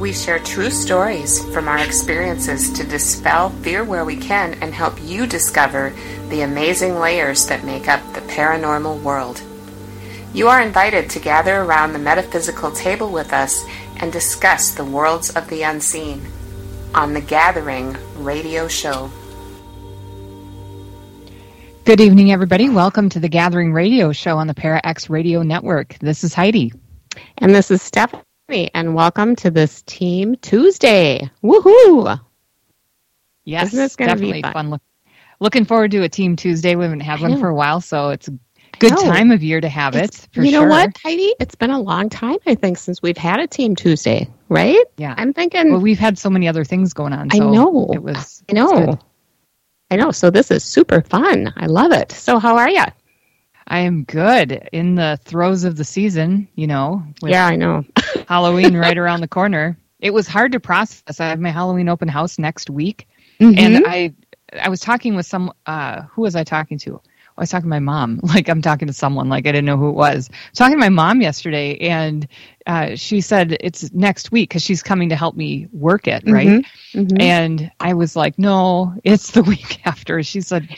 We 0.00 0.14
share 0.14 0.38
true 0.38 0.70
stories 0.70 1.44
from 1.52 1.68
our 1.68 1.78
experiences 1.84 2.72
to 2.72 2.84
dispel 2.84 3.50
fear 3.50 3.84
where 3.84 4.06
we 4.06 4.16
can 4.16 4.54
and 4.62 4.72
help 4.72 4.98
you 5.02 5.26
discover 5.26 5.92
the 6.30 6.40
amazing 6.40 6.98
layers 6.98 7.44
that 7.48 7.64
make 7.64 7.86
up 7.86 8.00
the 8.14 8.22
paranormal 8.22 9.02
world. 9.02 9.42
You 10.32 10.48
are 10.48 10.62
invited 10.62 11.10
to 11.10 11.20
gather 11.20 11.60
around 11.60 11.92
the 11.92 11.98
metaphysical 11.98 12.70
table 12.70 13.12
with 13.12 13.34
us 13.34 13.62
and 13.98 14.10
discuss 14.10 14.70
the 14.70 14.86
worlds 14.86 15.36
of 15.36 15.46
the 15.50 15.64
unseen 15.64 16.26
on 16.94 17.12
the 17.12 17.20
Gathering 17.20 17.94
radio 18.16 18.68
show. 18.68 19.10
Good 21.84 22.00
evening, 22.00 22.32
everybody. 22.32 22.70
Welcome 22.70 23.10
to 23.10 23.20
the 23.20 23.28
Gathering 23.28 23.74
Radio 23.74 24.12
Show 24.12 24.38
on 24.38 24.46
the 24.46 24.54
Para 24.54 24.80
X 24.82 25.10
Radio 25.10 25.42
Network. 25.42 25.98
This 25.98 26.24
is 26.24 26.32
Heidi. 26.32 26.72
And 27.36 27.54
this 27.54 27.70
is 27.70 27.82
Stephanie, 27.82 28.22
and 28.52 28.96
welcome 28.96 29.36
to 29.36 29.48
this 29.48 29.82
Team 29.82 30.34
Tuesday. 30.42 31.30
Woohoo! 31.44 32.18
Yes, 33.44 33.68
Isn't 33.68 33.78
this 33.78 33.94
gonna 33.94 34.16
be 34.16 34.32
definitely 34.32 34.42
fun? 34.42 34.52
fun. 34.52 34.70
Look, 34.70 34.82
looking 35.38 35.64
forward 35.64 35.92
to 35.92 36.02
a 36.02 36.08
Team 36.08 36.34
Tuesday. 36.34 36.74
We 36.74 36.82
haven't 36.82 36.98
had 37.00 37.20
one 37.20 37.38
for 37.38 37.48
a 37.48 37.54
while, 37.54 37.80
so 37.80 38.08
it's 38.10 38.26
a 38.26 38.32
good 38.80 38.96
time 38.98 39.30
of 39.30 39.44
year 39.44 39.60
to 39.60 39.68
have 39.68 39.94
It's- 39.94 40.24
it. 40.24 40.28
For 40.34 40.42
you 40.42 40.50
know 40.50 40.62
sure. 40.62 40.68
what, 40.68 40.90
Heidi? 41.00 41.32
It's 41.38 41.54
been 41.54 41.70
a 41.70 41.78
long 41.80 42.08
time, 42.08 42.38
I 42.44 42.56
think, 42.56 42.78
since 42.78 43.00
we've 43.00 43.16
had 43.16 43.38
a 43.38 43.46
Team 43.46 43.76
Tuesday, 43.76 44.28
right? 44.48 44.84
Yeah. 44.96 45.14
I'm 45.16 45.32
thinking, 45.32 45.70
Well, 45.70 45.80
we've 45.80 46.00
had 46.00 46.18
so 46.18 46.28
many 46.28 46.48
other 46.48 46.64
things 46.64 46.92
going 46.92 47.12
on. 47.12 47.28
I 47.30 47.36
So 47.38 47.50
know. 47.52 47.90
It 47.94 48.02
was. 48.02 48.42
I 48.50 48.52
know. 48.54 48.86
good. 48.86 48.98
I 49.92 49.96
know. 49.96 50.10
So 50.10 50.28
this 50.28 50.50
is 50.50 50.64
super 50.64 51.02
fun. 51.02 51.52
I 51.56 51.66
love 51.66 51.92
it. 51.92 52.10
So, 52.10 52.40
how 52.40 52.56
are 52.56 52.68
you? 52.68 52.82
I 53.72 53.78
am 53.78 54.02
good 54.02 54.68
in 54.72 54.96
the 54.96 55.20
throes 55.24 55.62
of 55.62 55.76
the 55.76 55.84
season. 55.84 56.48
You 56.56 56.66
know, 56.66 57.04
with 57.22 57.30
Yeah, 57.30 57.46
I 57.46 57.54
know. 57.54 57.84
Halloween 58.34 58.76
right 58.76 58.96
around 58.96 59.20
the 59.20 59.28
corner. 59.28 59.76
It 60.00 60.14
was 60.14 60.28
hard 60.28 60.52
to 60.52 60.60
process. 60.60 61.18
I 61.20 61.26
have 61.26 61.40
my 61.40 61.50
Halloween 61.50 61.88
open 61.88 62.08
house 62.08 62.38
next 62.38 62.70
week, 62.70 63.08
Mhm. 63.40 63.58
and 63.58 63.86
I 63.86 64.14
I 64.62 64.68
was 64.68 64.80
talking 64.80 65.16
with 65.16 65.26
some 65.26 65.52
uh 65.66 66.02
who 66.12 66.22
was 66.22 66.36
I 66.36 66.44
talking 66.44 66.78
to? 66.78 67.00
I 67.36 67.40
was 67.42 67.50
talking 67.50 67.64
to 67.64 67.68
my 67.70 67.80
mom. 67.80 68.20
Like 68.34 68.48
I'm 68.48 68.62
talking 68.62 68.86
to 68.86 68.94
someone 68.94 69.28
like 69.28 69.46
I 69.48 69.52
didn't 69.52 69.64
know 69.64 69.76
who 69.76 69.88
it 69.88 69.94
was. 69.96 70.30
talking 70.54 70.76
to 70.76 70.80
my 70.80 70.88
mom 70.90 71.20
yesterday 71.22 71.76
and 71.78 72.28
uh 72.66 72.94
she 72.94 73.20
said 73.20 73.56
it's 73.60 73.92
next 73.92 74.30
week 74.30 74.50
cuz 74.50 74.62
she's 74.62 74.82
coming 74.82 75.08
to 75.08 75.16
help 75.16 75.34
me 75.36 75.66
work 75.72 76.06
it, 76.06 76.22
right? 76.26 76.46
Mhm. 76.46 76.64
Mhm. 76.94 77.20
And 77.22 77.70
I 77.80 77.94
was 77.94 78.14
like, 78.14 78.38
"No, 78.38 78.94
it's 79.04 79.32
the 79.32 79.42
week 79.54 79.80
after." 79.84 80.22
She 80.22 80.40
said, 80.40 80.68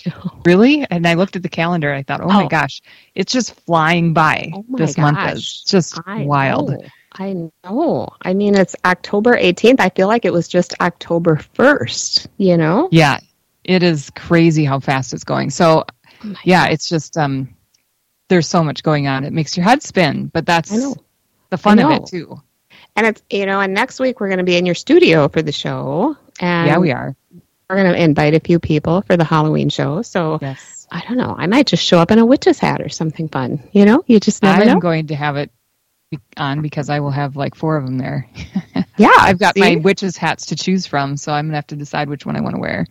"Really?" 0.47 0.87
And 0.91 1.07
I 1.07 1.15
looked 1.15 1.37
at 1.37 1.43
the 1.43 1.49
calendar 1.51 1.91
and 1.91 1.99
I 1.99 2.03
thought, 2.03 2.21
"Oh, 2.23 2.29
my 2.29 2.45
Oh. 2.45 2.49
gosh, 2.49 2.81
it's 3.15 3.33
just 3.33 3.55
flying 3.67 4.15
by. 4.15 4.51
Oh 4.55 4.65
my 4.69 4.79
this 4.79 4.97
month 4.99 5.19
gosh. 5.19 5.35
is 5.35 5.65
just 5.67 6.01
I 6.07 6.23
wild." 6.25 6.71
know. 6.71 6.83
I 7.15 7.51
know. 7.65 8.09
I 8.23 8.35
mean, 8.35 8.55
it's 8.55 8.75
October 8.85 9.37
18th. 9.37 9.81
I 9.81 9.91
feel 9.91 10.09
like 10.09 10.25
it 10.25 10.33
was 10.33 10.49
just 10.49 10.75
October 10.81 11.37
1st, 11.55 12.27
you 12.39 12.57
know? 12.57 12.89
Yeah, 12.91 13.19
it 13.65 13.83
is 13.83 14.11
crazy 14.11 14.65
how 14.65 14.81
fast 14.81 15.13
it's 15.13 15.25
going. 15.25 15.51
So, 15.51 15.85
Oh 16.25 16.35
yeah, 16.45 16.67
it's 16.67 16.89
just 16.89 17.17
um, 17.17 17.55
there's 18.29 18.47
so 18.49 18.63
much 18.63 18.83
going 18.83 19.09
on. 19.09 19.25
It 19.25 19.33
makes 19.33 19.57
your 19.57 19.65
head 19.65 19.83
spin, 19.83 20.27
but 20.27 20.47
that's 20.47 20.71
the 21.51 21.59
fun 21.59 21.79
of 21.79 21.91
it 21.91 22.07
too. 22.07 22.41
And 22.95 23.07
it's, 23.07 23.23
you 23.31 23.47
know, 23.47 23.61
and 23.61 23.75
next 23.75 24.01
week 24.01 24.21
we're 24.21 24.29
going 24.29 24.39
to 24.39 24.45
be 24.45 24.57
in 24.57 24.67
your 24.67 24.75
studio 24.75 25.29
for 25.29 25.43
the 25.43 25.53
show. 25.53 26.17
And 26.41 26.69
yeah, 26.69 26.79
we 26.79 26.93
are. 26.93 27.17
We're 27.69 27.77
going 27.77 27.93
to 27.93 28.03
invite 28.03 28.35
a 28.35 28.41
few 28.41 28.59
people 28.59 29.03
for 29.03 29.17
the 29.17 29.25
Halloween 29.25 29.71
show. 29.71 30.03
So 30.03 30.39
Yes, 30.43 30.87
I 30.91 31.03
don't 31.09 31.17
know. 31.17 31.35
I 31.37 31.47
might 31.47 31.67
just 31.67 31.85
show 31.85 31.99
up 31.99 32.11
in 32.11 32.19
a 32.19 32.27
witch's 32.27 32.59
hat 32.59 32.83
or 32.83 32.89
something 32.89 33.29
fun. 33.29 33.69
You 33.73 33.85
know, 33.85 34.05
you 34.07 34.21
just 34.21 34.43
never 34.43 34.63
I'm 34.63 34.69
know. 34.69 34.81
going 34.81 35.07
to 35.09 35.15
have 35.15 35.37
it 35.37 35.51
on 36.37 36.63
because 36.63 36.89
I 36.91 37.01
will 37.01 37.11
have 37.11 37.37
like 37.37 37.55
four 37.55 37.77
of 37.77 37.85
them 37.85 37.99
there. 37.99 38.29
yeah, 38.97 39.11
I've 39.19 39.39
got 39.39 39.57
my 39.57 39.71
see? 39.71 39.77
witches 39.77 40.17
hats 40.17 40.47
to 40.47 40.57
choose 40.57 40.87
from, 40.87 41.17
so 41.17 41.33
I'm 41.33 41.47
gonna 41.47 41.57
have 41.57 41.67
to 41.69 41.77
decide 41.77 42.09
which 42.09 42.27
one 42.27 42.37
I 42.37 42.41
want 42.41 42.55
to 42.57 42.61
wear. 42.61 42.87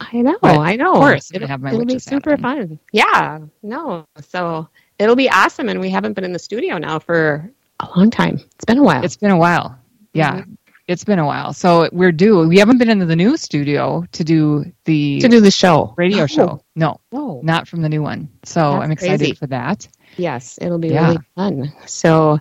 I 0.00 0.20
know. 0.20 0.36
But 0.42 0.58
I 0.58 0.76
know. 0.76 0.92
of 0.92 0.98
course, 0.98 1.30
it'll, 1.32 1.48
have 1.48 1.62
my 1.62 1.70
it'll 1.72 1.84
be 1.84 1.98
super 1.98 2.36
fun. 2.36 2.78
Yeah. 2.92 3.38
No. 3.62 4.06
So 4.28 4.68
it'll 4.98 5.16
be 5.16 5.30
awesome. 5.30 5.68
And 5.68 5.80
we 5.80 5.88
haven't 5.90 6.12
been 6.12 6.24
in 6.24 6.32
the 6.32 6.38
studio 6.38 6.76
now 6.78 6.98
for 6.98 7.50
a 7.80 7.88
long 7.96 8.10
time. 8.10 8.34
It's 8.56 8.64
been 8.66 8.78
a 8.78 8.82
while. 8.82 9.04
It's 9.04 9.16
been 9.16 9.30
a 9.30 9.36
while. 9.38 9.78
Yeah, 10.12 10.40
Mm-hmm. 10.40 10.52
it's 10.88 11.04
been 11.04 11.18
a 11.18 11.26
while. 11.26 11.52
So 11.54 11.88
we're 11.92 12.12
due. 12.12 12.46
We 12.46 12.58
haven't 12.58 12.78
been 12.78 12.90
into 12.90 13.06
the 13.06 13.16
new 13.16 13.36
studio 13.38 14.04
to 14.12 14.24
do 14.24 14.64
the 14.84 15.20
to 15.20 15.28
do 15.28 15.40
the 15.40 15.50
show. 15.50 15.94
radio 15.96 16.20
No. 16.20 16.26
show. 16.26 16.62
No, 16.74 17.00
No. 17.12 17.40
not 17.42 17.66
from 17.68 17.80
the 17.82 17.88
new 17.88 18.02
one. 18.02 18.28
So 18.44 18.60
That's 18.60 18.84
I'm 18.84 18.92
excited 18.92 19.18
crazy. 19.20 19.32
for 19.34 19.46
that. 19.48 19.88
Yes, 20.16 20.58
it'll 20.60 20.78
be 20.78 20.88
Yeah. 20.88 21.06
really 21.06 21.18
fun. 21.34 21.72
So, 21.86 22.38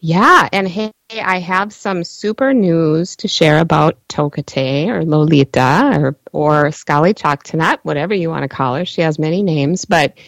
yeah, 0.00 0.48
and 0.52 0.68
hey, 0.68 0.92
I 1.10 1.38
have 1.38 1.72
some 1.72 2.04
super 2.04 2.52
news 2.52 3.16
to 3.16 3.28
share 3.28 3.60
about 3.60 3.96
Tokitae 4.08 4.88
or 4.88 5.04
Lolita 5.04 5.92
or 5.98 6.16
or 6.32 6.70
Scully 6.72 7.14
Choctanut, 7.14 7.78
whatever 7.82 8.14
you 8.14 8.28
want 8.28 8.42
to 8.42 8.48
call 8.48 8.74
her. 8.76 8.84
She 8.84 9.00
has 9.02 9.18
many 9.18 9.42
names, 9.42 9.84
but 9.84 10.18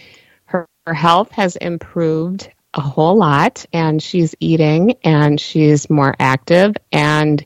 her, 0.46 0.66
her 0.86 0.94
health 0.94 1.30
has 1.32 1.56
improved 1.56 2.50
a 2.74 2.80
whole 2.80 3.16
lot, 3.16 3.66
and 3.72 4.02
she's 4.02 4.34
eating 4.40 4.94
and 5.04 5.40
she's 5.40 5.90
more 5.90 6.14
active, 6.18 6.74
and 6.92 7.44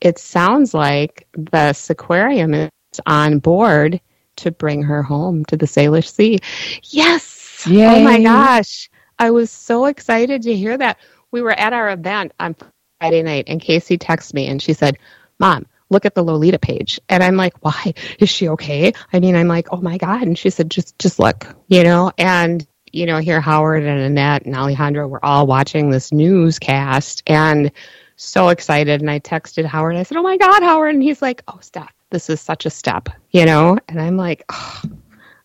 it 0.00 0.18
sounds 0.18 0.74
like 0.74 1.26
the 1.32 1.72
Seaquarium 1.72 2.54
is 2.54 3.00
on 3.06 3.38
board 3.38 4.00
to 4.36 4.50
bring 4.50 4.82
her 4.82 5.02
home 5.02 5.44
to 5.46 5.56
the 5.56 5.66
Salish 5.66 6.10
Sea. 6.10 6.38
Yes. 6.84 7.33
Oh 7.66 8.02
my 8.02 8.22
gosh. 8.22 8.90
I 9.18 9.30
was 9.30 9.50
so 9.50 9.86
excited 9.86 10.42
to 10.42 10.54
hear 10.54 10.76
that. 10.76 10.98
We 11.30 11.42
were 11.42 11.52
at 11.52 11.72
our 11.72 11.90
event 11.90 12.32
on 12.38 12.56
Friday 13.00 13.22
night 13.22 13.44
and 13.48 13.60
Casey 13.60 13.98
texted 13.98 14.34
me 14.34 14.46
and 14.46 14.62
she 14.62 14.72
said, 14.72 14.98
Mom, 15.38 15.66
look 15.90 16.04
at 16.04 16.14
the 16.14 16.22
Lolita 16.22 16.58
page. 16.58 17.00
And 17.08 17.22
I'm 17.22 17.36
like, 17.36 17.54
why? 17.64 17.94
Is 18.18 18.28
she 18.30 18.48
okay? 18.50 18.92
I 19.12 19.20
mean, 19.20 19.36
I'm 19.36 19.48
like, 19.48 19.68
oh 19.72 19.80
my 19.80 19.98
God. 19.98 20.22
And 20.22 20.38
she 20.38 20.50
said, 20.50 20.70
just 20.70 20.98
just 20.98 21.18
look, 21.18 21.46
you 21.68 21.84
know, 21.84 22.12
and 22.18 22.66
you 22.92 23.06
know, 23.06 23.18
here 23.18 23.40
Howard 23.40 23.82
and 23.82 24.00
Annette 24.00 24.46
and 24.46 24.54
Alejandro 24.54 25.08
were 25.08 25.24
all 25.24 25.46
watching 25.46 25.90
this 25.90 26.12
newscast 26.12 27.24
and 27.26 27.72
so 28.16 28.48
excited. 28.48 29.00
And 29.00 29.10
I 29.10 29.18
texted 29.18 29.64
Howard. 29.64 29.96
I 29.96 30.04
said, 30.04 30.16
Oh 30.16 30.22
my 30.22 30.36
God, 30.36 30.62
Howard. 30.62 30.94
And 30.94 31.02
he's 31.02 31.20
like, 31.20 31.42
Oh, 31.48 31.58
Steph, 31.60 31.92
this 32.10 32.30
is 32.30 32.40
such 32.40 32.66
a 32.66 32.70
step, 32.70 33.08
you 33.30 33.44
know? 33.44 33.78
And 33.88 34.00
I'm 34.00 34.16
like, 34.16 34.44
oh, 34.50 34.82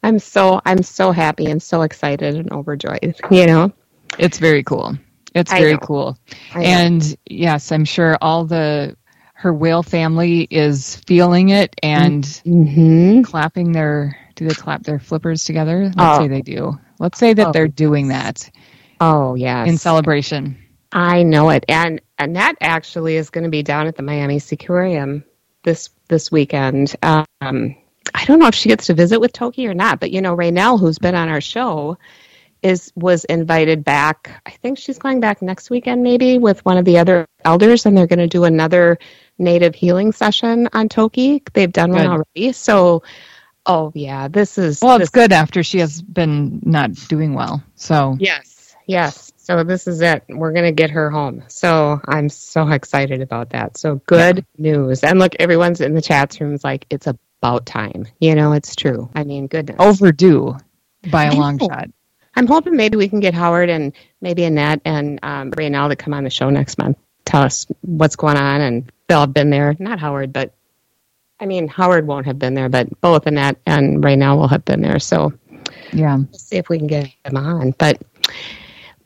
I'm 0.04 0.20
so 0.20 0.62
I'm 0.66 0.84
so 0.84 1.12
happy 1.12 1.46
and 1.48 1.62
so 1.62 1.82
excited 1.82 2.36
and 2.36 2.52
overjoyed, 2.52 3.16
you 3.32 3.46
know. 3.46 3.72
It's 4.18 4.40
very 4.40 4.64
cool. 4.64 4.98
It's 5.36 5.52
I 5.52 5.60
very 5.60 5.74
know. 5.74 5.80
cool. 5.80 6.18
I 6.54 6.66
know. 6.66 6.66
And 6.66 7.18
yes, 7.30 7.72
I'm 7.72 7.86
sure 7.86 8.18
all 8.22 8.46
the 8.46 8.96
her 9.34 9.54
whale 9.54 9.84
family 9.84 10.48
is 10.52 10.98
feeling 11.08 11.50
it 11.50 11.76
and 11.84 12.24
Mhm. 12.46 13.24
clapping 13.24 13.72
their 13.72 14.18
do 14.36 14.48
they 14.48 14.54
clap 14.54 14.84
their 14.84 15.00
flippers 15.00 15.44
together? 15.44 15.92
Let's 15.96 15.96
Oh. 15.98 16.20
say 16.20 16.28
they 16.28 16.42
do. 16.42 16.78
Let's 17.00 17.20
say 17.20 17.34
that 17.34 17.48
Oh. 17.48 17.52
they're 17.52 17.68
doing 17.68 18.08
that 18.10 18.50
Oh 19.02 19.36
yes. 19.36 19.68
in 19.68 19.78
celebration. 19.78 20.58
I 20.92 21.24
know 21.24 21.50
it. 21.52 21.66
And 21.70 22.02
and 22.18 22.36
that 22.36 22.56
actually 22.62 23.16
is 23.18 23.30
going 23.30 23.44
to 23.44 23.50
be 23.50 23.64
down 23.64 23.88
at 23.88 23.96
the 23.96 24.04
Miami 24.04 24.40
Seaquarium 24.40 25.24
this 25.64 25.90
this 26.08 26.32
weekend. 26.32 26.96
Um, 27.04 27.76
I 28.14 28.26
don't 28.26 28.40
know 28.40 28.48
if 28.48 28.56
she 28.56 28.70
gets 28.70 28.88
to 28.88 28.94
visit 28.94 29.20
with 29.20 29.34
Toki 29.34 29.68
or 29.68 29.74
not, 29.74 30.00
but 30.00 30.12
you 30.12 30.22
know, 30.22 30.36
Raynell, 30.36 30.80
who's 30.80 31.00
been 31.00 31.16
on 31.16 31.30
our 31.30 31.42
show, 31.42 31.98
is 32.62 32.92
was 32.96 33.26
invited 33.26 33.84
back. 33.84 34.42
I 34.46 34.52
think 34.52 34.78
she's 34.78 35.00
going 35.00 35.20
back 35.20 35.42
next 35.42 35.70
weekend, 35.70 36.04
maybe 36.04 36.38
with 36.38 36.64
one 36.66 36.78
of 36.78 36.86
the 36.86 36.98
other 36.98 37.28
elders, 37.46 37.86
and 37.86 37.98
they're 37.98 38.08
going 38.08 38.20
to 38.20 38.28
do 38.28 38.44
another 38.44 39.00
native 39.38 39.76
healing 39.76 40.12
session 40.12 40.68
on 40.74 40.90
Toki. 40.90 41.44
They've 41.54 41.72
done 41.72 41.92
good. 41.92 41.98
one 41.98 42.08
already, 42.08 42.52
so. 42.54 43.04
Oh 43.66 43.92
yeah, 43.94 44.30
this 44.30 44.58
is 44.58 44.82
well. 44.82 44.98
This, 44.98 45.08
it's 45.08 45.14
good 45.14 45.32
after 45.32 45.62
she 45.64 45.80
has 45.80 46.02
been 46.02 46.60
not 46.64 46.94
doing 47.08 47.36
well. 47.36 47.62
So 47.76 48.16
yes, 48.20 48.76
yes. 48.88 49.32
So 49.38 49.64
this 49.64 49.86
is 49.86 50.02
it. 50.02 50.24
We're 50.28 50.54
gonna 50.54 50.72
get 50.72 50.90
her 50.92 51.12
home. 51.12 51.44
So 51.50 52.00
I'm 52.08 52.30
so 52.30 52.68
excited 52.70 53.22
about 53.22 53.52
that. 53.52 53.78
So 53.78 53.96
good 54.08 54.38
yeah. 54.56 54.72
news. 54.72 55.04
And 55.04 55.20
look, 55.20 55.36
everyone's 55.40 55.82
in 55.82 55.94
the 55.94 56.02
chat 56.02 56.38
rooms 56.40 56.64
like 56.64 56.88
it's 56.90 57.06
about 57.42 57.66
time. 57.66 58.06
You 58.20 58.36
know, 58.36 58.54
it's 58.54 58.76
true. 58.76 59.10
I 59.16 59.24
mean, 59.24 59.48
goodness. 59.48 59.78
Overdue 59.80 60.58
by 61.12 61.26
a 61.26 61.36
long 61.36 61.60
shot. 61.60 61.90
I'm 62.36 62.48
hoping 62.48 62.76
maybe 62.76 62.98
we 62.98 63.10
can 63.10 63.20
get 63.20 63.34
Howard 63.34 63.70
and 63.70 63.94
maybe 64.22 64.44
Annette 64.44 64.82
and 64.86 65.20
um, 65.24 65.52
Raynell 65.52 65.90
to 65.90 65.96
come 65.96 66.14
on 66.14 66.24
the 66.24 66.30
show 66.30 66.50
next 66.50 66.78
month. 66.78 66.98
Tell 67.26 67.42
us 67.42 67.66
what's 67.82 68.16
going 68.16 68.38
on, 68.38 68.62
and 68.62 68.92
they'll 69.08 69.22
have 69.22 69.34
been 69.34 69.50
there. 69.50 69.76
Not 69.80 70.00
Howard, 70.00 70.34
but 70.34 70.54
I 71.40 71.46
mean 71.46 71.68
Howard 71.68 72.08
won't 72.08 72.26
have 72.26 72.40
been 72.40 72.54
there, 72.54 72.70
but 72.70 73.02
both 73.02 73.28
Annette 73.28 73.58
and 73.66 74.04
Raynell 74.04 74.38
will 74.38 74.48
have 74.48 74.66
been 74.66 74.82
there. 74.82 75.00
So 75.00 75.34
yeah, 75.94 76.20
see 76.34 76.58
if 76.58 76.70
we 76.70 76.78
can 76.78 76.88
get 76.88 77.12
them 77.24 77.38
on. 77.38 77.72
But 77.78 78.02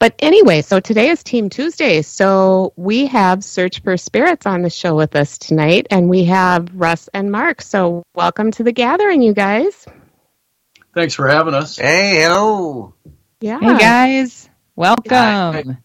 but 0.03 0.15
anyway, 0.19 0.61
so 0.61 0.81
today 0.81 1.11
is 1.11 1.23
Team 1.23 1.49
Tuesday. 1.49 2.01
So 2.01 2.73
we 2.75 3.05
have 3.05 3.41
Search 3.41 3.79
for 3.79 3.95
Spirits 3.95 4.45
on 4.45 4.61
the 4.61 4.69
show 4.69 4.95
with 4.95 5.15
us 5.15 5.37
tonight, 5.37 5.87
and 5.89 6.09
we 6.09 6.25
have 6.25 6.67
Russ 6.73 7.07
and 7.13 7.31
Mark. 7.31 7.61
So 7.61 8.03
welcome 8.13 8.51
to 8.51 8.63
the 8.63 8.73
gathering, 8.73 9.21
you 9.21 9.33
guys. 9.33 9.85
Thanks 10.93 11.13
for 11.13 11.29
having 11.29 11.53
us. 11.53 11.77
Hey, 11.77 12.19
hello. 12.21 12.93
Yeah. 13.39 13.61
Hey, 13.61 13.77
guys. 13.77 14.49
Welcome. 14.75 15.77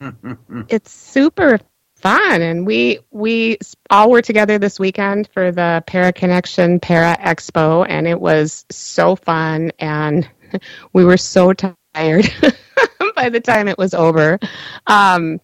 it's 0.70 0.90
super 0.90 1.60
fun 1.96 2.40
and 2.40 2.66
we 2.66 3.00
we 3.10 3.58
all 3.90 4.10
were 4.10 4.22
together 4.22 4.58
this 4.58 4.78
weekend 4.78 5.28
for 5.34 5.52
the 5.52 5.84
para 5.86 6.14
connection 6.14 6.80
para 6.80 7.16
expo 7.18 7.84
and 7.86 8.06
it 8.06 8.20
was 8.20 8.64
so 8.70 9.16
fun 9.16 9.70
and 9.78 10.28
we 10.94 11.04
were 11.04 11.16
so 11.16 11.52
tired 11.52 12.32
by 13.16 13.28
the 13.28 13.40
time 13.40 13.66
it 13.66 13.78
was 13.78 13.94
over 13.94 14.38
um, 14.86 15.40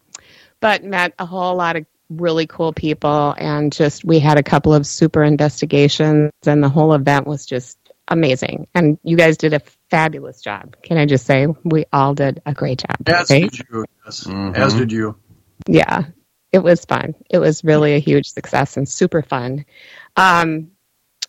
but 0.60 0.84
met 0.84 1.12
a 1.18 1.26
whole 1.26 1.56
lot 1.56 1.74
of 1.76 1.84
really 2.10 2.46
cool 2.46 2.72
people 2.72 3.34
and 3.38 3.72
just 3.72 4.04
we 4.04 4.18
had 4.18 4.38
a 4.38 4.42
couple 4.42 4.74
of 4.74 4.86
super 4.86 5.24
investigations 5.24 6.30
and 6.46 6.62
the 6.62 6.68
whole 6.68 6.92
event 6.92 7.26
was 7.26 7.46
just 7.46 7.78
amazing. 8.08 8.66
And 8.74 8.98
you 9.02 9.16
guys 9.16 9.36
did 9.36 9.54
a 9.54 9.60
fabulous 9.90 10.40
job. 10.40 10.76
Can 10.82 10.98
I 10.98 11.06
just 11.06 11.26
say 11.26 11.46
we 11.64 11.86
all 11.92 12.14
did 12.14 12.42
a 12.46 12.52
great 12.52 12.78
job. 12.78 13.08
As 13.08 13.30
right? 13.30 13.50
did 13.50 13.58
you. 13.58 13.84
Yes. 14.04 14.24
Mm-hmm. 14.24 14.54
As 14.54 14.74
did 14.74 14.92
you. 14.92 15.16
Yeah. 15.66 16.04
It 16.52 16.62
was 16.62 16.84
fun. 16.84 17.14
It 17.30 17.38
was 17.38 17.64
really 17.64 17.94
a 17.94 17.98
huge 17.98 18.30
success 18.30 18.76
and 18.76 18.88
super 18.88 19.22
fun. 19.22 19.64
Um, 20.16 20.70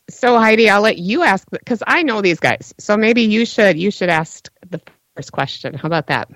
so 0.09 0.37
Heidi, 0.37 0.69
I'll 0.69 0.81
let 0.81 0.97
you 0.97 1.23
ask 1.23 1.49
because 1.49 1.81
I 1.87 2.03
know 2.03 2.21
these 2.21 2.41
guys. 2.41 2.73
So 2.77 2.97
maybe 2.97 3.21
you 3.21 3.45
should 3.45 3.77
you 3.77 3.89
should 3.89 4.09
ask 4.09 4.49
the 4.49 4.51
first 4.51 4.52
question. 5.21 5.73
How 5.73 5.87
about 5.87 6.07
that? 6.07 6.29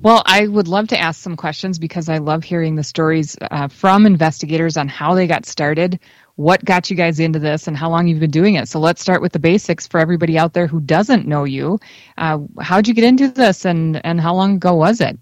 Well, 0.00 0.22
I 0.24 0.46
would 0.46 0.68
love 0.68 0.88
to 0.88 0.98
ask 0.98 1.20
some 1.20 1.36
questions 1.36 1.78
because 1.78 2.08
I 2.08 2.18
love 2.18 2.42
hearing 2.42 2.74
the 2.74 2.84
stories 2.84 3.36
uh, 3.50 3.68
from 3.68 4.06
investigators 4.06 4.76
on 4.78 4.88
how 4.88 5.14
they 5.14 5.26
got 5.26 5.44
started, 5.44 6.00
what 6.36 6.64
got 6.64 6.88
you 6.88 6.96
guys 6.96 7.20
into 7.20 7.38
this, 7.38 7.68
and 7.68 7.76
how 7.76 7.90
long 7.90 8.08
you've 8.08 8.20
been 8.20 8.30
doing 8.30 8.54
it. 8.54 8.68
So 8.68 8.80
let's 8.80 9.02
start 9.02 9.20
with 9.20 9.32
the 9.32 9.38
basics 9.38 9.86
for 9.86 10.00
everybody 10.00 10.38
out 10.38 10.54
there 10.54 10.66
who 10.66 10.80
doesn't 10.80 11.26
know 11.26 11.44
you. 11.44 11.78
Uh, 12.16 12.38
how'd 12.60 12.88
you 12.88 12.94
get 12.94 13.04
into 13.04 13.28
this, 13.28 13.66
and 13.66 14.04
and 14.06 14.20
how 14.20 14.34
long 14.34 14.56
ago 14.56 14.74
was 14.74 15.02
it? 15.02 15.18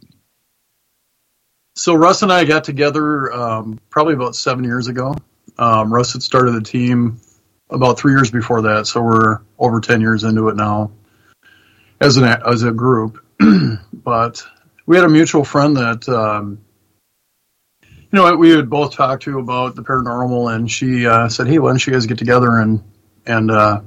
So 1.75 1.95
Russ 1.95 2.23
and 2.23 2.33
I 2.33 2.45
got 2.45 2.63
together 2.63 3.33
um, 3.33 3.81
probably 3.91 4.15
about 4.15 4.37
seven 4.37 4.63
years 4.63 4.87
ago. 4.87 5.15
Um, 5.59 5.93
Russ 5.93 6.13
had 6.13 6.23
started 6.23 6.53
the 6.53 6.63
team 6.63 7.21
about 7.69 7.99
three 7.99 8.13
years 8.13 8.31
before 8.31 8.63
that, 8.63 8.87
so 8.87 9.03
we're 9.03 9.41
over 9.59 9.81
ten 9.81 10.01
years 10.01 10.23
into 10.23 10.49
it 10.51 10.57
now 10.57 10.93
as 12.01 12.17
an 12.17 12.25
as 12.25 12.63
a 12.63 12.73
group. 12.73 13.25
but 13.93 14.45
we 14.87 14.97
had 14.97 15.05
a 15.05 15.09
mutual 15.09 15.45
friend 15.45 15.77
that 15.77 16.09
um, 16.09 16.61
you 17.83 17.91
know 18.13 18.35
we 18.37 18.51
had 18.51 18.71
both 18.71 18.95
talked 18.95 19.25
to 19.25 19.39
about 19.39 19.75
the 19.75 19.83
paranormal, 19.83 20.55
and 20.55 20.71
she 20.71 21.07
uh, 21.07 21.29
said, 21.29 21.47
"Hey, 21.47 21.59
why 21.59 21.71
don't 21.71 21.87
you 21.87 21.93
guys 21.93 22.07
get 22.07 22.19
together 22.19 22.57
and 22.59 22.83
and 23.27 23.51
uh, 23.51 23.81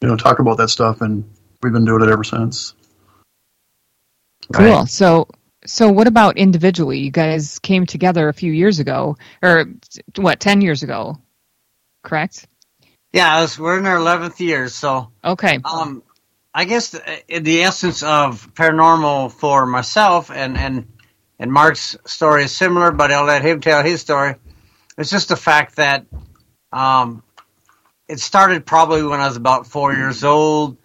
you 0.00 0.08
know 0.08 0.16
talk 0.16 0.38
about 0.38 0.58
that 0.58 0.68
stuff?" 0.68 1.00
And 1.00 1.24
we've 1.62 1.72
been 1.72 1.84
doing 1.84 2.02
it 2.02 2.08
ever 2.08 2.24
since. 2.24 2.74
Cool. 4.52 4.66
Right. 4.66 4.88
So 4.88 5.28
so 5.66 5.90
what 5.90 6.06
about 6.06 6.36
individually? 6.36 7.00
You 7.00 7.10
guys 7.10 7.58
came 7.58 7.86
together 7.86 8.28
a 8.28 8.34
few 8.34 8.52
years 8.52 8.78
ago, 8.78 9.16
or 9.42 9.66
what, 10.16 10.40
ten 10.40 10.60
years 10.60 10.82
ago, 10.82 11.18
correct? 12.02 12.46
Yeah, 13.12 13.40
was, 13.40 13.58
we're 13.58 13.78
in 13.78 13.86
our 13.86 13.96
eleventh 13.96 14.40
year, 14.40 14.68
so 14.68 15.12
okay. 15.24 15.60
Um, 15.64 16.02
I 16.54 16.64
guess 16.66 16.90
the, 16.90 17.22
the 17.40 17.62
essence 17.62 18.04
of 18.04 18.54
paranormal 18.54 19.32
for 19.32 19.66
myself 19.66 20.30
and 20.30 20.56
and 20.56 20.86
and 21.36 21.52
Mark's 21.52 21.96
story 22.06 22.44
is 22.44 22.56
similar, 22.56 22.92
but 22.92 23.10
I'll 23.10 23.24
let 23.24 23.42
him 23.42 23.60
tell 23.60 23.82
his 23.82 24.00
story. 24.00 24.36
It's 24.96 25.10
just 25.10 25.28
the 25.28 25.36
fact 25.36 25.76
that 25.76 26.06
um, 26.72 27.24
it 28.08 28.20
started 28.20 28.64
probably 28.64 29.02
when 29.02 29.18
I 29.18 29.26
was 29.26 29.36
about 29.36 29.66
four 29.66 29.92
years 29.92 30.22
old 30.22 30.76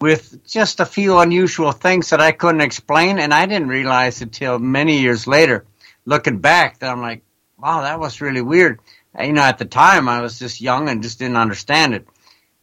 with 0.00 0.44
just 0.44 0.80
a 0.80 0.84
few 0.84 1.18
unusual 1.18 1.70
things 1.70 2.10
that 2.10 2.20
I 2.20 2.32
couldn't 2.32 2.60
explain, 2.60 3.20
and 3.20 3.32
I 3.32 3.46
didn't 3.46 3.68
realize 3.68 4.20
until 4.20 4.58
many 4.58 4.98
years 4.98 5.28
later, 5.28 5.64
looking 6.04 6.38
back, 6.38 6.80
that 6.80 6.90
I'm 6.90 7.00
like, 7.00 7.22
wow, 7.56 7.82
that 7.82 8.00
was 8.00 8.20
really 8.20 8.42
weird. 8.42 8.80
You 9.18 9.32
know, 9.32 9.42
at 9.42 9.58
the 9.58 9.64
time 9.64 10.08
I 10.08 10.20
was 10.22 10.40
just 10.40 10.60
young 10.60 10.88
and 10.88 11.04
just 11.04 11.20
didn't 11.20 11.36
understand 11.36 11.94
it 11.94 12.08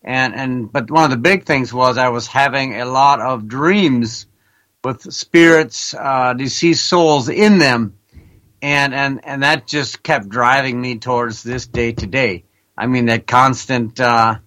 and 0.03 0.33
and 0.33 0.71
but 0.71 0.89
one 0.89 1.03
of 1.05 1.11
the 1.11 1.17
big 1.17 1.45
things 1.45 1.73
was 1.73 1.97
I 1.97 2.09
was 2.09 2.27
having 2.27 2.79
a 2.79 2.85
lot 2.85 3.21
of 3.21 3.47
dreams 3.47 4.25
with 4.83 5.13
spirits, 5.13 5.93
uh, 5.93 6.33
deceased 6.33 6.85
souls 6.85 7.29
in 7.29 7.59
them, 7.59 7.97
and 8.61 8.93
and 8.93 9.23
and 9.23 9.43
that 9.43 9.67
just 9.67 10.01
kept 10.01 10.27
driving 10.29 10.79
me 10.81 10.97
towards 10.97 11.43
this 11.43 11.67
day 11.67 11.91
to 11.91 12.07
day. 12.07 12.45
I 12.77 12.87
mean 12.87 13.05
that 13.05 13.27
constant 13.27 13.99
uh, 13.99 14.39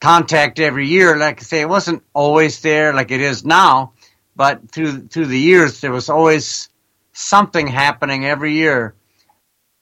contact 0.00 0.58
every 0.58 0.88
year. 0.88 1.16
Like 1.16 1.40
I 1.40 1.44
say, 1.44 1.60
it 1.60 1.68
wasn't 1.68 2.02
always 2.14 2.60
there 2.60 2.94
like 2.94 3.10
it 3.10 3.20
is 3.20 3.44
now, 3.44 3.92
but 4.34 4.70
through 4.70 5.08
through 5.08 5.26
the 5.26 5.38
years 5.38 5.80
there 5.80 5.92
was 5.92 6.08
always 6.08 6.70
something 7.12 7.66
happening 7.66 8.24
every 8.24 8.54
year. 8.54 8.94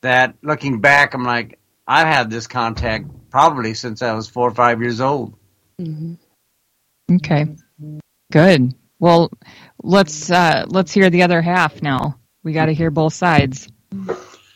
That 0.01 0.35
looking 0.43 0.81
back, 0.81 1.15
I'm 1.15 1.23
like, 1.23 1.61
I've 1.87 2.09
had 2.09 2.29
this 2.29 2.49
contact 2.49 3.07
probably 3.33 3.75
since 3.75 4.03
I 4.03 4.13
was 4.13 4.29
four 4.29 4.49
or 4.49 4.55
five 4.55 4.81
years 4.81 5.01
old. 5.01 5.35
Mm-hmm. 5.81 6.15
Okay, 7.17 7.47
good. 8.31 8.75
Well, 9.01 9.33
let's 9.83 10.31
uh, 10.31 10.67
let's 10.69 10.93
hear 10.93 11.11
the 11.11 11.23
other 11.23 11.43
half 11.43 11.83
now. 11.83 12.21
We 12.45 12.53
got 12.53 12.67
to 12.67 12.75
hear 12.75 12.91
both 12.91 13.15
sides. 13.15 13.69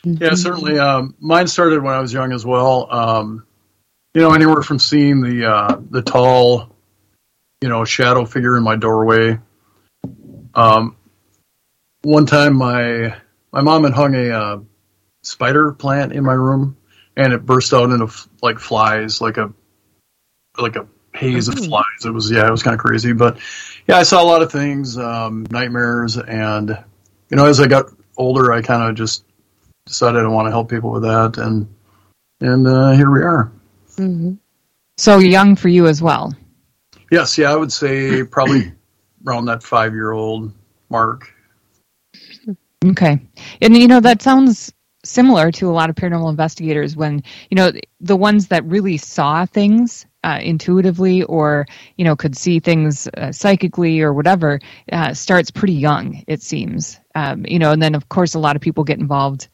Yeah, 0.03 0.35
certainly. 0.35 0.79
Um, 0.79 1.15
mine 1.19 1.47
started 1.47 1.83
when 1.83 1.93
I 1.93 1.99
was 1.99 2.13
young 2.13 2.31
as 2.31 2.45
well. 2.45 2.87
Um, 2.89 3.45
you 4.13 4.21
know, 4.21 4.33
anywhere 4.33 4.61
from 4.61 4.79
seeing 4.79 5.21
the 5.21 5.45
uh, 5.45 5.81
the 5.89 6.01
tall, 6.01 6.75
you 7.61 7.67
know, 7.67 7.83
shadow 7.83 8.25
figure 8.25 8.55
in 8.55 8.63
my 8.63 8.77
doorway. 8.77 9.39
Um, 10.53 10.95
one 12.03 12.25
time, 12.25 12.55
my 12.55 13.17
my 13.51 13.61
mom 13.61 13.83
had 13.83 13.93
hung 13.93 14.15
a 14.15 14.29
uh, 14.29 14.59
spider 15.23 15.73
plant 15.73 16.13
in 16.13 16.23
my 16.23 16.33
room, 16.33 16.76
and 17.17 17.33
it 17.33 17.45
burst 17.45 17.73
out 17.73 17.89
into 17.89 18.09
like 18.41 18.59
flies, 18.59 19.19
like 19.19 19.37
a 19.37 19.51
like 20.57 20.75
a 20.77 20.87
haze 21.13 21.49
of 21.49 21.55
hmm. 21.55 21.65
flies. 21.65 22.05
It 22.05 22.11
was 22.11 22.31
yeah, 22.31 22.47
it 22.47 22.51
was 22.51 22.63
kind 22.63 22.75
of 22.75 22.79
crazy, 22.79 23.11
but 23.11 23.39
yeah, 23.87 23.97
I 23.97 24.03
saw 24.03 24.21
a 24.21 24.25
lot 24.25 24.41
of 24.41 24.51
things, 24.51 24.97
um, 24.97 25.45
nightmares, 25.49 26.17
and 26.17 26.69
you 27.29 27.35
know, 27.35 27.45
as 27.45 27.59
I 27.59 27.67
got 27.67 27.87
older, 28.15 28.53
I 28.53 28.61
kind 28.61 28.83
of 28.83 28.95
just 28.95 29.25
decided 29.85 30.23
I 30.23 30.27
want 30.27 30.45
to 30.45 30.51
help 30.51 30.69
people 30.69 30.91
with 30.91 31.03
that, 31.03 31.37
and 31.37 31.67
and 32.39 32.67
uh, 32.67 32.91
here 32.91 33.11
we 33.11 33.21
are. 33.21 33.51
Mm-hmm. 33.95 34.35
So 34.97 35.17
young 35.17 35.55
for 35.55 35.69
you 35.69 35.87
as 35.87 36.01
well. 36.01 36.33
Yes, 37.11 37.37
yeah, 37.37 37.51
I 37.51 37.55
would 37.55 37.71
say 37.71 38.23
probably 38.23 38.73
around 39.25 39.45
that 39.45 39.63
five 39.63 39.93
year 39.93 40.11
old 40.11 40.53
mark. 40.89 41.33
Okay, 42.85 43.19
and 43.59 43.75
you 43.75 43.87
know 43.87 43.99
that 44.01 44.21
sounds 44.21 44.71
similar 45.07 45.51
to 45.51 45.69
a 45.69 45.71
lot 45.71 45.89
of 45.89 45.95
paranormal 45.95 46.29
investigators 46.29 46.95
when 46.95 47.23
you 47.49 47.55
know 47.55 47.71
the 47.99 48.15
ones 48.15 48.47
that 48.47 48.63
really 48.65 48.97
saw 48.97 49.45
things 49.45 50.05
uh, 50.23 50.39
intuitively 50.41 51.23
or 51.23 51.65
you 51.95 52.05
know 52.05 52.15
could 52.15 52.35
see 52.35 52.59
things 52.59 53.07
uh, 53.17 53.31
psychically 53.31 54.01
or 54.01 54.13
whatever 54.13 54.59
uh, 54.91 55.13
starts 55.13 55.51
pretty 55.51 55.73
young 55.73 56.23
it 56.27 56.41
seems 56.41 56.99
um, 57.15 57.45
you 57.47 57.59
know 57.59 57.71
and 57.71 57.81
then 57.81 57.95
of 57.95 58.09
course 58.09 58.33
a 58.33 58.39
lot 58.39 58.55
of 58.55 58.61
people 58.61 58.83
get 58.83 58.99
involved 58.99 59.47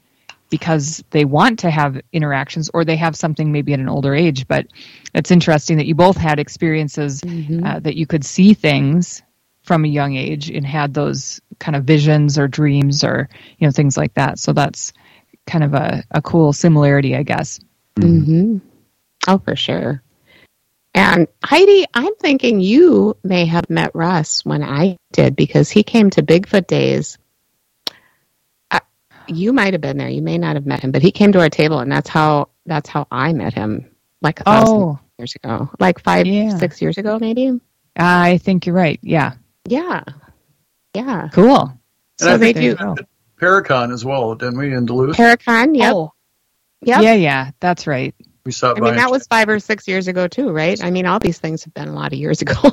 because 0.50 1.04
they 1.10 1.26
want 1.26 1.60
to 1.60 1.70
have 1.72 2.00
interactions 2.12 2.70
or 2.74 2.86
they 2.86 2.96
have 2.96 3.16
something 3.16 3.52
maybe 3.52 3.74
at 3.74 3.80
an 3.80 3.90
older 3.90 4.14
age 4.14 4.48
but 4.48 4.68
it's 5.14 5.32
interesting 5.32 5.78
that 5.78 5.86
you 5.86 5.96
both 5.96 6.18
had 6.18 6.40
experiences 6.40 7.22
mm-hmm. 7.22 7.64
Uh, 7.64 7.80
that 7.80 7.96
you 7.96 8.08
could 8.08 8.26
see 8.26 8.54
things 8.54 9.22
from 9.64 9.86
a 9.86 9.88
young 9.88 10.16
age 10.16 10.50
and 10.50 10.66
had 10.66 10.94
those 10.94 11.42
kind 11.60 11.76
of 11.76 11.86
visions 11.86 12.38
or 12.38 12.48
dreams 12.48 13.04
or 13.04 13.30
you 13.58 13.68
know 13.68 13.72
things 13.72 13.98
like 13.98 14.14
that. 14.14 14.38
So 14.38 14.54
that's 14.54 14.94
kind 15.48 15.64
of 15.64 15.74
a, 15.74 16.04
a 16.12 16.22
cool 16.22 16.54
similarity, 16.54 17.16
I 17.16 17.24
guess. 17.24 17.60
hmm 18.00 18.58
Oh, 19.28 19.38
for 19.38 19.56
sure. 19.56 20.02
And 20.94 21.28
Heidi, 21.44 21.86
I'm 21.94 22.14
thinking 22.16 22.60
you 22.60 23.18
may 23.24 23.46
have 23.46 23.70
met 23.70 23.96
Russ 23.96 24.46
when 24.46 24.62
I 24.64 24.98
did 25.12 25.36
because 25.36 25.70
he 25.70 25.82
came 25.84 26.10
to 26.12 26.22
Bigfoot 26.22 26.68
Days. 26.68 27.18
I, 28.70 28.82
you 29.28 29.54
might 29.54 29.74
have 29.74 29.82
been 29.82 29.98
there. 29.98 30.10
You 30.10 30.22
may 30.22 30.38
not 30.38 30.56
have 30.56 30.66
met 30.66 30.82
him, 30.82 30.92
but 30.92 31.02
he 31.02 31.12
came 31.12 31.32
to 31.32 31.40
our 31.40 31.50
table, 31.50 31.80
and 31.80 31.92
that's 31.92 32.10
how 32.10 32.50
that's 32.66 32.90
how 32.90 33.08
I 33.10 33.34
met 33.34 33.54
him, 33.54 33.90
like 34.22 34.40
a 34.42 34.44
thousand 34.44 34.82
Oh, 34.82 35.00
years 35.18 35.36
ago, 35.36 35.70
like 35.80 36.00
five, 36.04 36.28
Yeah. 36.28 36.58
six 36.58 36.82
years 36.82 36.98
ago, 36.98 37.18
maybe. 37.20 37.60
I 37.96 38.38
think 38.40 38.66
you're 38.66 38.76
right. 38.76 39.00
Yeah, 39.02 39.34
Yeah, 39.68 40.04
yeah. 40.94 41.30
cool. 41.32 41.62
And 42.20 42.30
I 42.30 42.34
So 42.34 42.38
they 42.38 42.54
think 42.54 42.64
you 42.66 42.76
do 42.76 42.78
go. 42.78 42.96
Paracon 43.44 43.94
as 43.94 44.06
well, 44.06 44.36
didn't 44.36 44.58
we, 44.58 44.74
in 44.74 44.86
Duluth? 44.86 45.18
Paracon. 45.18 45.76
Yep, 45.78 45.94
Oh, 45.94 46.14
yep. 46.82 47.02
yeah, 47.02 47.14
yeah, 47.14 47.52
that's 47.60 47.88
right. 47.88 48.16
we 48.46 48.52
stopped 48.52 48.80
I 48.80 48.84
mean, 48.84 48.96
that 48.96 49.12
was 49.12 49.28
five 49.28 49.50
or 49.50 49.60
six 49.60 49.88
years 49.88 50.08
ago 50.08 50.28
too, 50.28 50.50
right? 50.50 50.82
I 50.84 50.92
mean, 50.92 51.06
all 51.06 51.20
these 51.20 51.40
things 51.40 51.64
have 51.66 51.74
been 51.74 51.88
a 51.88 51.94
lot 51.94 52.14
of 52.14 52.20
years 52.20 52.42
ago. 52.42 52.54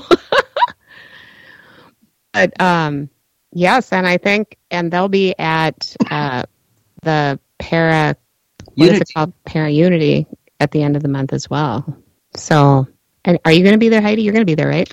but 2.33 2.61
um, 2.61 3.11
yes, 3.53 3.93
and 3.93 4.07
I 4.07 4.19
think, 4.19 4.57
and 4.71 4.91
they'll 4.93 5.09
be 5.09 5.35
at 5.39 5.95
uh, 6.11 6.45
the 7.03 7.39
para. 7.59 8.17
What 8.75 8.85
is 8.85 8.89
Unity. 8.93 9.03
it 9.11 9.15
called? 9.15 9.33
Para 9.45 9.71
Unity 9.71 10.27
at 10.61 10.71
the 10.71 10.83
end 10.83 10.97
of 10.97 11.03
the 11.03 11.09
month 11.09 11.33
as 11.33 11.51
well. 11.51 12.03
So, 12.35 12.87
and 13.25 13.39
are 13.45 13.53
you 13.53 13.63
going 13.63 13.75
to 13.75 13.79
be 13.79 13.89
there, 13.89 14.01
Heidi? 14.03 14.23
You're 14.23 14.33
going 14.33 14.47
to 14.47 14.51
be 14.51 14.55
there, 14.55 14.69
right? 14.69 14.91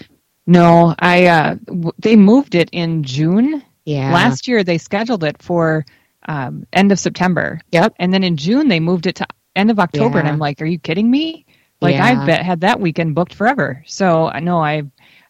No, 0.47 0.95
I 0.97 1.25
uh, 1.27 1.55
w- 1.65 1.91
they 1.99 2.15
moved 2.15 2.55
it 2.55 2.69
in 2.71 3.03
June. 3.03 3.61
Yeah. 3.87 4.13
Last 4.13 4.47
year 4.49 4.63
they 4.63 4.77
scheduled 4.77 5.23
it 5.23 5.41
for 5.41 5.85
um, 6.27 6.67
end 6.73 6.91
of 6.91 6.99
September. 6.99 7.61
Yep. 7.71 7.95
And 7.99 8.13
then 8.13 8.23
in 8.23 8.35
June 8.35 8.67
they 8.67 8.81
moved 8.81 9.07
it 9.07 9.15
to 9.15 9.27
end 9.55 9.71
of 9.71 9.79
October, 9.79 10.19
and 10.19 10.27
I'm 10.27 10.39
like, 10.39 10.61
are 10.61 10.65
you 10.65 10.77
kidding 10.77 11.09
me? 11.09 11.45
Like 11.79 11.95
Yeah. 11.95 12.05
I 12.05 12.25
bet 12.25 12.43
had 12.45 12.61
that 12.61 12.79
weekend 12.81 13.15
booked 13.15 13.33
forever. 13.33 13.83
So 13.87 14.27
I 14.27 14.41
know 14.41 14.59
I. 14.61 14.83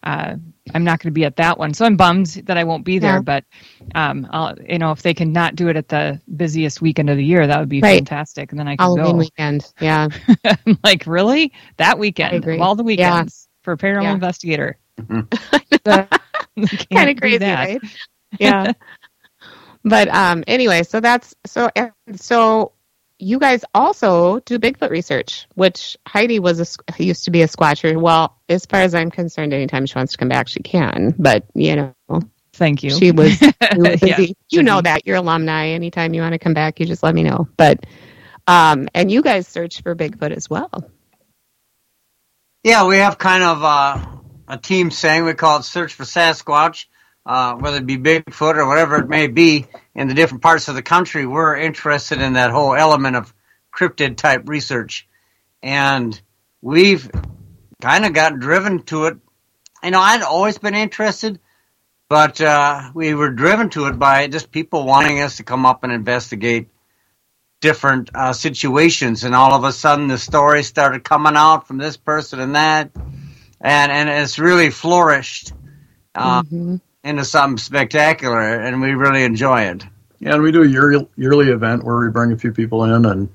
Uh, 0.03 0.35
I'm 0.73 0.83
not 0.83 0.99
going 0.99 1.09
to 1.11 1.13
be 1.13 1.25
at 1.25 1.35
that 1.37 1.57
one, 1.57 1.73
so 1.73 1.83
I'm 1.85 1.97
bummed 1.97 2.27
that 2.45 2.57
I 2.57 2.63
won't 2.63 2.85
be 2.85 2.99
there. 2.99 3.15
Yeah. 3.15 3.21
But 3.21 3.43
um, 3.95 4.27
I'll, 4.31 4.55
you 4.67 4.77
know, 4.77 4.91
if 4.91 5.01
they 5.01 5.13
can 5.13 5.31
not 5.33 5.55
do 5.55 5.67
it 5.69 5.75
at 5.75 5.87
the 5.89 6.21
busiest 6.35 6.81
weekend 6.81 7.09
of 7.09 7.17
the 7.17 7.23
year, 7.25 7.45
that 7.47 7.59
would 7.59 7.67
be 7.69 7.81
Right. 7.81 7.97
fantastic, 7.97 8.51
and 8.51 8.59
then 8.59 8.67
I 8.67 8.75
can 8.75 8.83
Halloween 8.85 9.11
go. 9.13 9.17
weekend. 9.17 9.65
Yeah. 9.81 10.07
I'm 10.45 10.77
like, 10.83 11.05
really? 11.07 11.51
That 11.77 11.99
weekend 11.99 12.45
of 12.45 12.61
all 12.61 12.75
the 12.75 12.83
Yeah. 12.83 12.87
weekends 12.87 13.47
for 13.63 13.75
paranormal 13.75 14.03
Yeah. 14.03 14.13
investigator. 14.13 14.77
Mhm. 15.01 15.29
kind 16.93 17.09
of 17.09 17.17
crazy, 17.17 17.45
right? 17.45 17.81
Yeah. 18.39 18.73
but 19.83 20.07
um, 20.09 20.43
anyway, 20.47 20.83
so 20.83 20.99
that's 20.99 21.35
so 21.45 21.69
and 21.75 21.91
so. 22.15 22.73
You 23.19 23.39
guys 23.39 23.65
also 23.73 24.41
do 24.41 24.59
Bigfoot 24.59 24.91
research, 24.91 25.47
which 25.55 25.97
Heidi 26.07 26.37
was 26.37 26.59
a, 26.59 27.03
used 27.03 27.25
to 27.25 27.31
be 27.31 27.41
a 27.41 27.47
squatcher. 27.47 27.99
Well, 27.99 28.37
as 28.47 28.67
far 28.67 28.81
as 28.81 28.93
I'm 28.93 29.09
concerned, 29.09 29.53
anytime 29.53 29.87
she 29.87 29.95
wants 29.95 30.11
to 30.11 30.19
come 30.19 30.29
back, 30.29 30.47
she 30.47 30.59
can. 30.59 31.15
But 31.17 31.45
you 31.55 31.93
know, 32.09 32.21
Thank 32.57 32.83
you. 32.83 32.89
she 32.89 33.11
was, 33.11 33.31
she 33.37 33.51
was 33.75 33.99
busy. 33.99 34.05
Yeah, 34.07 34.33
you 34.49 34.63
know 34.63 34.81
that 34.81 35.05
you're 35.05 35.17
alumni. 35.17 35.69
Anytime 35.69 36.13
you 36.13 36.21
want 36.21 36.33
to 36.33 36.39
come 36.39 36.53
back, 36.53 36.79
you 36.79 36.85
just 36.85 37.03
let 37.03 37.13
me 37.13 37.23
know. 37.23 37.47
But 37.55 37.85
um, 38.47 38.89
and 38.93 39.11
you 39.11 39.21
guys 39.21 39.47
search 39.47 39.81
for 39.81 39.95
Bigfoot 39.95 40.31
as 40.31 40.49
well. 40.49 40.71
Yeah, 42.63 42.87
we 42.87 42.97
have 42.97 43.17
kind 43.17 43.43
of 43.43 43.63
uh, 43.63 44.05
a 44.47 44.57
team 44.57 44.89
saying 44.89 45.25
we 45.25 45.33
call 45.33 45.59
it 45.59 45.63
Search 45.63 45.93
for 45.93 46.03
Sasquatch, 46.03 46.85
uh, 47.27 47.55
whether 47.55 47.77
it 47.77 47.85
be 47.85 47.97
Bigfoot 47.97 48.55
or 48.55 48.65
whatever 48.67 48.95
it 48.95 49.09
may 49.09 49.27
be 49.27 49.67
in 49.93 50.07
the 50.07 50.13
different 50.13 50.41
parts 50.41 50.69
of 50.69 50.75
the 50.75 50.81
country. 50.81 51.25
We're 51.25 51.57
interested 51.57 52.21
in 52.21 52.33
that 52.33 52.51
whole 52.51 52.73
element 52.73 53.17
of 53.17 53.33
cryptid 53.75 54.15
type 54.15 54.47
research. 54.47 55.07
And 55.61 56.19
we've 56.61 57.11
kind 57.81 58.05
of 58.05 58.13
got 58.13 58.39
driven 58.39 58.83
to 58.83 59.07
it. 59.07 59.17
You 59.83 59.91
know, 59.91 59.99
I'd 59.99 60.21
always 60.21 60.57
been 60.57 60.73
interested, 60.73 61.39
but 62.09 62.39
uh, 62.39 62.91
we 62.93 63.13
were 63.13 63.29
driven 63.29 63.69
to 63.71 63.87
it 63.87 63.99
by 63.99 64.27
just 64.27 64.49
people 64.51 64.85
wanting 64.85 65.19
us 65.21 65.37
to 65.37 65.43
come 65.43 65.65
up 65.65 65.83
and 65.83 65.91
investigate 65.91 66.69
different 67.59 68.09
uh, 68.15 68.33
situations, 68.33 69.23
and 69.23 69.35
all 69.35 69.53
of 69.53 69.63
a 69.63 69.73
sudden 69.73 70.07
the 70.07 70.17
stories 70.17 70.67
started 70.67 71.03
coming 71.03 71.35
out 71.35 71.67
from 71.67 71.77
this 71.77 71.97
person 71.97 72.39
and 72.39 72.55
that, 72.55 72.91
and 73.59 73.91
and 73.91 74.09
it's 74.09 74.39
really 74.39 74.69
flourished 74.69 75.53
uh, 76.15 76.41
Mhm. 76.43 76.81
Into 77.07 77.23
something 77.23 77.57
spectacular, 77.57 78.39
and 78.39 78.81
we 78.81 78.91
really 78.93 79.23
enjoy 79.23 79.61
it. 79.61 79.85
Yeah, 80.19 80.33
and 80.33 80.43
we 80.43 80.51
do 80.51 80.63
a 80.63 80.67
yearly, 80.67 81.07
yearly 81.15 81.49
event 81.49 81.83
where 81.83 81.97
we 81.97 82.09
bring 82.09 82.31
a 82.31 82.37
few 82.37 82.51
people 82.51 82.83
in 82.83 83.05
and 83.05 83.29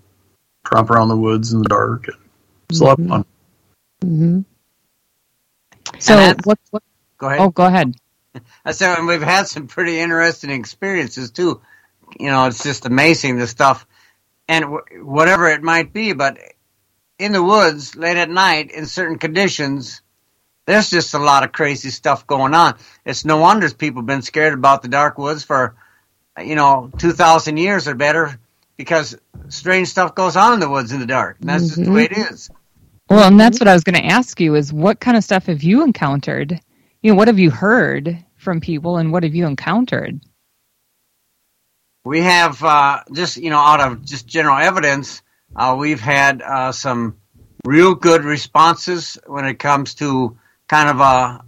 tromp 0.64 0.90
around 0.90 1.08
the 1.08 1.16
woods 1.16 1.52
in 1.52 1.62
the 1.62 1.68
dark. 1.68 2.08
And 2.08 2.16
it's 2.68 2.80
a 2.80 2.84
lot 2.84 2.98
of 2.98 3.06
fun. 3.06 3.24
Mm-hmm. 4.04 4.40
so 5.98 6.34
what, 6.44 6.58
what? 6.70 6.82
Go 7.18 7.28
ahead. 7.28 7.40
Oh, 7.40 7.50
go 7.50 7.64
ahead. 7.64 7.94
I 8.64 8.72
said, 8.72 8.98
and 8.98 9.06
we've 9.06 9.22
had 9.22 9.46
some 9.46 9.68
pretty 9.68 9.98
interesting 9.98 10.50
experiences 10.50 11.30
too. 11.30 11.60
You 12.18 12.26
know, 12.26 12.46
it's 12.46 12.62
just 12.62 12.84
amazing 12.84 13.38
the 13.38 13.46
stuff, 13.46 13.86
and 14.48 14.64
w- 14.64 15.04
whatever 15.04 15.48
it 15.48 15.62
might 15.62 15.92
be. 15.92 16.12
But 16.12 16.38
in 17.18 17.32
the 17.32 17.42
woods, 17.42 17.96
late 17.96 18.16
at 18.18 18.28
night, 18.28 18.70
in 18.70 18.86
certain 18.86 19.18
conditions, 19.18 20.02
there's 20.66 20.90
just 20.90 21.14
a 21.14 21.18
lot 21.18 21.44
of 21.44 21.52
crazy 21.52 21.90
stuff 21.90 22.26
going 22.26 22.54
on. 22.54 22.76
It's 23.04 23.24
no 23.24 23.38
wonder 23.38 23.68
people 23.70 24.02
have 24.02 24.06
been 24.06 24.22
scared 24.22 24.54
about 24.54 24.82
the 24.82 24.88
dark 24.88 25.18
woods 25.18 25.44
for, 25.44 25.74
you 26.42 26.54
know, 26.54 26.90
two 26.98 27.12
thousand 27.12 27.56
years 27.56 27.88
or 27.88 27.94
better, 27.94 28.38
because 28.76 29.16
strange 29.48 29.88
stuff 29.88 30.14
goes 30.14 30.36
on 30.36 30.54
in 30.54 30.60
the 30.60 30.70
woods 30.70 30.92
in 30.92 31.00
the 31.00 31.06
dark. 31.06 31.38
And 31.40 31.48
that's 31.48 31.68
just 31.68 31.84
the 31.84 31.90
way 31.90 32.04
it 32.04 32.16
is. 32.16 32.50
Well, 33.10 33.28
and 33.28 33.38
that's 33.38 33.60
what 33.60 33.68
I 33.68 33.74
was 33.74 33.84
going 33.84 34.00
to 34.00 34.06
ask 34.06 34.40
you 34.40 34.54
is 34.54 34.72
what 34.72 35.00
kind 35.00 35.16
of 35.16 35.24
stuff 35.24 35.46
have 35.46 35.62
you 35.62 35.82
encountered? 35.82 36.58
You 37.02 37.10
know, 37.10 37.16
what 37.16 37.28
have 37.28 37.38
you 37.38 37.50
heard 37.50 38.24
from 38.36 38.60
people 38.60 38.96
and 38.96 39.12
what 39.12 39.24
have 39.24 39.34
you 39.34 39.46
encountered? 39.46 40.20
We 42.04 42.20
have 42.22 42.62
uh, 42.62 43.02
just 43.12 43.36
you 43.36 43.50
know 43.50 43.58
out 43.58 43.80
of 43.80 44.04
just 44.04 44.26
general 44.26 44.58
evidence, 44.58 45.22
uh, 45.54 45.76
we've 45.78 46.00
had 46.00 46.42
uh, 46.42 46.72
some 46.72 47.18
real 47.64 47.94
good 47.94 48.24
responses 48.24 49.18
when 49.26 49.44
it 49.44 49.58
comes 49.58 49.94
to 49.96 50.36
kind 50.72 50.88
of 50.88 51.00
a 51.00 51.44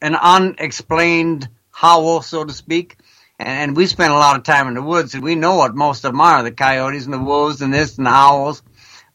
an 0.00 0.14
unexplained 0.14 1.48
howl, 1.72 2.22
so 2.22 2.44
to 2.44 2.52
speak. 2.52 2.96
And, 3.40 3.76
we 3.76 3.86
spend 3.86 4.12
a 4.12 4.16
lot 4.16 4.36
of 4.36 4.44
time 4.44 4.68
in 4.68 4.74
the 4.74 4.82
woods, 4.82 5.14
and 5.14 5.22
we 5.22 5.34
know 5.34 5.56
what 5.56 5.74
most 5.74 6.04
of 6.04 6.12
them 6.12 6.20
are: 6.20 6.44
the 6.44 6.52
coyotes 6.52 7.06
and 7.06 7.12
the 7.12 7.18
wolves, 7.18 7.60
and 7.60 7.74
this 7.74 7.98
and 7.98 8.06
the 8.06 8.10
owls. 8.10 8.62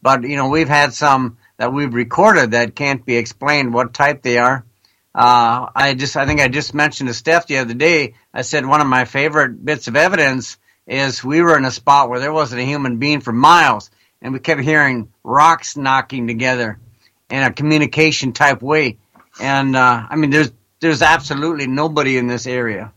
But 0.02 0.24
you 0.24 0.36
know, 0.36 0.50
we've 0.50 0.68
had 0.68 0.94
some 0.94 1.38
that 1.58 1.72
we've 1.72 1.94
recorded 1.94 2.52
that 2.52 2.76
can't 2.76 3.06
be 3.06 3.16
explained 3.16 3.74
what 3.74 3.94
type 3.94 4.22
they 4.22 4.38
are. 4.38 4.66
Uh, 5.16 5.68
I 5.76 5.94
just, 5.94 6.18
I 6.18 6.26
think 6.26 6.42
I 6.42 6.50
just 6.50 6.74
mentioned 6.74 7.08
to 7.08 7.14
Steph 7.14 7.48
the 7.48 7.60
other 7.60 7.74
day. 7.74 8.16
I 8.34 8.42
said 8.42 8.66
one 8.66 8.82
of 8.82 8.88
my 8.88 9.06
favorite 9.06 9.64
bits 9.64 9.88
of 9.88 9.96
evidence 9.96 10.58
is 10.86 11.24
we 11.24 11.42
were 11.42 11.58
in 11.58 11.66
a 11.66 11.72
spot 11.72 12.10
where 12.10 12.20
there 12.20 12.34
wasn't 12.34 12.62
a 12.62 12.66
human 12.66 12.98
being 12.98 13.22
for 13.22 13.32
miles, 13.32 13.92
and 14.22 14.34
we 14.34 14.40
kept 14.40 14.62
hearing 14.62 15.10
rocks 15.24 15.78
knocking 15.78 16.28
together 16.28 16.80
in 17.30 17.44
a 17.44 17.54
communication 17.54 18.34
type 18.34 18.62
way. 18.62 18.98
And 19.40 19.76
uh, 19.76 20.08
I 20.10 20.16
mean, 20.16 20.30
there's 20.30 20.52
there's 20.80 21.02
absolutely 21.02 21.68
nobody 21.68 22.18
in 22.18 22.28
this 22.28 22.48
area. 22.48 22.92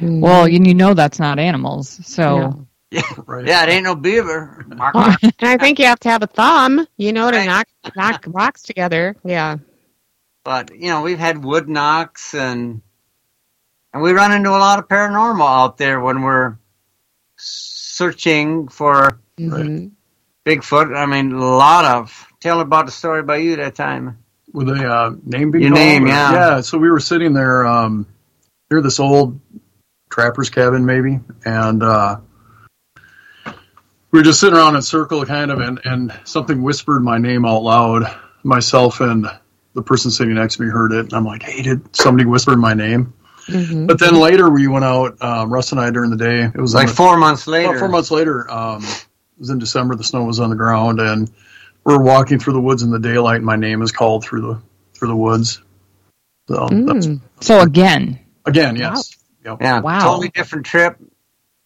Well, 0.00 0.44
and 0.44 0.66
you 0.66 0.74
know 0.74 0.94
that's 0.94 1.18
not 1.18 1.38
animals. 1.38 1.88
So, 2.06 2.36
No. 2.38 2.66
Yeah, 2.90 3.02
Right. 3.26 3.46
yeah, 3.46 3.64
it 3.64 3.68
ain't 3.70 3.84
no 3.84 3.94
beaver. 3.94 4.64
and 4.70 4.80
I 5.40 5.56
think 5.58 5.78
you 5.78 5.86
have 5.86 6.00
to 6.00 6.08
have 6.10 6.22
a 6.22 6.26
thumb, 6.26 6.86
you 6.96 7.12
know, 7.12 7.30
to 7.30 7.36
Right. 7.36 7.46
knock 7.46 7.66
knock 7.96 8.24
rocks 8.28 8.62
together. 8.62 9.16
Yeah. 9.24 9.56
But 10.44 10.74
you 10.74 10.88
know, 10.88 11.02
we've 11.02 11.18
had 11.18 11.42
wood 11.44 11.68
knocks 11.68 12.34
and 12.34 12.80
and 13.92 14.02
we 14.02 14.12
run 14.12 14.32
into 14.32 14.50
a 14.50 14.58
lot 14.60 14.78
of 14.78 14.88
paranormal 14.88 15.46
out 15.46 15.78
there 15.78 16.00
when 16.00 16.22
we're 16.22 16.56
searching 17.36 18.68
for 18.68 19.20
Mhm. 19.38 19.92
Bigfoot. 20.46 20.96
I 20.96 21.06
mean, 21.06 21.32
a 21.32 21.44
lot 21.44 21.84
of. 21.84 22.26
Tell 22.40 22.60
about 22.60 22.86
the 22.86 22.92
story 22.92 23.20
about 23.20 23.42
you 23.42 23.56
that 23.56 23.74
time. 23.74 24.18
With 24.58 24.68
a 24.70 24.84
uh, 24.92 25.14
name 25.24 25.52
being 25.52 25.64
Your 25.64 25.72
name, 25.74 26.04
or- 26.04 26.08
yeah. 26.08 26.32
Yeah, 26.32 26.60
so 26.62 26.78
we 26.78 26.90
were 26.90 26.98
sitting 27.00 27.32
there 27.32 27.64
um, 27.64 28.06
near 28.70 28.82
this 28.82 28.98
old 28.98 29.38
trapper's 30.10 30.50
cabin, 30.50 30.84
maybe, 30.84 31.20
and 31.44 31.80
uh, 31.82 32.16
we 34.10 34.18
were 34.18 34.22
just 34.24 34.40
sitting 34.40 34.56
around 34.56 34.70
in 34.74 34.76
a 34.80 34.82
circle, 34.82 35.24
kind 35.24 35.50
of, 35.50 35.60
and, 35.60 35.80
and 35.84 36.18
something 36.24 36.62
whispered 36.62 37.00
my 37.04 37.18
name 37.18 37.44
out 37.44 37.62
loud. 37.62 38.04
Myself 38.42 39.00
and 39.00 39.26
the 39.74 39.82
person 39.82 40.10
sitting 40.10 40.34
next 40.34 40.56
to 40.56 40.62
me 40.62 40.68
heard 40.70 40.92
it, 40.92 41.00
and 41.06 41.12
I'm 41.12 41.24
like, 41.24 41.42
hey, 41.42 41.62
did 41.62 41.94
somebody 41.94 42.24
whisper 42.24 42.56
my 42.56 42.74
name? 42.74 43.12
Mhm. 43.46 43.86
But 43.86 43.98
then 43.98 44.14
later 44.16 44.48
we 44.50 44.66
went 44.66 44.84
out, 44.84 45.22
um, 45.22 45.52
Russ 45.52 45.72
and 45.72 45.80
I, 45.80 45.90
during 45.90 46.10
the 46.10 46.16
day. 46.16 46.42
It 46.42 46.56
was 46.60 46.74
Like 46.74 46.88
the- 46.88 46.94
four 46.94 47.16
months 47.16 47.46
later. 47.46 47.68
about 47.70 47.78
four 47.78 47.88
months 47.88 48.10
later, 48.10 48.50
um, 48.50 48.82
it 48.82 49.06
was 49.38 49.50
in 49.50 49.58
December. 49.58 49.94
The 49.94 50.04
snow 50.04 50.24
was 50.24 50.40
on 50.40 50.50
the 50.50 50.56
ground, 50.56 51.00
and 51.00 51.30
we're 51.88 52.02
walking 52.02 52.38
through 52.38 52.52
the 52.52 52.60
woods 52.60 52.82
in 52.82 52.90
the 52.90 52.98
daylight. 52.98 53.36
And 53.36 53.46
my 53.46 53.56
name 53.56 53.80
is 53.82 53.92
called 53.92 54.22
through 54.24 54.42
the 54.42 54.60
through 54.94 55.08
the 55.08 55.16
woods, 55.16 55.62
So 56.48 56.68
that's, 56.70 57.06
Mm. 57.06 57.20
So 57.40 57.60
again, 57.60 58.18
again, 58.44 58.76
yes. 58.76 59.16
Yep. 59.44 59.58
Yeah, 59.60 59.80
Wow. 59.80 60.00
totally 60.00 60.28
different 60.28 60.66
trip. 60.66 60.98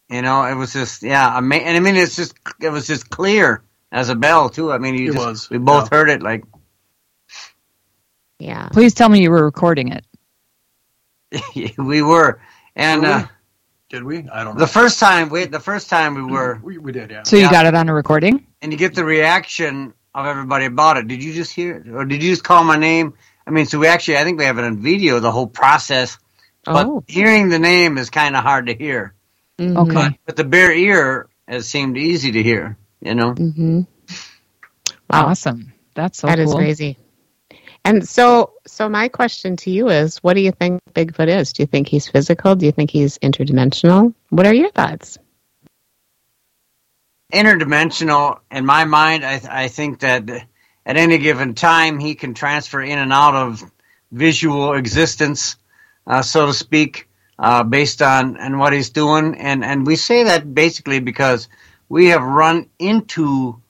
You 0.09 0.21
know, 0.21 0.45
it 0.45 0.53
was 0.55 0.71
just 0.73 1.03
yeah, 1.03 1.35
ama- 1.37 1.55
and 1.55 1.75
I 1.75 1.79
mean 1.79 1.95
it's 1.95 2.15
just 2.15 2.35
it 2.61 2.69
was 2.69 2.87
just 2.87 3.09
clear 3.09 3.63
as 3.91 4.09
a 4.09 4.15
bell 4.15 4.49
too. 4.49 4.71
I 4.71 4.77
mean, 4.77 4.95
you 4.95 5.09
It 5.09 5.13
just, 5.13 5.25
was, 5.25 5.49
we 5.49 5.57
both 5.57 5.89
yeah. 5.91 5.97
heard 5.97 6.09
it 6.09 6.21
like 6.21 6.43
Yeah. 8.39 8.69
please 8.69 8.93
tell 8.93 9.09
me 9.09 9.21
you 9.21 9.31
were 9.31 9.43
recording 9.43 9.89
it. 9.91 10.05
we 11.77 12.01
were. 12.01 12.39
And 12.75 13.01
Were 13.01 13.07
we? 13.07 13.13
uh, 13.13 13.27
Did 13.89 14.03
we? 14.03 14.17
I 14.29 14.43
don't 14.43 14.55
know. 14.55 14.59
the 14.59 14.67
first 14.67 14.99
time 14.99 15.29
we 15.29 15.45
the 15.45 15.59
first 15.59 15.89
time 15.89 16.15
we 16.15 16.23
were, 16.23 16.59
we, 16.63 16.77
we 16.77 16.91
did, 16.91 17.11
yeah. 17.11 17.23
So 17.23 17.35
you 17.35 17.43
Yeah. 17.43 17.51
got 17.51 17.65
it 17.65 17.75
on 17.75 17.89
a 17.89 17.93
recording? 17.93 18.45
and 18.61 18.71
you 18.71 18.77
get 18.77 18.95
the 18.95 19.03
reaction 19.03 19.93
of 20.15 20.25
everybody 20.25 20.65
about 20.65 20.97
it. 20.97 21.07
Did 21.07 21.23
you 21.23 21.33
just 21.33 21.51
hear 21.53 21.77
it, 21.77 21.89
or 21.89 22.05
did 22.05 22.21
you 22.23 22.31
just 22.31 22.43
call 22.43 22.63
my 22.63 22.77
name? 22.77 23.13
I 23.47 23.51
mean, 23.51 23.65
so 23.65 23.79
we 23.79 23.87
actually 23.87 24.17
I 24.17 24.23
think 24.23 24.39
we 24.39 24.45
have 24.45 24.57
it 24.57 24.63
on 24.63 24.81
video 24.81 25.19
the 25.19 25.31
whole 25.31 25.47
process. 25.47 26.17
But 26.65 26.85
Oh. 26.87 27.03
hearing 27.07 27.49
the 27.49 27.59
name 27.59 27.97
is 27.97 28.09
kind 28.09 28.35
of 28.35 28.43
hard 28.43 28.67
to 28.67 28.73
hear. 28.73 29.13
Mhm. 29.59 29.77
Okay. 29.77 29.93
But, 29.93 30.13
but 30.25 30.35
the 30.37 30.43
bare 30.45 30.71
ear 30.71 31.27
has 31.47 31.67
seemed 31.67 31.97
easy 31.97 32.31
to 32.31 32.43
hear. 32.43 32.77
You 33.01 33.15
know. 33.15 33.33
Mhm. 33.33 33.87
Wow. 35.09 35.27
Awesome. 35.27 35.73
That's 35.95 36.19
so 36.19 36.27
That 36.27 36.39
is 36.39 36.49
cool. 36.51 36.57
crazy. 36.59 36.97
And 37.85 38.07
so, 38.07 38.53
so 38.65 38.87
my 38.87 39.09
question 39.09 39.57
to 39.57 39.69
you 39.69 39.89
is, 39.89 40.17
what 40.19 40.35
do 40.35 40.41
you 40.41 40.53
think 40.53 40.79
Bigfoot 40.93 41.27
is? 41.27 41.51
Do 41.51 41.63
you 41.63 41.67
think 41.67 41.89
he's 41.89 42.07
physical? 42.07 42.55
Do 42.55 42.65
you 42.65 42.71
think 42.71 42.89
he's 42.89 43.17
interdimensional? 43.19 44.13
What 44.29 44.45
are 44.47 44.53
your 44.53 44.71
thoughts? 44.71 45.17
Interdimensional 47.33 48.39
in 48.51 48.65
my 48.65 48.85
mind 48.85 49.25
I, 49.25 49.41
I 49.49 49.67
think 49.67 49.99
that 49.99 50.29
at 50.29 50.97
any 50.97 51.17
given 51.17 51.55
time 51.55 51.99
he 51.99 52.15
can 52.15 52.33
transfer 52.33 52.81
in 52.81 52.99
and 52.99 53.11
out 53.13 53.35
of 53.35 53.63
visual 54.11 54.73
existence 54.73 55.57
uh, 56.07 56.21
so 56.21 56.45
to 56.47 56.53
speak 56.53 57.09
uh, 57.39 57.63
based 57.63 58.01
on 58.01 58.37
and 58.37 58.59
what 58.59 58.73
he's 58.73 58.91
doing 58.91 59.35
and 59.35 59.63
and 59.65 59.87
we 59.87 59.95
say 59.95 60.25
that 60.25 60.53
basically 60.53 60.99
because 60.99 61.49
we 61.89 62.07
have 62.07 62.21
run 62.21 62.69
into 62.79 63.61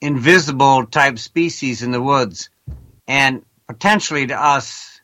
invisible 0.00 0.86
type 0.86 1.18
species 1.18 1.82
in 1.82 1.92
the 1.92 2.02
woods 2.02 2.50
and 3.06 3.44
potentially 3.68 4.26
to 4.26 4.34
us 4.34 5.00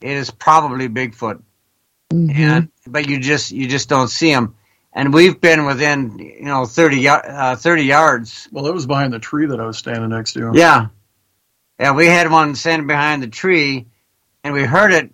it 0.00 0.12
is 0.12 0.30
probably 0.30 0.88
bigfoot 0.88 1.42
Mhm. 2.12 2.34
and 2.36 2.68
but 2.86 3.08
you 3.08 3.20
just 3.20 3.50
you 3.52 3.68
just 3.68 3.88
don't 3.88 4.08
see 4.08 4.32
them. 4.32 4.54
And 4.92 5.12
we've 5.12 5.40
been 5.40 5.66
within 5.66 6.18
you 6.18 6.44
know 6.44 6.64
30, 6.64 7.08
uh, 7.08 7.56
30 7.56 7.82
yards. 7.84 8.48
Well, 8.50 8.66
it 8.66 8.74
was 8.74 8.86
behind 8.86 9.12
the 9.12 9.18
tree 9.18 9.46
that 9.46 9.60
I 9.60 9.66
was 9.66 9.78
standing 9.78 10.10
next 10.10 10.32
to. 10.32 10.52
Yeah, 10.54 10.88
yeah. 11.78 11.92
We 11.92 12.06
had 12.06 12.30
one 12.30 12.54
standing 12.54 12.86
behind 12.86 13.22
the 13.22 13.28
tree, 13.28 13.86
and 14.42 14.54
we 14.54 14.64
heard 14.64 14.92
it 14.92 15.10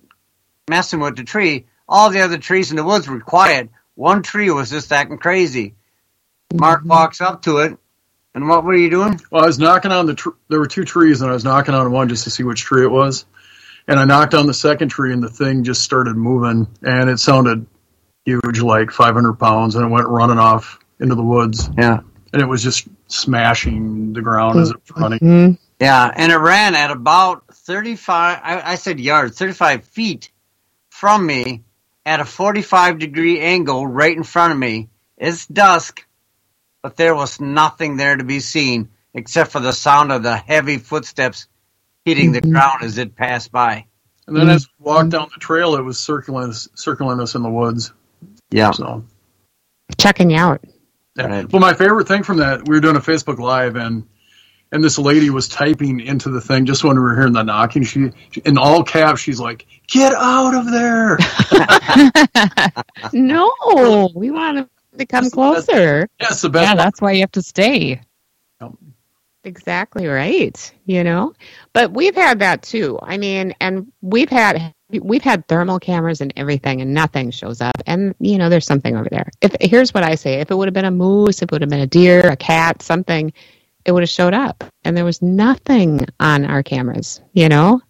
messing 0.68 1.00
with 1.00 1.16
the 1.16 1.24
tree. 1.24 1.66
All 1.88 2.10
the 2.10 2.20
other 2.20 2.38
trees 2.38 2.70
in 2.70 2.76
the 2.76 2.84
woods 2.84 3.08
were 3.08 3.20
quiet. 3.20 3.68
One 3.94 4.22
tree 4.22 4.50
was 4.50 4.70
just 4.70 4.92
acting 4.92 5.18
crazy. 5.18 5.74
Mark 6.52 6.84
walks 6.84 7.20
up 7.20 7.42
to 7.42 7.58
it, 7.58 7.76
and 8.34 8.48
what 8.48 8.64
were 8.64 8.76
you 8.76 8.90
doing? 8.90 9.20
Well, 9.30 9.44
I 9.44 9.46
was 9.46 9.58
knocking 9.58 9.92
on 9.92 10.06
the. 10.06 10.14
Tr- 10.14 10.30
there 10.48 10.60
were 10.60 10.66
two 10.66 10.84
trees, 10.84 11.20
and 11.20 11.30
I 11.30 11.34
was 11.34 11.44
knocking 11.44 11.74
on 11.74 11.90
one 11.90 12.08
just 12.08 12.24
to 12.24 12.30
see 12.30 12.42
which 12.42 12.62
tree 12.62 12.84
it 12.84 12.90
was. 12.90 13.26
And 13.86 14.00
I 14.00 14.04
knocked 14.04 14.34
on 14.34 14.46
the 14.46 14.54
second 14.54 14.88
tree, 14.88 15.12
and 15.12 15.22
the 15.22 15.28
thing 15.28 15.64
just 15.64 15.82
started 15.82 16.16
moving, 16.16 16.68
and 16.82 17.10
it 17.10 17.18
sounded 17.18 17.66
huge, 18.24 18.60
like 18.60 18.90
500 18.90 19.34
pounds, 19.34 19.74
and 19.74 19.84
it 19.84 19.88
went 19.88 20.08
running 20.08 20.38
off 20.38 20.78
into 21.00 21.14
the 21.14 21.22
woods, 21.22 21.68
Yeah, 21.76 22.00
and 22.32 22.42
it 22.42 22.46
was 22.46 22.62
just 22.62 22.86
smashing 23.08 24.12
the 24.12 24.22
ground 24.22 24.58
as 24.60 24.70
it 24.70 24.76
was 24.76 24.96
running. 25.00 25.18
Mhm. 25.18 25.58
yeah. 25.80 26.10
And 26.14 26.32
it 26.32 26.36
ran 26.36 26.74
at 26.74 26.90
about 26.90 27.44
thirty-five. 27.52 28.40
I, 28.42 28.72
I 28.72 28.74
said 28.76 29.00
yards, 29.00 29.36
thirty-five 29.38 29.84
feet 29.84 30.30
from 30.90 31.26
me, 31.26 31.62
at 32.06 32.20
a 32.20 32.24
forty-five 32.24 32.98
degree 32.98 33.40
angle, 33.40 33.86
right 33.86 34.16
in 34.16 34.22
front 34.22 34.52
of 34.52 34.58
me. 34.58 34.88
It's 35.18 35.46
dusk, 35.46 36.06
but 36.82 36.96
there 36.96 37.14
was 37.14 37.40
nothing 37.40 37.96
there 37.96 38.16
to 38.16 38.24
be 38.24 38.40
seen 38.40 38.88
except 39.12 39.52
for 39.52 39.60
the 39.60 39.72
sound 39.72 40.10
of 40.12 40.22
the 40.22 40.36
heavy 40.36 40.78
footsteps 40.78 41.46
hitting 42.04 42.32
the 42.32 42.40
Mhm. 42.40 42.52
ground 42.52 42.82
as 42.82 42.98
it 42.98 43.14
passed 43.16 43.52
by. 43.52 43.86
And 44.26 44.36
then 44.36 44.48
as 44.48 44.66
we 44.78 44.84
walked 44.86 45.10
down 45.10 45.28
the 45.34 45.40
trail, 45.40 45.76
it 45.76 45.82
was 45.82 45.98
circling 45.98 46.48
us, 46.50 46.68
circling 46.74 47.20
us 47.20 47.34
in 47.34 47.42
the 47.42 47.50
woods. 47.50 47.92
Yeah. 48.54 48.70
So, 48.70 49.04
Checking 49.98 50.30
you 50.30 50.36
out. 50.38 50.64
yeah. 51.16 51.26
Right. 51.26 51.52
Well, 51.52 51.60
my 51.60 51.74
favorite 51.74 52.06
thing 52.08 52.22
from 52.22 52.38
that, 52.38 52.66
we 52.68 52.74
were 52.76 52.80
doing 52.80 52.96
a 52.96 53.00
Facebook 53.00 53.38
Live, 53.38 53.74
and 53.76 54.06
and 54.72 54.82
this 54.82 54.98
lady 54.98 55.30
was 55.30 55.48
typing 55.48 56.00
into 56.00 56.30
the 56.30 56.40
thing 56.40 56.64
just 56.64 56.84
when 56.84 56.96
we 56.96 57.02
were 57.02 57.14
hearing 57.16 57.32
the 57.32 57.42
knocking. 57.42 57.82
She, 57.84 58.10
in 58.44 58.56
all 58.56 58.84
caps, 58.84 59.20
she's 59.20 59.40
like, 59.40 59.66
"Get 59.88 60.12
out 60.14 60.54
of 60.54 60.70
there!" 60.70 61.18
No, 63.12 63.52
we 64.14 64.30
want 64.30 64.58
him 64.58 64.70
to 64.98 65.06
come 65.06 65.30
closer. 65.30 66.08
That's 66.20 66.40
the 66.42 66.48
best. 66.48 66.68
yeah, 66.68 66.74
that's 66.76 67.00
why 67.00 67.12
you 67.12 67.20
have 67.20 67.32
to 67.32 67.42
stay. 67.42 68.00
Exactly 69.46 70.06
right. 70.06 70.72
You 70.86 71.04
know, 71.04 71.34
but 71.74 71.92
we've 71.92 72.14
had 72.14 72.38
that 72.38 72.62
too. 72.62 72.98
I 73.02 73.18
mean, 73.18 73.54
and 73.60 73.92
we've 74.00 74.30
had 74.30 74.72
we've 75.00 75.22
had 75.22 75.46
thermal 75.48 75.78
cameras 75.78 76.20
and 76.20 76.32
everything, 76.36 76.80
and 76.80 76.94
nothing 76.94 77.30
shows 77.30 77.60
up. 77.60 77.82
And 77.86 78.14
you 78.20 78.38
know, 78.38 78.48
there's 78.48 78.66
something 78.66 78.96
over 78.96 79.08
there. 79.10 79.30
If 79.40 79.56
here's 79.60 79.94
what 79.94 80.04
I 80.04 80.14
say: 80.14 80.40
if 80.40 80.50
it 80.50 80.54
would 80.56 80.68
have 80.68 80.74
been 80.74 80.84
a 80.84 80.90
moose, 80.90 81.42
if 81.42 81.44
it 81.44 81.52
would 81.52 81.62
have 81.62 81.70
been 81.70 81.80
a 81.80 81.86
deer, 81.86 82.20
a 82.20 82.36
cat, 82.36 82.82
something, 82.82 83.32
it 83.84 83.92
would 83.92 84.02
have 84.02 84.10
showed 84.10 84.34
up. 84.34 84.64
And 84.84 84.96
there 84.96 85.04
was 85.04 85.22
nothing 85.22 86.06
on 86.20 86.44
our 86.44 86.62
cameras. 86.62 87.20
You 87.32 87.48
know. 87.48 87.80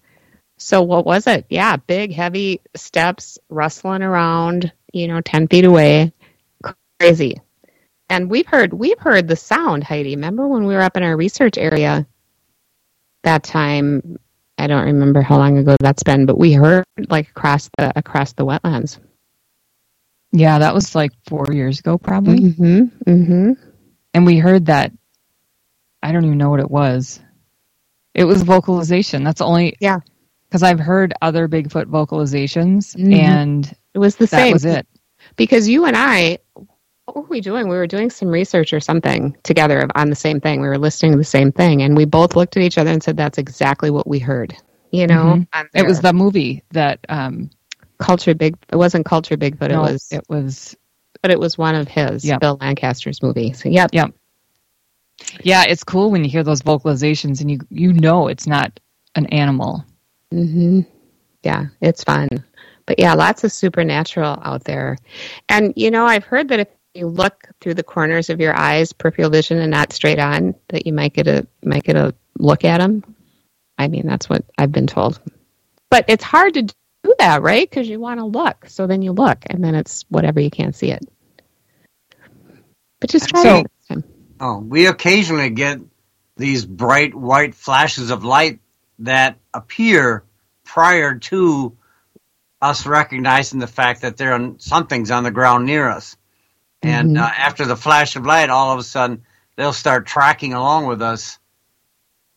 So 0.56 0.82
what 0.82 1.04
was 1.04 1.26
it? 1.26 1.46
Yeah, 1.50 1.76
big, 1.76 2.12
heavy 2.12 2.60
steps 2.76 3.38
rustling 3.48 4.02
around. 4.02 4.72
You 4.92 5.08
know, 5.08 5.20
ten 5.20 5.48
feet 5.48 5.64
away. 5.64 6.12
Crazy 7.00 7.36
and 8.08 8.30
we've 8.30 8.46
heard 8.46 8.72
we've 8.72 8.98
heard 8.98 9.26
the 9.26 9.36
sound 9.36 9.82
heidi 9.82 10.14
remember 10.14 10.46
when 10.46 10.64
we 10.66 10.74
were 10.74 10.82
up 10.82 10.96
in 10.96 11.02
our 11.02 11.16
research 11.16 11.58
area 11.58 12.06
that 13.24 13.42
time 13.42 14.18
i 14.58 14.66
don't 14.66 14.84
remember 14.86 15.20
how 15.22 15.36
long 15.38 15.58
ago 15.58 15.76
that's 15.80 16.02
been 16.02 16.26
but 16.26 16.38
we 16.38 16.52
heard 16.52 16.84
like 17.08 17.28
across 17.30 17.68
the 17.78 17.92
across 17.98 18.32
the 18.34 18.44
wetlands 18.44 18.98
Yeah, 20.32 20.58
that 20.58 20.74
was 20.74 20.94
like 20.96 21.12
four 21.28 21.46
years 21.52 21.78
ago, 21.78 21.96
probably. 21.96 22.40
mm-hmm 22.40 22.80
mm-hmm 23.08 23.52
And 24.14 24.26
we 24.26 24.38
heard 24.38 24.66
that. 24.66 24.90
I 26.02 26.10
don't 26.10 26.24
even 26.24 26.38
know 26.38 26.50
what 26.50 26.58
it 26.58 26.70
was. 26.70 27.20
It 28.14 28.24
was 28.24 28.42
vocalization. 28.42 29.22
That's 29.22 29.40
only. 29.40 29.76
Yeah. 29.80 30.00
Because 30.48 30.64
I've 30.64 30.80
heard 30.80 31.14
other 31.22 31.46
Bigfoot 31.48 31.86
vocalizations, 31.86 32.96
Mhm. 32.96 33.14
and 33.14 33.76
it 33.94 33.98
was 34.00 34.16
the 34.16 34.26
that 34.26 34.30
same 34.42 34.52
was 34.52 34.64
it. 34.64 34.86
because 35.36 35.68
you 35.68 35.84
and 35.86 35.96
i 35.96 36.38
what 37.06 37.16
were 37.16 37.22
we 37.22 37.40
doing 37.40 37.68
we 37.68 37.76
were 37.76 37.86
doing 37.86 38.08
some 38.10 38.28
research 38.28 38.72
or 38.72 38.80
something 38.80 39.36
together 39.42 39.86
on 39.94 40.08
the 40.10 40.16
same 40.16 40.40
thing 40.40 40.60
we 40.60 40.68
were 40.68 40.78
listening 40.78 41.12
to 41.12 41.18
the 41.18 41.24
same 41.24 41.52
thing 41.52 41.82
and 41.82 41.96
we 41.96 42.04
both 42.04 42.34
looked 42.36 42.56
at 42.56 42.62
each 42.62 42.78
other 42.78 42.90
and 42.90 43.02
said 43.02 43.16
that's 43.16 43.38
exactly 43.38 43.90
what 43.90 44.06
we 44.06 44.18
heard 44.18 44.56
you 44.90 45.06
know 45.06 45.36
Mhm. 45.54 45.68
It 45.74 45.86
was 45.86 46.00
the 46.00 46.12
movie 46.12 46.62
that. 46.72 47.00
um 47.08 47.50
culture 47.98 48.34
big 48.34 48.56
it 48.72 48.76
wasn't 48.76 49.06
culture 49.06 49.36
bigfoot 49.36 49.70
no, 49.70 49.84
it 49.84 49.92
was 49.92 50.08
It 50.10 50.24
was. 50.28 50.76
but 51.22 51.30
it 51.30 51.38
was 51.38 51.56
one 51.56 51.76
of 51.76 51.86
his 51.86 52.24
Yep. 52.24 52.40
bill 52.40 52.58
lancaster's 52.60 53.22
movies 53.22 53.62
so 53.62 53.68
yep 53.68 53.90
Yeah, 55.42 55.62
it's 55.68 55.84
cool 55.84 56.10
when 56.10 56.24
you 56.24 56.28
hear 56.30 56.42
those 56.42 56.60
vocalizations 56.62 57.40
and 57.40 57.50
you 57.50 57.60
you 57.70 57.92
know 57.92 58.26
it's 58.28 58.46
not 58.48 58.78
an 59.14 59.26
animal. 59.26 59.84
hmm 60.32 60.80
Yeah, 61.44 61.66
it's 61.80 62.02
fun. 62.02 62.28
But 62.86 62.98
yeah, 62.98 63.14
lots 63.14 63.44
of 63.44 63.52
supernatural 63.52 64.38
out 64.42 64.64
there. 64.64 64.98
And 65.48 65.72
you 65.76 65.90
know, 65.90 66.04
I've 66.04 66.24
heard 66.24 66.48
that 66.48 66.60
if 66.60 66.68
you 66.94 67.08
look 67.08 67.48
through 67.60 67.74
the 67.74 67.82
corners 67.82 68.30
of 68.30 68.40
your 68.40 68.56
eyes, 68.56 68.92
peripheral 68.92 69.30
vision, 69.30 69.58
and 69.58 69.70
not 69.70 69.92
straight 69.92 70.18
on, 70.18 70.54
that 70.68 70.86
you 70.86 70.92
might 70.92 71.12
get 71.12 71.26
a 71.26 71.46
might 71.62 71.84
get 71.84 71.96
a 71.96 72.14
look 72.38 72.64
at 72.64 72.78
them. 72.78 73.02
I 73.76 73.88
mean, 73.88 74.06
that's 74.06 74.28
what 74.28 74.44
I've 74.56 74.72
been 74.72 74.86
told. 74.86 75.20
But 75.90 76.04
it's 76.08 76.24
hard 76.24 76.54
to 76.54 76.62
do 76.62 77.14
that, 77.18 77.42
right? 77.42 77.68
Because 77.68 77.88
you 77.88 78.00
want 78.00 78.20
to 78.20 78.24
look. 78.26 78.66
So 78.68 78.86
then 78.86 79.02
you 79.02 79.12
look, 79.12 79.38
and 79.46 79.62
then 79.62 79.74
it's 79.74 80.04
whatever 80.08 80.40
you 80.40 80.50
can't 80.50 80.74
see 80.74 80.90
it. 80.92 81.02
But 83.00 83.10
just 83.10 83.28
try 83.28 83.42
So- 83.42 83.58
it. 83.58 84.04
Oh, 84.40 84.58
we 84.58 84.86
occasionally 84.86 85.50
get 85.50 85.78
these 86.36 86.66
bright 86.66 87.14
white 87.14 87.54
flashes 87.54 88.10
of 88.10 88.24
light 88.24 88.58
that 88.98 89.38
appear 89.52 90.24
prior 90.64 91.18
to 91.18 91.76
us 92.60 92.84
recognizing 92.84 93.60
the 93.60 93.66
fact 93.66 94.02
that 94.02 94.16
there 94.16 94.32
are 94.32 94.54
something's 94.58 95.10
on 95.10 95.22
the 95.22 95.30
ground 95.30 95.66
near 95.66 95.88
us. 95.88 96.16
And 96.84 97.16
Mhm. 97.16 97.20
uh, 97.22 97.30
after 97.36 97.64
the 97.64 97.76
flash 97.76 98.14
of 98.16 98.26
light, 98.26 98.50
all 98.50 98.72
of 98.72 98.78
a 98.78 98.82
sudden 98.82 99.22
they'll 99.56 99.72
start 99.72 100.06
tracking 100.06 100.52
along 100.52 100.86
with 100.86 101.00
us 101.02 101.38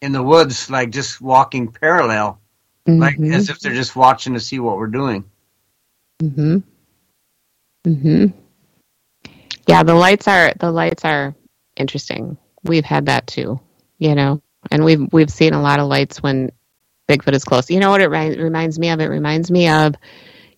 in 0.01 0.11
the 0.11 0.23
woods, 0.23 0.69
like 0.69 0.91
just 0.91 1.19
walking 1.19 1.71
parallel, 1.71 2.39
like 2.85 3.17
Mhm. 3.17 3.33
as 3.33 3.49
if 3.49 3.59
they're 3.59 3.73
just 3.73 3.95
watching 3.95 4.33
to 4.35 4.39
see 4.39 4.59
what 4.59 4.77
we're 4.77 4.87
doing. 4.87 5.25
Mhm. 6.21 6.63
Mhm. 7.85 8.33
Yeah, 9.67 9.83
the 9.83 9.95
lights 9.95 10.27
are 10.27 10.53
the 10.59 10.71
lights 10.71 11.03
are 11.03 11.35
interesting. 11.75 12.37
We've 12.63 12.85
had 12.85 13.07
that 13.07 13.27
too, 13.27 13.59
you 13.99 14.15
know, 14.15 14.41
and 14.71 14.85
we've 14.85 15.11
we've 15.11 15.29
seen 15.29 15.53
a 15.53 15.61
lot 15.61 15.79
of 15.79 15.87
lights 15.87 16.23
when 16.23 16.51
Bigfoot 17.09 17.33
is 17.33 17.43
close. 17.43 17.69
You 17.69 17.79
know 17.79 17.89
what 17.91 18.01
it 18.01 18.09
ri- 18.09 18.41
reminds 18.41 18.79
me 18.79 18.89
of? 18.89 18.99
It 18.99 19.07
reminds 19.07 19.51
me 19.51 19.67
of, 19.69 19.95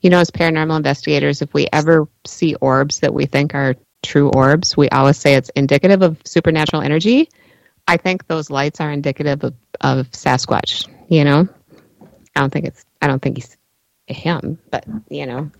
you 0.01 0.09
know, 0.09 0.19
as 0.19 0.31
paranormal 0.31 0.77
investigators, 0.77 1.41
if 1.41 1.53
we 1.53 1.67
ever 1.71 2.07
see 2.25 2.55
orbs 2.55 2.99
that 2.99 3.13
we 3.13 3.25
think 3.25 3.53
are 3.53 3.75
true 4.01 4.29
orbs, 4.29 4.77
we 4.77 4.89
always 4.89 5.17
say 5.17 5.35
it's 5.35 5.49
indicative 5.49 6.01
of 6.01 6.17
supernatural 6.23 6.81
energy. 6.81 7.29
I 7.87 7.97
think 7.97 8.27
those 8.27 8.49
lights 8.49 8.79
are 8.79 8.91
indicative 8.91 9.43
of, 9.43 9.53
of 9.81 10.11
Sasquatch. 10.11 10.87
You 11.09 11.23
know, 11.23 11.49
I 12.35 12.39
don't 12.39 12.51
think 12.51 12.65
it's. 12.65 12.85
I 13.01 13.07
don't 13.07 13.21
think 13.21 13.37
he's 13.37 13.57
him, 14.07 14.59
but 14.69 14.85
you 15.09 15.25
know. 15.25 15.51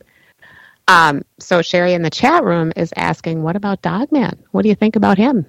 Um, 0.88 1.24
so 1.40 1.62
Sherry 1.62 1.94
in 1.94 2.02
the 2.02 2.10
chat 2.10 2.44
room 2.44 2.72
is 2.76 2.94
asking, 2.96 3.42
"What 3.42 3.56
about 3.56 3.82
Dogman? 3.82 4.44
What 4.52 4.62
do 4.62 4.70
you 4.70 4.76
think 4.76 4.96
about 4.96 5.18
him?" 5.18 5.46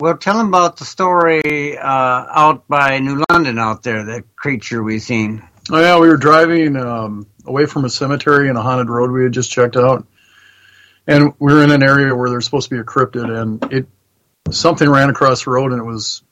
Well, 0.00 0.16
tell 0.16 0.38
them 0.38 0.48
about 0.48 0.78
the 0.78 0.86
story 0.86 1.76
uh, 1.76 1.82
out 1.84 2.66
by 2.68 3.00
New 3.00 3.22
London 3.30 3.58
out 3.58 3.82
there, 3.82 4.04
that 4.04 4.34
creature 4.34 4.82
we've 4.82 5.02
seen. 5.02 5.46
Oh 5.70 5.80
yeah, 5.80 5.98
we 5.98 6.08
were 6.08 6.16
driving 6.16 6.76
um, 6.76 7.26
away 7.46 7.66
from 7.66 7.84
a 7.84 7.90
cemetery 7.90 8.48
in 8.48 8.56
a 8.56 8.62
haunted 8.62 8.88
road 8.88 9.10
we 9.10 9.22
had 9.24 9.32
just 9.32 9.50
checked 9.50 9.76
out, 9.76 10.06
and 11.06 11.32
we 11.38 11.52
were 11.52 11.62
in 11.62 11.70
an 11.70 11.82
area 11.82 12.14
where 12.14 12.30
there's 12.30 12.44
supposed 12.44 12.68
to 12.68 12.74
be 12.76 12.80
a 12.80 12.84
cryptid, 12.84 13.30
and 13.30 13.72
it 13.72 13.86
something 14.50 14.88
ran 14.88 15.10
across 15.10 15.44
the 15.44 15.50
road, 15.50 15.72
and 15.72 15.80
it 15.80 15.84
was 15.84 16.22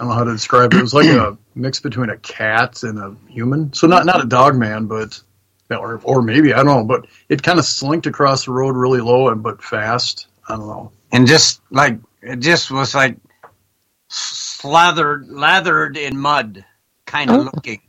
I 0.00 0.04
don't 0.04 0.10
know 0.10 0.14
how 0.14 0.24
to 0.24 0.32
describe 0.32 0.72
it. 0.72 0.78
It 0.78 0.82
was 0.82 0.94
like 0.94 1.06
a 1.06 1.36
mix 1.54 1.80
between 1.80 2.10
a 2.10 2.16
cat 2.18 2.82
and 2.82 2.98
a 2.98 3.16
human. 3.30 3.72
So 3.72 3.86
not 3.86 4.06
not 4.06 4.22
a 4.24 4.26
dog 4.28 4.56
man, 4.56 4.86
but 4.86 5.20
or 5.70 6.00
or 6.04 6.22
maybe 6.22 6.52
I 6.52 6.58
don't 6.58 6.66
know, 6.66 6.84
but 6.84 7.06
it 7.28 7.42
kind 7.42 7.58
of 7.58 7.64
slinked 7.64 8.06
across 8.06 8.44
the 8.46 8.52
road 8.52 8.76
really 8.76 9.00
low 9.00 9.28
and 9.28 9.42
but 9.42 9.62
fast. 9.62 10.26
I 10.48 10.56
don't 10.56 10.66
know. 10.66 10.92
And 11.12 11.26
just 11.26 11.60
like 11.70 11.98
it 12.22 12.40
just 12.40 12.70
was 12.70 12.94
like 12.94 13.16
slathered 14.08 15.28
lathered 15.28 15.96
in 15.96 16.18
mud 16.18 16.64
kind 17.06 17.30
of 17.30 17.40
Oh. 17.40 17.50
looking 17.54 17.80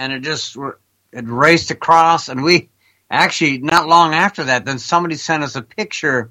and 0.00 0.12
it 0.12 0.22
just 0.22 0.56
were- 0.56 0.80
it 1.12 1.26
raced 1.26 1.70
across 1.70 2.28
and 2.28 2.42
we 2.42 2.70
actually 3.10 3.58
not 3.58 3.86
long 3.88 4.14
after 4.14 4.44
that 4.44 4.64
then 4.64 4.78
somebody 4.78 5.14
sent 5.14 5.44
us 5.44 5.56
a 5.56 5.62
picture 5.62 6.30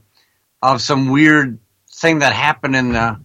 of 0.61 0.81
some 0.81 1.09
weird 1.09 1.59
thing 1.93 2.19
that 2.19 2.33
happened 2.33 2.75
in 2.75 2.93
the 2.93 3.19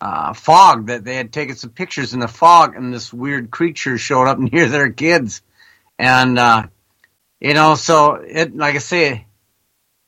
uh, 0.00 0.32
fog 0.32 0.88
that 0.88 1.04
they 1.04 1.16
had 1.16 1.32
taken 1.32 1.56
some 1.56 1.70
pictures 1.70 2.14
in 2.14 2.20
the 2.20 2.28
fog 2.28 2.74
and 2.76 2.92
this 2.92 3.12
weird 3.12 3.50
creature 3.50 3.96
showed 3.96 4.26
up 4.28 4.38
near 4.52 4.66
their 4.66 4.90
kids. 4.90 5.42
And 5.98 6.38
uh, 6.38 6.66
you 7.40 7.54
know 7.54 7.74
so 7.74 8.14
it 8.14 8.56
like 8.56 8.74
i 8.74 8.78
say 8.78 9.26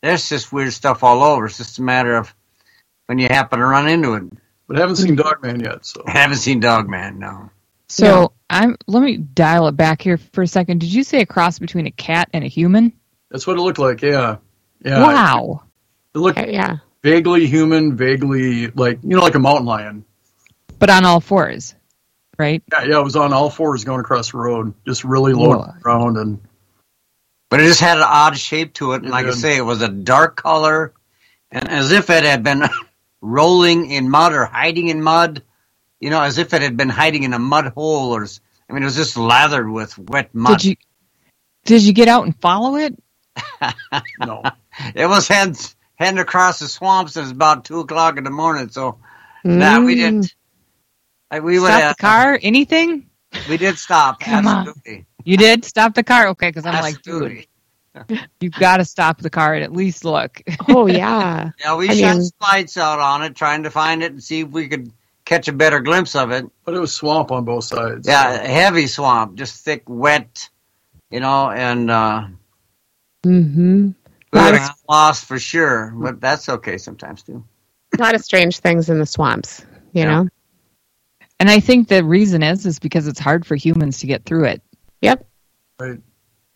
there's 0.03 0.29
just 0.29 0.53
weird 0.53 0.73
stuff 0.73 1.03
all 1.03 1.23
over. 1.23 1.47
It's 1.47 1.59
just 1.59 1.79
a 1.79 1.83
matter 1.83 2.17
of 2.17 2.35
when 3.07 3.19
you 3.19 3.27
happen 3.29 3.59
to 3.59 3.65
run 3.67 3.89
into 3.89 4.15
it. 4.15 4.25
But 4.67 4.77
I 4.77 4.81
haven't 4.81 4.97
seen 4.97 5.17
Dogman 5.17 5.61
yet, 5.61 5.85
so. 5.85 6.03
I 6.07 6.11
haven't 6.19 6.37
seen 6.39 6.61
Dogman, 6.61 7.19
no. 7.19 7.51
So 7.89 8.05
No. 8.05 8.33
I'm. 8.51 8.77
Let 8.87 9.03
me 9.03 9.17
dial 9.19 9.69
it 9.69 9.77
back 9.77 10.01
here 10.03 10.17
for 10.19 10.43
a 10.43 10.47
second. 10.47 10.79
Did 10.81 10.93
you 10.93 11.03
say 11.03 11.21
a 11.21 11.27
cross 11.27 11.59
between 11.59 11.87
a 11.87 11.91
cat 11.91 12.29
and 12.33 12.45
a 12.45 12.49
human? 12.49 12.93
that's 13.31 13.47
what 13.47 13.59
it 13.59 13.61
looked 13.61 13.79
like. 13.79 14.01
Yeah, 14.03 14.37
yeah. 14.85 15.03
wow. 15.03 15.63
It 16.15 16.19
looked 16.19 16.39
Okay, 16.39 16.53
yeah. 16.53 16.79
vaguely 17.03 17.47
human, 17.47 17.95
vaguely 17.97 18.69
like 18.69 18.99
you 19.03 19.17
know, 19.17 19.21
like 19.23 19.35
a 19.35 19.39
mountain 19.39 19.67
lion. 19.67 20.05
But 20.79 20.89
on 20.91 21.05
all 21.05 21.21
fours, 21.21 21.75
right? 22.39 22.63
Yeah, 22.73 22.85
yeah. 22.85 23.01
It 23.01 23.05
was 23.05 23.17
on 23.17 23.33
all 23.33 23.51
fours 23.51 23.85
going 23.85 24.01
across 24.01 24.31
the 24.33 24.39
road, 24.39 24.73
just 24.87 25.05
really 25.05 25.33
low 25.35 25.59
Whoa. 25.59 25.73
ground, 25.83 26.17
and 26.17 26.41
But 27.51 27.61
it 27.61 27.65
just 27.65 27.81
had 27.81 27.99
an 27.99 28.05
odd 28.07 28.39
shape 28.39 28.73
to 28.75 28.93
it, 28.93 28.97
and 28.97 29.07
It 29.07 29.11
like 29.11 29.27
I 29.27 29.31
say, 29.33 29.57
it 29.57 29.63
was 29.63 29.83
a 29.83 29.89
dark 29.89 30.37
color, 30.37 30.95
and 31.51 31.69
as 31.69 31.91
if 31.93 32.09
it 32.11 32.25
had 32.25 32.43
been 32.43 32.63
rolling 33.21 33.91
in 33.91 34.09
mud 34.09 34.33
or 34.33 34.45
hiding 34.47 34.89
in 34.89 35.03
mud, 35.03 35.43
you 36.01 36.11
know, 36.11 36.23
as 36.23 36.39
if 36.39 36.55
it 36.55 36.63
had 36.63 36.77
been 36.77 36.89
hiding 36.89 37.23
in 37.25 37.33
a 37.33 37.39
mud 37.39 37.73
hole, 37.75 38.15
or 38.15 38.27
I 38.69 38.73
mean, 38.73 38.83
it 38.83 38.87
was 38.87 38.97
just 38.97 39.17
lathered 39.17 39.71
with 39.71 39.97
wet 39.99 40.35
mud. 40.35 40.59
Did 40.59 40.65
you? 40.65 40.77
Did 41.65 41.83
you 41.83 41.93
get 41.93 42.09
out 42.09 42.25
and 42.25 42.39
follow 42.41 42.77
it? 42.77 42.97
no. 44.21 44.43
It 44.95 45.07
was 45.07 45.29
heading 45.29 45.57
heading 45.97 46.19
across 46.21 46.59
the 46.61 46.69
swamps, 46.69 47.17
and 47.17 47.25
was 47.25 47.33
about 47.33 47.65
two 47.65 47.81
o'clock 47.81 48.17
in 48.17 48.25
the 48.25 48.31
morning. 48.31 48.69
So, 48.71 48.99
nah, 49.45 49.81
we 49.81 49.95
Mm. 49.95 49.97
didn't. 49.97 50.35
Like, 51.31 51.43
we 51.43 51.59
would 51.59 51.67
Stop 51.67 51.81
have, 51.83 51.97
the 51.97 52.01
car? 52.01 52.39
Anything? 52.43 53.11
We 53.51 53.57
did 53.59 53.77
stop. 53.77 54.21
Come 54.21 54.47
on. 54.47 54.73
You 55.25 55.37
did 55.37 55.65
stop 55.65 55.95
the 55.95 56.03
car? 56.03 56.29
Okay, 56.29 56.49
because 56.49 56.65
I'm 56.65 56.81
like, 56.81 57.03
dude, 57.03 57.47
you've 58.41 58.53
got 58.55 58.79
to 58.79 58.85
stop 58.85 59.19
the 59.21 59.29
car 59.29 59.53
and 59.55 59.63
at 59.65 59.73
least 59.73 60.05
look. 60.07 60.41
Oh 60.69 60.87
yeah. 60.87 61.51
Yeah, 61.61 61.77
we 61.77 61.89
I 61.91 61.95
shot 61.97 62.17
mean- 62.17 62.31
lights 62.41 62.77
out 62.79 62.99
on 63.01 63.23
it, 63.23 63.35
trying 63.37 63.65
to 63.65 63.71
find 63.71 64.03
it 64.03 64.13
and 64.13 64.23
see 64.23 64.41
if 64.41 64.49
we 64.49 64.69
could 64.69 64.91
catch 65.29 65.47
a 65.47 65.53
better 65.53 65.81
glimpse 65.81 66.15
of 66.17 66.31
it. 66.31 66.47
But 66.65 66.75
it 66.75 66.81
was 66.81 66.93
swamp 66.95 67.31
on 67.31 67.45
both 67.45 67.65
sides. 67.65 68.09
Yeah, 68.09 68.47
heavy 68.47 68.87
swamp, 68.87 69.37
just 69.37 69.63
thick, 69.65 69.83
wet, 69.87 70.49
you 71.11 71.21
know, 71.21 71.51
and 71.51 71.91
uh, 71.91 72.27
Mm-hmm. 73.27 73.91
we 74.33 74.39
of- 74.41 74.71
lost 74.89 75.25
for 75.27 75.39
sure, 75.39 75.93
but 75.95 76.21
that's 76.21 76.49
okay 76.49 76.79
sometimes 76.79 77.23
too. 77.23 77.45
A 77.99 78.03
lot 78.03 78.15
of 78.15 78.23
strange 78.23 78.59
things 78.61 78.89
in 78.89 78.99
the 78.99 79.07
swamps. 79.07 79.65
You 79.93 80.03
Yeah. 80.05 80.23
know. 80.23 80.29
And 81.41 81.51
I 81.51 81.61
think 81.61 81.89
the 81.89 82.05
reason 82.05 82.43
is 82.43 82.65
is 82.67 82.79
because 82.79 83.07
it's 83.07 83.21
hard 83.21 83.47
for 83.47 83.55
humans 83.57 83.99
to 84.01 84.07
get 84.07 84.25
through 84.25 84.45
it. 84.47 84.63
Yep. 85.03 85.27
Right. 85.81 86.01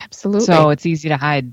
Absolutely. 0.01 0.45
So 0.47 0.71
it's 0.71 0.87
easy 0.87 1.09
to 1.09 1.17
hide. 1.17 1.53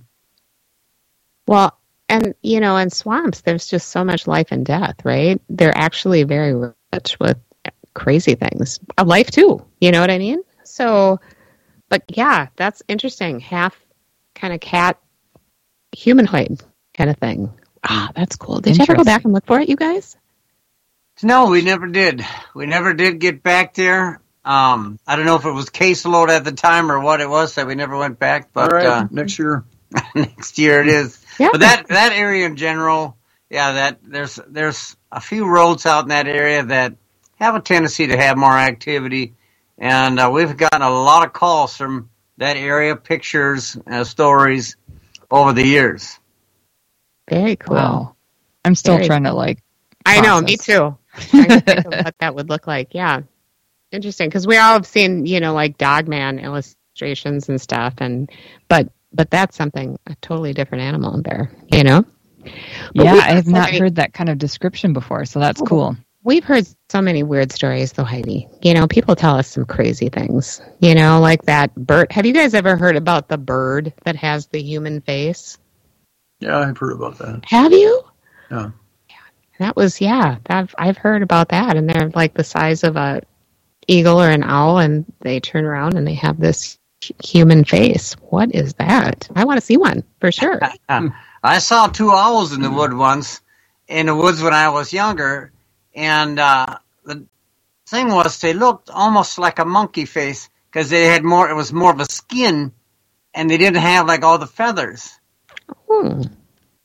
Well, 1.47 1.77
and 2.07 2.33
you 2.41 2.59
know, 2.59 2.77
in 2.77 2.89
swamps, 2.89 3.41
there's 3.41 3.67
just 3.67 3.89
so 3.89 4.03
much 4.03 4.25
life 4.27 4.47
and 4.51 4.65
death, 4.65 4.95
right? 5.03 5.39
They're 5.49 5.77
actually 5.77 6.23
very 6.23 6.53
rich 6.93 7.19
with 7.19 7.37
crazy 7.93 8.35
things 8.35 8.79
of 8.97 9.07
life 9.07 9.31
too. 9.31 9.65
You 9.79 9.91
know 9.91 10.01
what 10.01 10.11
I 10.11 10.17
mean? 10.17 10.41
So, 10.63 11.19
but 11.89 12.03
yeah, 12.07 12.47
that's 12.55 12.81
interesting. 12.87 13.39
Half 13.39 13.75
kind 14.35 14.53
of 14.53 14.59
cat 14.59 14.99
humanoid 15.91 16.61
kind 16.93 17.09
of 17.09 17.17
thing. 17.17 17.51
Ah, 17.83 18.11
that's 18.15 18.35
cool. 18.35 18.59
Did 18.59 18.77
you 18.77 18.83
ever 18.83 18.95
go 18.95 19.03
back 19.03 19.23
and 19.23 19.33
look 19.33 19.45
for 19.45 19.59
it, 19.59 19.69
you 19.69 19.75
guys? 19.75 20.17
No, 21.21 21.49
we 21.49 21.61
never 21.61 21.87
did. 21.87 22.25
We 22.55 22.65
never 22.65 22.93
did 22.93 23.19
get 23.19 23.43
back 23.43 23.73
there. 23.73 24.21
Um, 24.45 24.99
I 25.05 25.15
don't 25.15 25.25
know 25.25 25.35
if 25.35 25.45
it 25.45 25.51
was 25.51 25.69
caseload 25.69 26.29
at 26.29 26.45
the 26.45 26.51
time 26.53 26.91
or 26.91 26.99
what 26.99 27.21
it 27.21 27.29
was 27.29 27.55
that 27.55 27.67
we 27.67 27.75
never 27.75 27.97
went 27.97 28.19
back, 28.19 28.53
but 28.53 28.71
All 28.71 28.77
right, 28.77 28.85
uh, 28.85 29.07
next 29.11 29.37
year. 29.37 29.65
next 30.15 30.57
year 30.57 30.81
it 30.81 30.87
is. 30.87 31.23
Yeah. 31.37 31.49
But 31.51 31.61
that 31.61 31.87
that 31.89 32.13
area 32.13 32.45
in 32.45 32.55
general, 32.55 33.17
yeah, 33.49 33.73
that 33.73 33.99
there's 34.03 34.39
there's 34.47 34.95
a 35.11 35.19
few 35.19 35.47
roads 35.47 35.85
out 35.85 36.03
in 36.03 36.09
that 36.09 36.27
area 36.27 36.63
that 36.63 36.93
have 37.35 37.55
a 37.55 37.61
tendency 37.61 38.07
to 38.07 38.17
have 38.17 38.37
more 38.37 38.57
activity, 38.57 39.33
and 39.77 40.19
uh, 40.19 40.29
we've 40.31 40.57
gotten 40.57 40.81
a 40.81 40.89
lot 40.89 41.25
of 41.25 41.33
calls 41.33 41.75
from 41.75 42.09
that 42.37 42.57
area, 42.57 42.95
pictures, 42.95 43.77
uh, 43.87 44.03
stories 44.03 44.75
over 45.31 45.53
the 45.53 45.63
years. 45.63 46.19
Very 47.29 47.55
cool. 47.55 47.75
Wow. 47.75 48.15
I'm 48.65 48.75
still 48.75 48.95
Very 48.95 49.07
trying 49.07 49.23
to 49.23 49.33
like. 49.33 49.63
I 50.05 50.21
know, 50.21 50.41
me 50.41 50.57
process. 50.57 50.65
too. 50.65 50.97
Trying 51.29 51.49
to 51.49 51.59
think 51.61 51.85
of 51.85 52.05
what 52.05 52.15
that 52.19 52.35
would 52.35 52.49
look 52.49 52.67
like. 52.67 52.93
Yeah, 52.93 53.21
interesting. 53.91 54.29
Because 54.29 54.47
we 54.47 54.57
all 54.57 54.73
have 54.73 54.85
seen, 54.85 55.25
you 55.25 55.39
know, 55.39 55.53
like 55.53 55.77
Dogman 55.77 56.39
illustrations 56.39 57.49
and 57.49 57.59
stuff, 57.59 57.95
and 57.97 58.29
but 58.67 58.89
but 59.11 59.29
that's 59.29 59.57
something 59.57 59.97
a 60.07 60.15
totally 60.21 60.53
different 60.53 60.83
animal 60.83 61.15
in 61.15 61.23
there. 61.23 61.51
You 61.71 61.83
know. 61.83 62.05
But 62.43 62.51
Yeah, 63.05 63.13
I 63.13 63.31
have 63.35 63.45
so 63.45 63.51
not 63.51 63.65
many- 63.67 63.79
heard 63.79 63.95
that 63.95 64.13
kind 64.13 64.29
of 64.29 64.37
description 64.37 64.93
before, 64.93 65.25
so 65.25 65.39
that's 65.39 65.61
cool. 65.61 65.95
We've 66.23 66.43
heard 66.43 66.67
so 66.91 67.01
many 67.01 67.23
weird 67.23 67.51
stories, 67.51 67.93
though, 67.93 68.03
Heidi. 68.03 68.47
You 68.61 68.73
know, 68.73 68.87
people 68.87 69.15
tell 69.15 69.37
us 69.37 69.47
some 69.47 69.65
crazy 69.65 70.09
things. 70.09 70.61
You 70.79 70.93
know, 70.93 71.19
like 71.21 71.43
that 71.43 71.73
bird. 71.75 72.11
Have 72.11 72.25
you 72.25 72.33
guys 72.33 72.53
ever 72.53 72.75
heard 72.75 72.97
about 72.97 73.29
the 73.29 73.37
bird 73.37 73.93
that 74.03 74.17
has 74.17 74.47
the 74.47 74.61
human 74.61 74.99
face? 75.01 75.57
Yeah, 76.41 76.57
I've 76.59 76.77
heard 76.77 76.93
about 76.93 77.17
that. 77.19 77.41
Have 77.45 77.71
you? 77.71 78.01
Yeah. 78.51 78.71
That 79.59 79.75
was 79.75 79.99
yeah. 79.99 80.37
I've 80.47 80.73
I've 80.77 80.97
heard 80.97 81.21
about 81.21 81.49
that, 81.49 81.75
and 81.75 81.89
they're 81.89 82.09
like 82.15 82.33
the 82.33 82.45
size 82.45 82.83
of 82.85 82.95
a 82.95 83.21
eagle 83.87 84.21
or 84.21 84.29
an 84.29 84.43
owl, 84.43 84.77
and 84.77 85.05
they 85.21 85.39
turn 85.41 85.65
around 85.65 85.95
and 85.97 86.07
they 86.07 86.13
have 86.13 86.39
this 86.39 86.77
human 87.23 87.63
face. 87.65 88.13
What 88.29 88.53
is 88.55 88.73
that? 88.75 89.27
I 89.35 89.43
want 89.45 89.59
to 89.59 89.65
see 89.65 89.77
one 89.77 90.03
for 90.21 90.31
sure. 90.31 90.59
I 91.43 91.59
saw 91.59 91.87
two 91.87 92.11
owls 92.11 92.53
in 92.53 92.61
the 92.61 92.71
wood 92.71 92.93
once, 92.93 93.41
in 93.87 94.07
the 94.07 94.15
woods 94.15 94.41
when 94.41 94.53
I 94.53 94.69
was 94.69 94.91
younger, 94.91 95.51
and 95.95 96.39
uh, 96.39 96.77
the 97.05 97.25
thing 97.87 98.09
was 98.09 98.39
they 98.39 98.53
looked 98.53 98.89
almost 98.89 99.39
like 99.39 99.59
a 99.59 99.65
monkey 99.65 100.05
face 100.05 100.49
because 100.69 100.89
they 100.89 101.05
had 101.05 101.23
more. 101.23 101.49
It 101.49 101.55
was 101.55 101.73
more 101.73 101.91
of 101.91 101.99
a 101.99 102.05
skin, 102.05 102.71
and 103.33 103.49
they 103.49 103.57
didn't 103.57 103.81
have 103.81 104.07
like 104.07 104.23
all 104.23 104.37
the 104.37 104.47
feathers. 104.47 105.19
Hmm. 105.89 106.23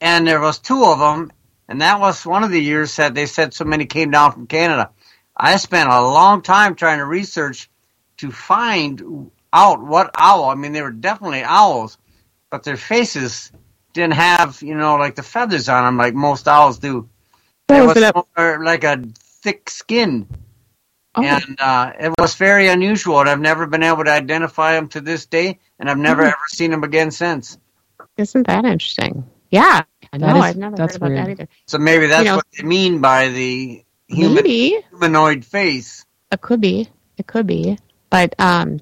And 0.00 0.26
there 0.26 0.40
was 0.40 0.58
two 0.58 0.84
of 0.84 0.98
them, 0.98 1.32
and 1.68 1.80
that 1.80 2.00
was 2.00 2.24
one 2.24 2.44
of 2.44 2.50
the 2.50 2.62
years 2.62 2.96
that 2.96 3.14
they 3.14 3.26
said 3.26 3.54
so 3.54 3.64
many 3.64 3.86
came 3.86 4.10
down 4.10 4.32
from 4.32 4.46
Canada. 4.46 4.90
I 5.36 5.56
spent 5.56 5.88
a 5.88 6.00
long 6.00 6.42
time 6.42 6.74
trying 6.74 6.98
to 6.98 7.04
research 7.04 7.68
to 8.18 8.30
find 8.30 9.30
out 9.52 9.82
what 9.82 10.10
owl. 10.16 10.50
I 10.50 10.54
mean, 10.54 10.72
they 10.72 10.82
were 10.82 10.92
definitely 10.92 11.42
owls, 11.42 11.98
but 12.50 12.62
their 12.62 12.76
faces 12.76 13.50
didn't 13.94 14.14
have, 14.14 14.60
you 14.62 14.74
know, 14.74 14.96
like 14.96 15.14
the 15.14 15.22
feathers 15.22 15.68
on 15.70 15.84
them 15.84 15.96
like 15.96 16.12
most 16.14 16.46
owls 16.46 16.78
do. 16.78 17.08
It 17.70 17.80
was 17.80 17.86
was 17.94 17.96
it 17.96 18.02
up? 18.16 18.28
more 18.36 18.62
like 18.62 18.84
a 18.84 19.02
thick 19.42 19.70
skin. 19.70 20.28
Oh. 21.16 21.22
and 21.22 21.60
uh, 21.60 21.92
it 21.98 22.12
was 22.18 22.34
very 22.34 22.66
unusual. 22.68 23.20
And 23.20 23.28
I've 23.30 23.40
never 23.40 23.66
been 23.66 23.84
able 23.84 24.04
to 24.04 24.10
identify 24.10 24.72
them 24.72 24.88
to 24.88 25.00
this 25.00 25.26
day, 25.26 25.60
and 25.78 25.88
I've 25.88 25.96
never 25.98 26.22
Hmm. 26.22 26.28
ever 26.28 26.46
seen 26.48 26.72
them 26.72 26.82
again 26.84 27.10
since. 27.12 27.56
Isn't 28.16 28.46
that 28.48 28.64
interesting? 28.64 29.24
Yeah. 29.50 29.82
That 30.12 30.20
no, 30.20 30.36
is- 30.36 30.42
I've 30.42 30.56
never 30.56 30.76
that's 30.76 30.94
heard 30.96 31.12
about 31.12 31.24
that 31.24 31.30
either. 31.30 31.48
So 31.66 31.78
maybe 31.78 32.08
that's 32.08 32.24
know- 32.24 32.36
what 32.36 32.46
they 32.56 32.64
mean 32.64 33.00
by 33.00 33.28
the 33.28 33.84
human, 34.08 34.44
humanoid 34.44 35.44
face. 35.44 36.04
it 36.32 36.40
could 36.40 36.60
be. 36.60 36.88
It 37.16 37.26
could 37.28 37.46
be. 37.46 37.78
But 38.10 38.34
um, 38.40 38.80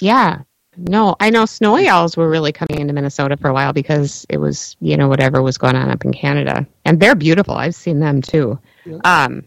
yeah. 0.00 0.42
No, 0.76 1.16
I 1.18 1.30
know 1.30 1.46
snowy 1.46 1.88
owls 1.88 2.16
were 2.16 2.28
really 2.28 2.52
coming 2.52 2.80
into 2.80 2.92
Minnesota 2.92 3.36
for 3.36 3.48
a 3.48 3.54
while 3.54 3.72
because 3.72 4.26
it 4.28 4.36
was, 4.36 4.76
you 4.80 4.96
know, 4.96 5.08
whatever 5.08 5.42
was 5.42 5.58
going 5.58 5.76
on 5.76 5.90
up 5.90 6.04
in 6.04 6.12
Canada, 6.12 6.66
and 6.84 7.00
they're 7.00 7.14
beautiful. 7.14 7.54
I've 7.54 7.74
seen 7.74 7.98
them 7.98 8.20
too. 8.20 8.58
Um, 9.04 9.44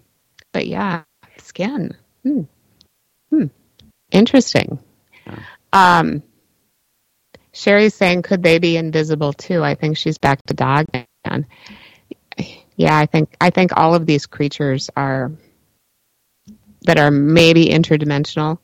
but 0.51 0.65
yeah, 0.65 1.03
skin. 1.37 1.95
Hmm. 2.23 2.41
Hmm. 3.29 3.45
Interesting. 4.11 4.79
Um, 5.71 6.23
Sherry's 7.51 7.93
saying, 7.93 8.23
could 8.23 8.41
they 8.41 8.57
be 8.57 8.77
invisible 8.77 9.33
too? 9.33 9.63
I 9.63 9.75
think 9.75 9.97
she's 9.97 10.17
back 10.17 10.41
to 10.47 10.53
dog 10.53 10.87
man. 10.93 11.45
Yeah, 12.75 12.97
I 12.97 13.05
think 13.05 13.35
I 13.41 13.49
think 13.49 13.71
all 13.75 13.93
of 13.93 14.05
these 14.05 14.25
creatures 14.25 14.89
are 14.95 15.31
that 16.83 16.97
are 16.97 17.11
maybe 17.11 17.65
interdimensional 17.65 18.57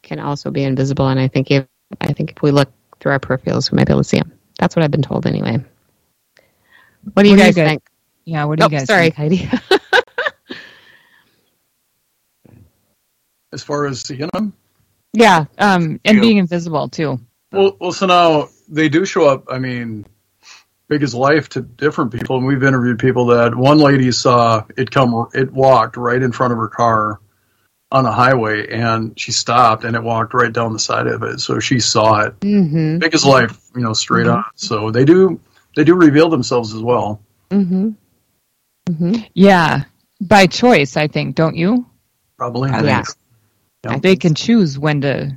can 0.00 0.20
also 0.20 0.50
be 0.50 0.62
invisible, 0.62 1.08
and 1.08 1.18
I 1.18 1.28
think 1.28 1.50
if 1.50 1.66
I 2.00 2.12
think 2.12 2.32
if 2.32 2.42
we 2.42 2.50
look 2.50 2.70
through 3.00 3.12
our 3.12 3.20
peripherals, 3.20 3.70
we 3.70 3.76
might 3.76 3.86
be 3.86 3.92
able 3.92 4.02
to 4.02 4.08
see 4.08 4.18
them. 4.18 4.32
That's 4.58 4.74
what 4.76 4.84
I've 4.84 4.90
been 4.90 5.02
told 5.02 5.26
anyway. 5.26 5.52
What 5.54 5.62
do 5.64 5.68
you 5.68 7.12
What 7.14 7.22
do 7.24 7.28
you 7.30 7.36
guys 7.36 7.54
guys- 7.56 7.68
think? 7.68 7.82
Yeah, 8.24 8.44
what 8.44 8.58
do 8.58 8.64
Oh, 8.64 8.68
you 8.70 8.78
guys 8.78 8.86
sorry, 8.86 9.10
think? 9.10 9.16
Heidi. 9.16 9.50
As 13.52 13.62
far 13.62 13.86
as 13.86 14.00
seeing 14.00 14.28
them, 14.32 14.52
Yeah, 15.12 15.44
um, 15.58 16.00
and 16.04 16.16
You. 16.16 16.20
being 16.22 16.36
invisible 16.38 16.88
too. 16.88 17.20
well, 17.50 17.76
well, 17.80 17.92
so 17.92 18.06
now 18.06 18.48
they 18.68 18.88
do 18.88 19.04
show 19.04 19.26
up. 19.26 19.44
I 19.50 19.58
mean, 19.58 20.06
big 20.88 21.02
as 21.02 21.14
life 21.14 21.50
to 21.50 21.60
different 21.60 22.12
people, 22.12 22.38
and 22.38 22.46
we've 22.46 22.62
interviewed 22.62 22.98
people 22.98 23.26
that 23.26 23.54
one 23.54 23.76
lady 23.78 24.10
saw 24.10 24.64
it 24.78 24.90
come. 24.90 25.26
It 25.34 25.52
walked 25.52 25.98
right 25.98 26.22
in 26.22 26.32
front 26.32 26.52
of 26.54 26.58
her 26.58 26.68
car 26.68 27.20
on 27.92 28.06
a 28.06 28.12
highway, 28.12 28.66
and 28.68 29.18
she 29.20 29.32
stopped, 29.32 29.84
and 29.84 29.94
it 29.94 30.02
walked 30.02 30.32
right 30.32 30.52
down 30.52 30.72
the 30.72 30.78
side 30.78 31.06
of 31.06 31.22
it. 31.22 31.40
So 31.40 31.60
she 31.60 31.78
saw 31.78 32.22
it, 32.22 32.40
mm-hmm. 32.40 32.98
big 32.98 33.14
as 33.14 33.24
life, 33.24 33.60
you 33.76 33.82
know, 33.82 33.92
straight 33.92 34.26
on. 34.26 34.44
So 34.56 34.90
they 34.90 35.04
do 35.04 35.38
they 35.76 35.84
do 35.84 35.94
reveal 35.94 36.30
themselves 36.30 36.74
as 36.74 36.80
well. 36.80 37.22
Mm-hmm. 37.50 37.90
Mm-hmm. 38.88 39.22
Yeah, 39.34 39.84
by 40.20 40.46
choice, 40.46 40.96
I 40.96 41.06
think, 41.06 41.36
don't 41.36 41.54
you? 41.54 41.86
Probably. 42.38 42.70
I 42.70 42.82
Yeah. 42.82 43.04
Yeah. 43.84 43.98
They 43.98 44.16
can 44.16 44.34
choose 44.34 44.78
when 44.78 45.02
to, 45.02 45.36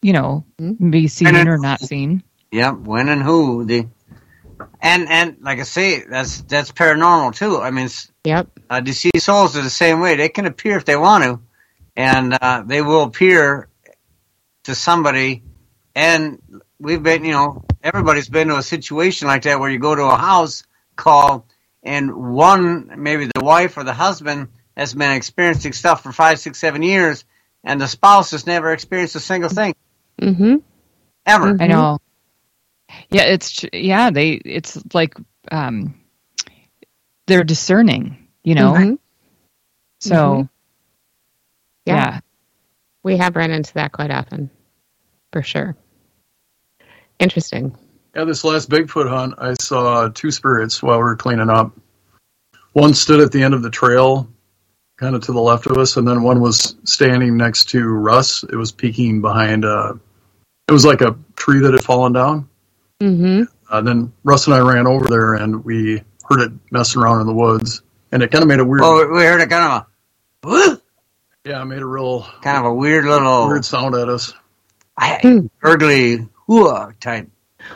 you 0.00 0.12
know, 0.12 0.44
Mhm. 0.60 0.90
be 0.90 1.08
seen 1.08 1.28
And 1.28 1.48
or 1.48 1.58
not 1.58 1.80
seen. 1.80 2.22
Yep, 2.50 2.78
when 2.78 3.08
and 3.08 3.22
who 3.22 3.64
the 3.64 3.88
and 4.80 5.08
and 5.08 5.36
like 5.40 5.58
I 5.60 5.62
say, 5.64 6.04
that's 6.08 6.42
that's 6.42 6.72
paranormal 6.72 7.34
too. 7.34 7.60
I 7.60 7.70
mean, 7.70 7.86
s- 7.86 8.10
Yep. 8.24 8.48
uh, 8.70 8.80
deceased 8.80 9.26
souls 9.26 9.56
are 9.56 9.62
the 9.62 9.70
same 9.70 10.00
way. 10.00 10.16
They 10.16 10.28
can 10.30 10.46
appear 10.46 10.76
if 10.76 10.84
they 10.84 10.96
want 10.96 11.24
to, 11.24 11.40
and 11.96 12.36
uh, 12.40 12.62
they 12.66 12.80
will 12.82 13.02
appear 13.02 13.68
to 14.64 14.74
somebody. 14.74 15.42
And 15.94 16.40
we've 16.80 17.02
been, 17.02 17.24
you 17.24 17.32
know, 17.32 17.64
everybody's 17.82 18.28
been 18.28 18.48
to 18.48 18.56
a 18.56 18.62
situation 18.62 19.28
like 19.28 19.42
that 19.42 19.60
where 19.60 19.70
you 19.70 19.78
go 19.78 19.94
to 19.94 20.02
a 20.04 20.16
house 20.16 20.64
call, 20.96 21.46
and 21.82 22.34
one, 22.34 22.90
maybe 22.96 23.26
the 23.26 23.44
wife 23.44 23.76
or 23.76 23.84
the 23.84 23.92
husband, 23.92 24.48
has 24.76 24.94
been 24.94 25.12
experiencing 25.12 25.72
stuff 25.72 26.02
for 26.02 26.12
five, 26.12 26.40
six, 26.40 26.58
seven 26.58 26.82
years, 26.82 27.24
and 27.62 27.80
the 27.80 27.86
spouse 27.86 28.30
has 28.32 28.46
never 28.46 28.72
experienced 28.72 29.14
a 29.16 29.20
single 29.20 29.50
thing 29.50 29.74
Mm-hmm. 30.20 30.56
ever. 31.26 31.56
I 31.60 31.66
know. 31.66 31.98
Yeah, 33.10 33.24
it's 33.24 33.64
yeah. 33.72 34.10
They 34.10 34.32
it's 34.32 34.82
like 34.94 35.14
um, 35.50 36.00
they're 37.26 37.44
discerning, 37.44 38.28
you 38.42 38.54
know. 38.54 38.72
Mhm. 38.72 38.98
So 40.00 40.14
Mhm. 40.14 40.48
Yeah. 41.86 41.94
yeah. 41.94 42.20
We 43.02 43.16
have 43.18 43.36
run 43.36 43.50
into 43.50 43.74
that 43.74 43.92
quite 43.92 44.10
often, 44.10 44.50
for 45.32 45.42
sure. 45.42 45.76
Interesting. 47.18 47.76
Yeah, 48.16 48.24
this 48.24 48.44
last 48.44 48.70
Bigfoot 48.70 49.08
hunt, 49.08 49.34
I 49.38 49.54
saw 49.60 50.08
two 50.08 50.30
spirits 50.30 50.82
while 50.82 50.98
we 50.98 51.04
were 51.04 51.16
cleaning 51.16 51.50
up. 51.50 51.72
One 52.72 52.94
stood 52.94 53.20
at 53.20 53.32
the 53.32 53.42
end 53.42 53.54
of 53.54 53.62
the 53.62 53.70
trail, 53.70 54.28
kind 54.96 55.14
of 55.14 55.22
to 55.22 55.32
the 55.32 55.40
left 55.40 55.66
of 55.66 55.76
us, 55.76 55.96
and 55.96 56.06
then 56.06 56.22
one 56.22 56.40
was 56.40 56.76
standing 56.84 57.36
next 57.36 57.66
to 57.70 57.84
Russ. 57.84 58.44
It 58.44 58.56
was 58.56 58.72
peeking 58.72 59.20
behind 59.20 59.64
a. 59.64 59.98
It 60.68 60.72
was 60.72 60.84
like 60.86 61.02
a 61.02 61.16
tree 61.36 61.60
that 61.60 61.72
had 61.72 61.84
fallen 61.84 62.12
down. 62.12 62.48
Mm-hmm. 63.00 63.42
Uh, 63.68 63.80
then 63.80 64.12
Russ 64.22 64.46
and 64.46 64.54
I 64.54 64.60
ran 64.60 64.86
over 64.86 65.08
there, 65.08 65.34
and 65.34 65.64
we 65.64 66.02
heard 66.28 66.40
it 66.40 66.52
messing 66.70 67.02
around 67.02 67.20
in 67.22 67.26
the 67.26 67.34
woods, 67.34 67.82
and 68.12 68.22
it 68.22 68.30
kind 68.30 68.42
of 68.42 68.48
made 68.48 68.60
a 68.60 68.64
weird. 68.64 68.82
Well, 68.82 69.08
we 69.10 69.22
heard 69.24 69.40
it 69.40 69.50
kind 69.50 69.64
of 69.64 69.82
a 69.82 69.86
"Whoa," 70.48 70.76
yeah, 71.44 71.62
it 71.62 71.64
made 71.66 71.82
a 71.82 71.86
real 71.86 72.22
kind 72.42 72.58
of 72.58 72.66
a 72.66 72.74
weird 72.74 73.04
little 73.04 73.48
weird 73.48 73.64
sound 73.64 73.94
at 73.94 74.08
us. 74.08 74.32
I, 74.96 75.18
Hmm. 75.20 75.46
gurgly 75.60 76.28
hooah 76.48 76.98
type 77.00 77.28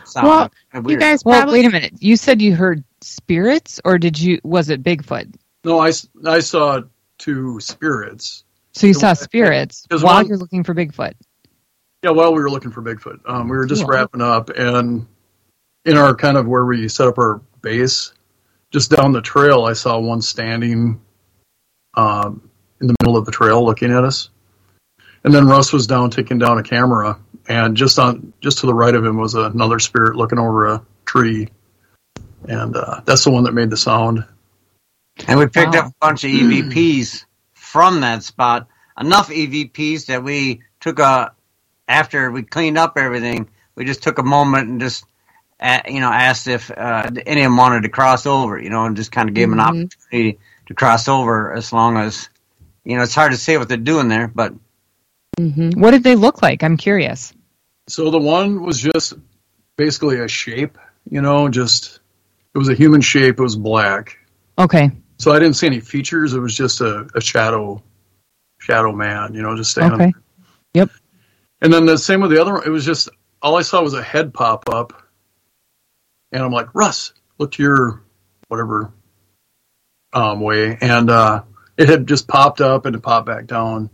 sound. 0.04 0.26
Well, 0.28 0.50
Kinda 0.72 0.88
You 0.88 0.92
weird. 0.94 1.00
guys 1.00 1.24
Well, 1.24 1.50
wait 1.50 1.64
a 1.64 1.70
minute. 1.70 1.94
You 1.98 2.16
said 2.16 2.40
you 2.40 2.54
heard 2.54 2.84
spirits, 3.00 3.80
or 3.84 3.98
did 3.98 4.18
you? 4.20 4.38
Was 4.44 4.70
it 4.70 4.82
Bigfoot? 4.84 5.34
No, 5.64 5.80
I 5.80 5.92
I 6.24 6.38
saw 6.40 6.82
two 7.18 7.58
spirits. 7.60 8.44
So 8.72 8.86
you 8.86 8.92
The 8.94 9.00
saw 9.00 9.06
one- 9.08 9.16
spirits 9.16 9.84
There's 9.90 10.04
while 10.04 10.14
one- 10.16 10.28
you're 10.28 10.36
looking 10.36 10.62
for 10.62 10.74
Bigfoot. 10.74 11.14
Yeah, 12.02 12.10
while 12.10 12.32
we 12.32 12.40
were 12.40 12.50
looking 12.50 12.70
for 12.70 12.80
Bigfoot, 12.82 13.20
um, 13.28 13.48
we 13.48 13.56
were 13.56 13.66
just 13.66 13.82
Cool. 13.82 13.90
wrapping 13.90 14.22
up, 14.22 14.50
and 14.50 15.06
in 15.84 15.96
our 15.96 16.14
kind 16.14 16.36
of 16.36 16.46
where 16.46 16.64
we 16.64 16.88
set 16.88 17.08
up 17.08 17.18
our 17.18 17.40
base, 17.60 18.12
just 18.70 18.90
down 18.94 19.12
the 19.12 19.20
trail, 19.20 19.64
I 19.64 19.72
saw 19.72 19.98
one 19.98 20.22
standing 20.22 21.00
um, 21.94 22.48
in 22.80 22.86
the 22.86 22.94
middle 23.00 23.16
of 23.16 23.24
the 23.24 23.32
trail 23.32 23.64
looking 23.64 23.90
at 23.90 24.04
us, 24.04 24.30
and 25.24 25.34
then 25.34 25.48
Russ 25.48 25.72
was 25.72 25.88
down 25.88 26.10
taking 26.10 26.38
down 26.38 26.58
a 26.58 26.62
camera, 26.62 27.18
and 27.48 27.76
just 27.76 27.98
on 27.98 28.32
just 28.40 28.58
to 28.58 28.66
the 28.66 28.74
right 28.74 28.94
of 28.94 29.04
him 29.04 29.16
was 29.16 29.34
another 29.34 29.80
spirit 29.80 30.14
looking 30.14 30.38
over 30.38 30.66
a 30.68 30.82
tree, 31.04 31.48
and 32.48 32.76
uh, 32.76 33.00
that's 33.06 33.24
the 33.24 33.30
one 33.32 33.42
that 33.44 33.54
made 33.54 33.70
the 33.70 33.76
sound. 33.76 34.24
and 35.26 35.36
we 35.36 35.46
picked 35.46 35.74
Wow. 35.74 35.80
up 35.80 35.86
a 35.86 35.94
bunch 36.00 36.22
of 36.22 36.30
EVPs 36.30 37.24
from 37.54 38.02
that 38.02 38.22
spot. 38.22 38.68
Enough 39.00 39.30
EVPs 39.30 40.06
that 40.06 40.22
we 40.22 40.60
took 40.78 41.00
a 41.00 41.32
after 41.88 42.30
we 42.30 42.42
cleaned 42.42 42.78
up 42.78 42.96
everything. 42.96 43.48
We 43.74 43.84
just 43.84 44.02
took 44.02 44.18
a 44.18 44.22
moment 44.22 44.68
and 44.68 44.80
just 44.80 45.04
uh, 45.60 45.80
you 45.88 46.00
know 46.00 46.10
asked 46.12 46.46
if 46.46 46.70
uh, 46.70 47.10
any 47.26 47.40
of 47.40 47.46
them 47.46 47.56
wanted 47.56 47.82
to 47.82 47.88
cross 47.88 48.26
over. 48.26 48.60
You 48.60 48.70
know, 48.70 48.84
and 48.84 48.96
just 48.96 49.10
kind 49.12 49.28
of 49.28 49.34
gave 49.34 49.48
them 49.48 49.58
Mhm. 49.58 49.62
an 49.62 49.84
opportunity 49.84 50.38
to 50.66 50.74
cross 50.74 51.08
over. 51.08 51.52
As 51.52 51.72
long 51.72 51.96
as 51.96 52.28
you 52.84 52.96
know, 52.96 53.02
it's 53.02 53.14
hard 53.14 53.32
to 53.32 53.38
say 53.38 53.56
what 53.58 53.68
they're 53.68 53.76
doing 53.78 54.08
there, 54.08 54.28
but 54.28 54.52
Mm-hmm. 55.38 55.80
What 55.80 55.92
did 55.92 56.02
they 56.02 56.16
look 56.16 56.42
like? 56.42 56.64
I'm 56.64 56.76
curious. 56.76 57.32
So 57.86 58.10
the 58.10 58.18
one 58.18 58.60
was 58.64 58.80
just 58.80 59.12
basically 59.76 60.18
a 60.18 60.26
shape, 60.26 60.76
you 61.08 61.22
know, 61.22 61.48
just 61.48 62.00
it 62.54 62.58
was 62.58 62.68
a 62.68 62.74
human 62.74 63.00
shape. 63.00 63.38
It 63.38 63.42
was 63.42 63.54
black. 63.54 64.18
Okay. 64.58 64.90
So 65.18 65.30
I 65.30 65.38
didn't 65.38 65.54
see 65.54 65.68
any 65.68 65.78
features. 65.78 66.34
It 66.34 66.40
was 66.40 66.56
just 66.56 66.80
a, 66.80 67.08
a 67.14 67.20
shadow, 67.20 67.80
shadow 68.58 68.90
man, 68.90 69.32
you 69.32 69.42
know, 69.42 69.54
just 69.54 69.70
standing. 69.70 69.92
Okay. 70.00 70.12
there. 70.12 70.22
Yep. 70.74 70.90
And 71.60 71.72
then 71.72 71.86
the 71.86 71.98
same 71.98 72.20
with 72.20 72.30
the 72.30 72.40
other 72.40 72.54
one. 72.54 72.62
It 72.64 72.70
was 72.70 72.84
just 72.84 73.08
all 73.42 73.56
I 73.56 73.62
saw 73.62 73.82
was 73.82 73.94
a 73.94 74.02
head 74.02 74.32
pop 74.34 74.68
up, 74.68 74.92
and 76.32 76.42
I'm 76.42 76.52
like, 76.52 76.74
Russ, 76.74 77.12
look 77.38 77.52
to 77.52 77.62
your 77.62 78.02
whatever 78.48 78.92
um, 80.12 80.40
way, 80.40 80.78
and 80.80 81.10
uh, 81.10 81.42
it 81.76 81.88
had 81.88 82.06
just 82.06 82.28
popped 82.28 82.60
up 82.60 82.86
and 82.86 82.94
it 82.96 83.00
popped 83.02 83.26
back 83.26 83.46
down. 83.46 83.90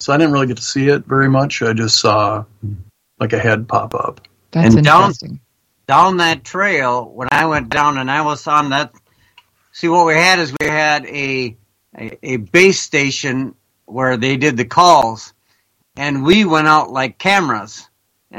So 0.00 0.12
I 0.12 0.16
didn't 0.16 0.32
really 0.32 0.46
get 0.46 0.58
to 0.58 0.62
see 0.62 0.88
it 0.88 1.04
very 1.06 1.28
much. 1.28 1.60
I 1.62 1.72
just 1.72 1.98
saw 1.98 2.44
like 3.18 3.32
a 3.32 3.38
head 3.38 3.66
pop 3.68 3.94
up. 3.94 4.20
That's 4.52 4.74
And 4.74 4.84
down- 4.84 5.02
interesting. 5.02 5.40
down 5.86 6.18
that 6.18 6.44
trail 6.44 7.04
when 7.10 7.28
I 7.32 7.46
went 7.46 7.68
down 7.70 7.98
and 7.98 8.10
I 8.10 8.22
was 8.22 8.46
on 8.46 8.70
that. 8.70 8.92
See 9.72 9.88
what 9.88 10.06
we 10.06 10.14
had 10.14 10.38
is 10.38 10.54
we 10.60 10.66
had 10.66 11.04
a 11.06 11.56
a, 11.98 12.18
a 12.22 12.36
base 12.36 12.80
station 12.80 13.54
where 13.86 14.16
they 14.16 14.36
did 14.36 14.56
the 14.56 14.64
calls, 14.64 15.32
and 15.98 16.24
we 16.24 16.44
went 16.44 16.66
out 16.66 16.90
like 16.90 17.18
cameras, 17.18 17.88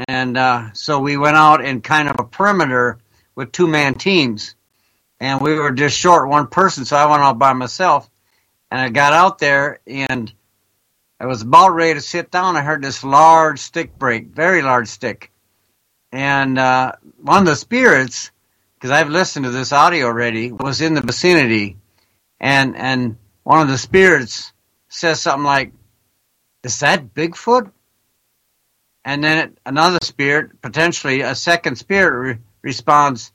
and 0.08 0.36
uh, 0.36 0.72
so 0.72 0.98
we 0.98 1.16
went 1.16 1.36
out 1.36 1.64
in 1.64 1.80
kind 1.80 2.08
of 2.08 2.16
a 2.18 2.24
perimeter 2.24 2.98
with 3.34 3.52
two 3.52 3.68
man 3.68 3.94
teams, 3.94 4.56
and 5.20 5.40
we 5.40 5.54
were 5.54 5.70
just 5.70 5.96
short 5.96 6.28
one 6.28 6.48
person, 6.48 6.84
so 6.84 6.96
I 6.96 7.06
went 7.06 7.22
out 7.22 7.38
by 7.38 7.52
myself, 7.52 8.10
and 8.70 8.80
I 8.80 8.88
got 8.88 9.12
out 9.12 9.38
there 9.38 9.80
and. 9.86 10.32
I 11.22 11.26
was 11.26 11.42
about 11.42 11.74
ready 11.74 11.92
to 11.92 12.00
sit 12.00 12.30
down. 12.30 12.56
I 12.56 12.62
heard 12.62 12.82
this 12.82 13.04
large 13.04 13.58
stick 13.58 13.98
break, 13.98 14.28
very 14.28 14.62
large 14.62 14.88
stick 14.88 15.30
and 16.12 16.58
uh, 16.58 16.92
one 17.20 17.40
of 17.40 17.46
the 17.46 17.56
spirits, 17.56 18.30
because 18.74 18.90
I've 18.90 19.10
listened 19.10 19.44
to 19.44 19.50
this 19.50 19.72
audio 19.72 20.06
already, 20.06 20.52
was 20.52 20.80
in 20.80 20.94
the 20.94 21.00
vicinity, 21.00 21.76
and 22.40 22.76
and 22.76 23.16
one 23.42 23.60
of 23.60 23.68
the 23.68 23.78
spirits 23.78 24.52
says 24.88 25.20
something 25.20 25.44
like, 25.44 25.72
"Is 26.64 26.78
that 26.80 27.14
Bigfoot?" 27.14 27.70
And 29.04 29.24
then 29.24 29.56
another 29.64 29.98
spirit, 30.02 30.60
potentially 30.60 31.22
a 31.22 31.34
second 31.34 31.76
spirit, 31.76 32.12
re- 32.36 32.38
responds, 32.62 33.32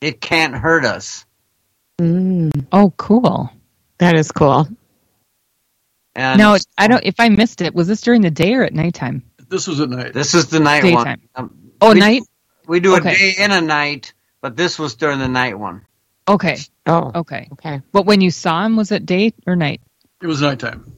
"It 0.00 0.20
can't 0.20 0.54
hurt 0.54 0.84
us." 0.84 1.26
Mm, 2.00 2.66
Oh, 2.72 2.92
cool. 2.96 3.50
that 3.98 4.16
is 4.16 4.32
cool. 4.32 4.66
And 6.16 6.38
Now, 6.38 6.56
I 6.78 6.86
don't. 6.88 7.04
If 7.04 7.16
I 7.18 7.28
missed 7.28 7.60
it, 7.60 7.74
was 7.74 7.88
this 7.88 8.00
during 8.00 8.22
the 8.22 8.30
day 8.30 8.54
or 8.54 8.62
at 8.64 8.72
nighttime? 8.72 9.22
This 9.48 9.66
was 9.66 9.80
at 9.80 9.90
night. 9.90 10.12
this 10.14 10.34
is 10.34 10.46
the 10.48 10.60
night 10.60 10.82
Daytime. 10.82 10.94
one. 11.04 11.20
Um, 11.34 11.58
Oh, 11.80 11.92
we, 11.92 11.98
night. 12.00 12.22
We 12.66 12.80
do 12.80 12.94
a 12.94 12.98
Okay. 12.98 13.14
day 13.14 13.34
and 13.40 13.52
a 13.52 13.60
night, 13.60 14.14
but 14.40 14.56
this 14.56 14.78
was 14.78 14.94
during 14.94 15.18
the 15.18 15.28
night 15.28 15.58
one. 15.58 15.84
Okay. 16.26 16.56
Oh, 16.86 17.10
Okay. 17.14 17.48
okay. 17.52 17.82
But 17.92 18.06
when 18.06 18.20
you 18.22 18.30
saw 18.30 18.64
him, 18.64 18.76
was 18.76 18.90
it 18.90 19.04
day 19.04 19.34
or 19.46 19.54
night? 19.54 19.82
It 20.22 20.26
was 20.26 20.40
nighttime. 20.40 20.93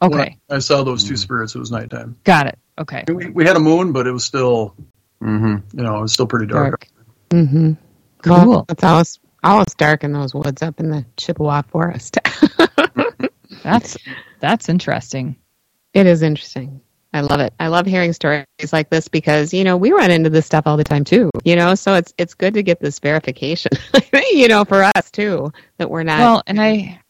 When 0.00 0.12
Okay. 0.14 0.38
I, 0.50 0.56
I 0.56 0.58
saw 0.60 0.82
those 0.84 1.04
two 1.04 1.16
spirits. 1.16 1.54
It 1.54 1.58
was 1.58 1.70
nighttime. 1.70 2.16
Got 2.24 2.46
it. 2.46 2.58
Okay. 2.78 3.04
We, 3.08 3.30
we 3.30 3.44
had 3.44 3.56
a 3.56 3.60
moon, 3.60 3.92
but 3.92 4.06
it 4.06 4.12
was 4.12 4.24
still, 4.24 4.74
Mm-hmm. 5.22 5.76
you 5.76 5.82
know, 5.84 5.98
it 5.98 6.02
was 6.02 6.12
still 6.12 6.26
pretty 6.28 6.46
dark. 6.46 6.86
Dark. 7.30 7.42
Mm-hmm. 7.44 7.72
Cool. 8.22 8.64
it's 8.68 8.84
always 8.84 9.18
always 9.42 9.74
dark 9.76 10.04
in 10.04 10.12
those 10.12 10.32
woods 10.34 10.62
up 10.62 10.78
in 10.80 10.90
the 10.90 11.04
Chippewa 11.16 11.62
forest. 11.62 12.18
That's 13.62 13.96
that's 14.40 14.68
interesting. 14.68 15.36
it 15.94 16.06
is 16.06 16.22
interesting. 16.22 16.80
I 17.12 17.22
love 17.22 17.40
it. 17.40 17.54
I 17.58 17.68
love 17.68 17.86
hearing 17.86 18.12
stories 18.12 18.44
like 18.72 18.90
this 18.90 19.08
because 19.08 19.52
you 19.52 19.64
know 19.64 19.76
we 19.76 19.90
run 19.92 20.10
into 20.10 20.30
this 20.30 20.46
stuff 20.46 20.66
all 20.66 20.76
the 20.76 20.84
time 20.84 21.04
too. 21.04 21.30
You 21.44 21.56
know, 21.56 21.74
so 21.74 21.94
it's 21.94 22.14
it's 22.18 22.34
good 22.34 22.54
to 22.54 22.62
get 22.62 22.80
this 22.80 22.98
verification. 22.98 23.72
you 24.30 24.46
know, 24.48 24.64
for 24.64 24.84
us 24.96 25.10
too 25.10 25.52
that 25.78 25.90
we're 25.90 26.02
not. 26.04 26.18
Well, 26.20 26.42
and 26.46 26.60
I 26.60 27.00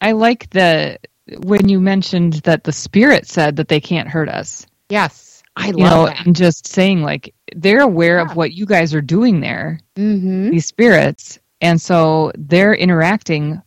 I 0.00 0.12
like 0.12 0.50
the 0.50 0.98
when 1.42 1.68
you 1.68 1.80
mentioned 1.80 2.34
that 2.44 2.64
the 2.64 2.72
spirit 2.72 3.26
said 3.26 3.56
that 3.56 3.68
they 3.68 3.80
can't 3.80 4.08
hurt 4.08 4.28
us. 4.28 4.66
yes, 4.88 5.42
I 5.56 5.68
You 5.68 5.72
know, 5.78 5.82
love 5.84 6.08
that. 6.08 6.26
and 6.26 6.34
just 6.36 6.66
saying 6.66 7.02
like 7.02 7.32
they're 7.54 7.80
aware 7.82 8.16
Yeah. 8.18 8.24
of 8.30 8.36
what 8.36 8.52
you 8.52 8.66
guys 8.66 8.92
are 8.94 9.00
doing 9.00 9.40
there, 9.40 9.78
Mm-hmm. 9.96 10.50
these 10.50 10.66
spirits, 10.66 11.38
and 11.60 11.80
so 11.80 12.32
they're 12.36 12.74
interacting 12.74 13.62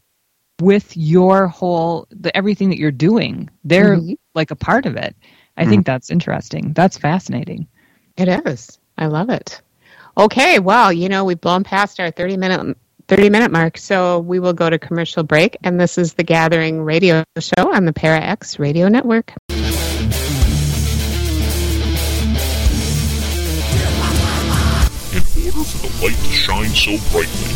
with 0.61 0.95
your 0.97 1.47
whole 1.47 2.05
the 2.11 2.35
everything 2.35 2.69
that 2.69 2.77
you're 2.77 2.91
doing. 2.91 3.49
They're 3.63 3.95
Mhm. 3.97 4.17
like 4.35 4.51
a 4.51 4.55
part 4.55 4.85
of 4.85 4.95
it. 4.97 5.15
I 5.55 5.65
think 5.65 5.85
that's 5.85 6.09
interesting. 6.11 6.73
That's 6.73 6.97
fascinating. 6.97 7.67
It 8.17 8.27
is. 8.45 8.77
I 8.97 9.07
love 9.07 9.29
it. 9.29 9.61
Okay, 10.17 10.59
well, 10.59 10.91
you 10.91 11.09
know, 11.09 11.23
we've 11.25 11.39
blown 11.41 11.63
past 11.63 11.99
our 11.99 12.11
30 12.11 12.37
minute 12.37 12.75
30 13.07 13.29
minute 13.29 13.51
mark, 13.51 13.77
so 13.77 14.19
we 14.19 14.39
will 14.39 14.53
go 14.53 14.69
to 14.69 14.77
commercial 14.77 15.23
break 15.23 15.55
and 15.63 15.79
this 15.79 15.97
is 15.97 16.15
the 16.15 16.23
Gathering 16.23 16.81
Radio 16.81 17.23
show 17.39 17.73
on 17.73 17.85
the 17.85 17.93
Para 17.93 18.19
X 18.19 18.59
Radio 18.59 18.89
Network. 18.89 19.33
In 19.49 19.63
order 25.53 25.63
for 25.63 25.87
the 25.87 25.93
light 26.03 26.17
to 26.17 26.31
shine 26.31 26.69
so 26.75 26.97
brightly, 27.11 27.47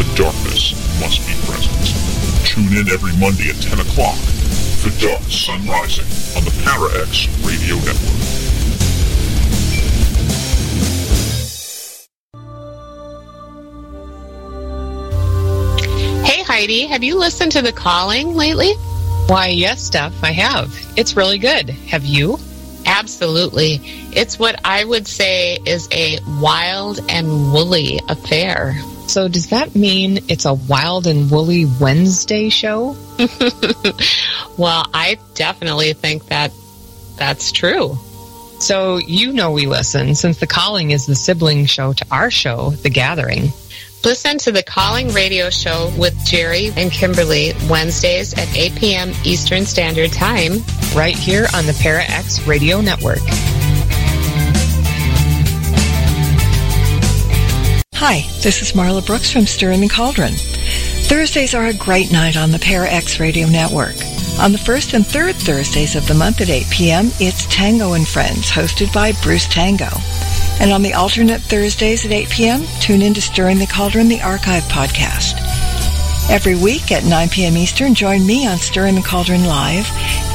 the 0.00 0.08
darkness 0.16 0.72
must 1.00 1.20
be 1.26 1.34
present. 1.44 2.46
Tune 2.46 2.72
in 2.78 2.88
every 2.88 3.12
Monday 3.20 3.50
at 3.50 3.60
10 3.60 3.80
o'clock 3.80 4.16
for 4.80 4.88
Dark 5.00 5.22
Sun 5.24 5.66
Rising 5.66 6.06
on 6.36 6.44
the 6.44 6.62
Para 6.64 7.02
X 7.02 7.28
Radio 7.44 7.76
Network. 7.76 8.53
Heidi, 16.54 16.86
have 16.86 17.02
you 17.02 17.18
listened 17.18 17.50
to 17.52 17.62
The 17.62 17.72
Calling 17.72 18.36
lately? 18.36 18.74
Why, 19.26 19.48
yes, 19.48 19.82
Steph, 19.82 20.22
I 20.22 20.30
have. 20.30 20.72
It's 20.96 21.16
really 21.16 21.38
good. 21.38 21.68
Have 21.68 22.04
you? 22.04 22.38
Absolutely. 22.86 23.80
It's 24.12 24.38
what 24.38 24.60
I 24.64 24.84
would 24.84 25.08
say 25.08 25.58
is 25.66 25.88
a 25.90 26.20
wild 26.40 27.00
and 27.08 27.52
woolly 27.52 27.98
affair. 28.08 28.76
So, 29.08 29.26
does 29.26 29.48
that 29.48 29.74
mean 29.74 30.20
it's 30.28 30.44
a 30.44 30.54
wild 30.54 31.08
and 31.08 31.28
woolly 31.28 31.66
Wednesday 31.80 32.50
show? 32.50 32.96
well, 34.56 34.86
I 34.94 35.18
definitely 35.34 35.92
think 35.94 36.26
that 36.26 36.52
that's 37.16 37.50
true. 37.50 37.98
So, 38.60 38.98
you 38.98 39.32
know 39.32 39.50
we 39.50 39.66
listen 39.66 40.14
since 40.14 40.38
The 40.38 40.46
Calling 40.46 40.92
is 40.92 41.04
the 41.04 41.16
sibling 41.16 41.66
show 41.66 41.94
to 41.94 42.06
our 42.12 42.30
show, 42.30 42.70
The 42.70 42.90
Gathering. 42.90 43.52
Listen 44.04 44.36
to 44.36 44.52
the 44.52 44.62
Calling 44.62 45.08
Radio 45.14 45.48
Show 45.48 45.90
with 45.96 46.14
Jerry 46.26 46.70
and 46.76 46.92
Kimberly 46.92 47.54
Wednesdays 47.70 48.34
at 48.34 48.54
8 48.54 48.74
p.m. 48.76 49.12
Eastern 49.24 49.64
Standard 49.64 50.12
Time. 50.12 50.58
right 50.94 51.16
here 51.16 51.46
on 51.54 51.64
the 51.64 51.72
Para 51.80 52.02
X 52.02 52.46
Radio 52.46 52.82
Network. 52.82 53.20
Hi, 57.94 58.20
this 58.42 58.60
is 58.60 58.72
Marla 58.72 59.04
Brooks 59.06 59.32
from 59.32 59.46
Stirring 59.46 59.80
the 59.80 59.88
Cauldron. 59.88 60.34
Thursdays 60.34 61.54
are 61.54 61.68
a 61.68 61.74
great 61.74 62.12
night 62.12 62.36
on 62.36 62.50
the 62.50 62.58
Para 62.58 62.90
X 62.90 63.18
Radio 63.18 63.48
Network. 63.48 63.96
On 64.38 64.52
the 64.52 64.58
first 64.58 64.92
and 64.92 65.06
third 65.06 65.34
Thursdays 65.34 65.96
of 65.96 66.06
the 66.06 66.14
month 66.14 66.42
at 66.42 66.50
8 66.50 66.66
p.m., 66.70 67.06
it's 67.20 67.46
Tango 67.46 67.94
and 67.94 68.06
Friends, 68.06 68.50
hosted 68.50 68.92
by 68.92 69.12
Bruce 69.22 69.46
Tango. 69.46 69.88
And 70.60 70.72
on 70.72 70.82
the 70.82 70.94
alternate 70.94 71.42
Thursdays 71.42 72.04
at 72.06 72.12
8 72.12 72.30
p.m., 72.30 72.64
tune 72.80 73.02
in 73.02 73.14
to 73.14 73.20
Stirring 73.22 73.58
the 73.58 73.66
Cauldron, 73.66 74.08
the 74.08 74.22
archive 74.22 74.62
podcast. 74.64 75.40
Every 76.30 76.54
week 76.54 76.90
at 76.90 77.04
9 77.04 77.28
p.m. 77.28 77.56
Eastern, 77.56 77.94
join 77.94 78.26
me 78.26 78.46
on 78.46 78.56
Stirring 78.56 78.94
the 78.94 79.02
Cauldron 79.02 79.44
Live. 79.44 79.86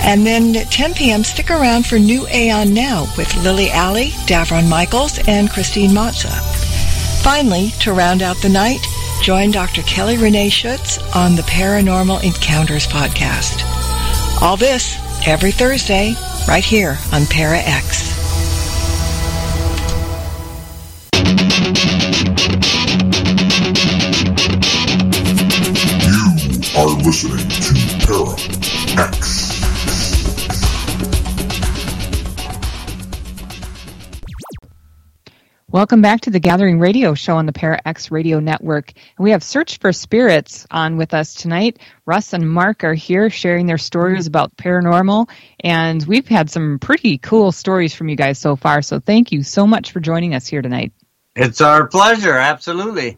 And 0.04 0.26
then 0.26 0.56
at 0.56 0.72
10 0.72 0.94
p.m., 0.94 1.24
stick 1.24 1.50
around 1.50 1.86
for 1.88 1.98
New 1.98 2.28
Aeon 2.28 2.74
Now 2.74 3.08
with 3.18 3.36
Lily 3.44 3.72
Alley, 3.72 4.10
Davron 4.28 4.70
Michaels, 4.70 5.20
and 5.28 5.50
Christine 5.50 5.92
Matza. 5.92 6.30
Finally, 7.24 7.72
to 7.80 7.94
round 7.94 8.22
out 8.22 8.38
the 8.42 8.50
night, 8.50 8.86
join 9.22 9.52
Dr. 9.52 9.82
Kelly 9.82 10.18
Renee 10.18 10.50
Schutz 10.50 11.00
on 11.16 11.36
the 11.36 11.42
Paranormal 11.44 12.24
Encounters 12.24 12.88
podcast. 12.88 13.64
All 14.42 14.58
this 14.58 14.98
every 15.28 15.52
Thursday, 15.52 16.14
right 16.48 16.64
here 16.64 16.98
on 17.12 17.26
Para 17.26 17.60
X. 17.60 18.09
listening 27.10 27.50
to 27.50 28.06
Para 28.06 29.08
X. 29.08 29.60
Welcome 35.72 36.04
back 36.04 36.22
to 36.22 36.30
the 36.30 36.40
Gathering 36.40 36.78
Radio 36.80 37.16
Show 37.16 37.38
on 37.38 37.48
the 37.48 37.52
Para 37.52 37.82
X 37.84 38.12
Radio 38.12 38.40
Network. 38.40 38.92
And 38.96 39.24
we 39.24 39.32
have 39.32 39.42
Search 39.42 39.80
for 39.80 39.92
Spirits 39.92 40.68
on 40.70 40.98
with 40.98 41.16
us 41.16 41.34
tonight. 41.34 41.80
Russ 42.06 42.34
and 42.34 42.48
Mark 42.48 42.84
are 42.84 42.94
here 42.94 43.32
sharing 43.32 43.66
their 43.66 43.80
stories 43.80 44.28
about 44.28 44.56
paranormal, 44.56 45.32
and 45.62 46.06
we've 46.06 46.28
had 46.28 46.52
some 46.52 46.78
pretty 46.78 47.18
cool 47.18 47.52
stories 47.52 47.96
from 47.96 48.10
you 48.10 48.18
guys 48.18 48.38
so 48.38 48.56
far. 48.56 48.84
So 48.84 49.00
thank 49.00 49.32
you 49.32 49.42
so 49.42 49.66
much 49.66 49.94
for 49.94 50.00
joining 50.00 50.36
us 50.36 50.46
here 50.46 50.62
tonight. 50.62 50.94
It's 51.36 51.60
our 51.60 51.88
pleasure, 51.88 52.36
absolutely. 52.36 53.18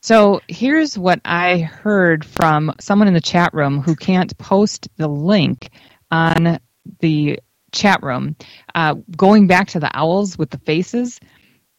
So 0.00 0.40
here's 0.48 0.98
what 0.98 1.20
I 1.24 1.58
heard 1.58 2.24
from 2.24 2.74
someone 2.80 3.08
in 3.08 3.14
the 3.14 3.20
chat 3.20 3.52
room 3.54 3.80
who 3.80 3.96
can't 3.96 4.36
post 4.38 4.88
the 4.96 5.08
link 5.08 5.70
on 6.10 6.60
the 7.00 7.40
chat 7.72 8.02
room. 8.02 8.36
Uh, 8.74 8.94
going 9.16 9.46
back 9.46 9.68
to 9.68 9.80
the 9.80 9.90
owls 9.94 10.38
with 10.38 10.50
the 10.50 10.58
faces, 10.58 11.20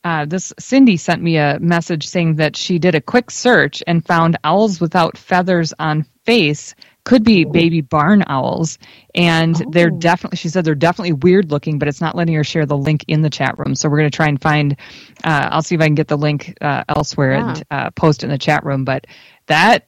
uh, 0.03 0.25
this 0.25 0.53
Cindy 0.59 0.97
sent 0.97 1.21
me 1.21 1.37
a 1.37 1.59
message 1.59 2.07
saying 2.07 2.35
that 2.37 2.55
she 2.55 2.79
did 2.79 2.95
a 2.95 3.01
quick 3.01 3.31
search 3.31 3.83
and 3.87 4.05
found 4.05 4.37
owls 4.43 4.81
without 4.81 5.17
feathers 5.17 5.73
on 5.79 6.05
face 6.25 6.75
could 7.05 7.23
be 7.23 7.45
baby 7.45 7.81
barn 7.81 8.23
owls 8.27 8.77
and 9.15 9.63
they're 9.69 9.91
definitely 9.91 10.37
she 10.37 10.49
said 10.49 10.65
they're 10.65 10.75
definitely 10.75 11.13
weird 11.13 11.51
looking 11.51 11.79
but 11.79 11.87
it's 11.87 12.01
not 12.01 12.15
letting 12.15 12.35
her 12.35 12.43
share 12.43 12.65
the 12.65 12.77
link 12.77 13.05
in 13.07 13.21
the 13.21 13.29
chat 13.29 13.57
room 13.59 13.75
so 13.75 13.89
we're 13.89 13.97
going 13.97 14.09
to 14.09 14.15
try 14.15 14.27
and 14.27 14.41
find 14.41 14.77
uh, 15.23 15.49
i'll 15.51 15.63
see 15.63 15.75
if 15.75 15.81
i 15.81 15.85
can 15.85 15.95
get 15.95 16.07
the 16.07 16.17
link 16.17 16.55
uh, 16.61 16.83
elsewhere 16.89 17.33
and 17.33 17.63
uh, 17.71 17.89
post 17.91 18.23
it 18.23 18.27
in 18.27 18.31
the 18.31 18.37
chat 18.37 18.63
room 18.65 18.85
but 18.85 19.07
that 19.47 19.87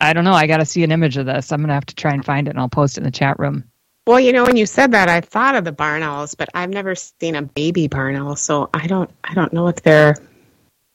i 0.00 0.12
don't 0.12 0.24
know 0.24 0.32
i 0.34 0.46
got 0.46 0.58
to 0.58 0.66
see 0.66 0.84
an 0.84 0.92
image 0.92 1.16
of 1.16 1.26
this 1.26 1.52
i'm 1.52 1.60
going 1.60 1.68
to 1.68 1.74
have 1.74 1.86
to 1.86 1.94
try 1.94 2.12
and 2.12 2.24
find 2.24 2.48
it 2.48 2.52
and 2.52 2.60
i'll 2.60 2.68
post 2.68 2.96
it 2.96 3.00
in 3.00 3.04
the 3.04 3.10
chat 3.10 3.38
room 3.38 3.64
Well, 4.06 4.20
you 4.20 4.32
know, 4.32 4.44
when 4.44 4.56
you 4.56 4.66
said 4.66 4.92
that, 4.92 5.08
I 5.08 5.20
thought 5.22 5.56
of 5.56 5.64
the 5.64 5.72
barn 5.72 6.02
owls, 6.02 6.34
but 6.34 6.48
I've 6.54 6.70
never 6.70 6.94
seen 6.96 7.36
a 7.36 7.42
baby 7.42 7.88
barn 7.88 8.16
owl, 8.16 8.36
so 8.36 8.70
I 8.74 8.86
don't, 8.86 9.10
I 9.24 9.34
don't 9.34 9.52
know 9.52 9.68
if 9.68 9.82
they're. 9.82 10.16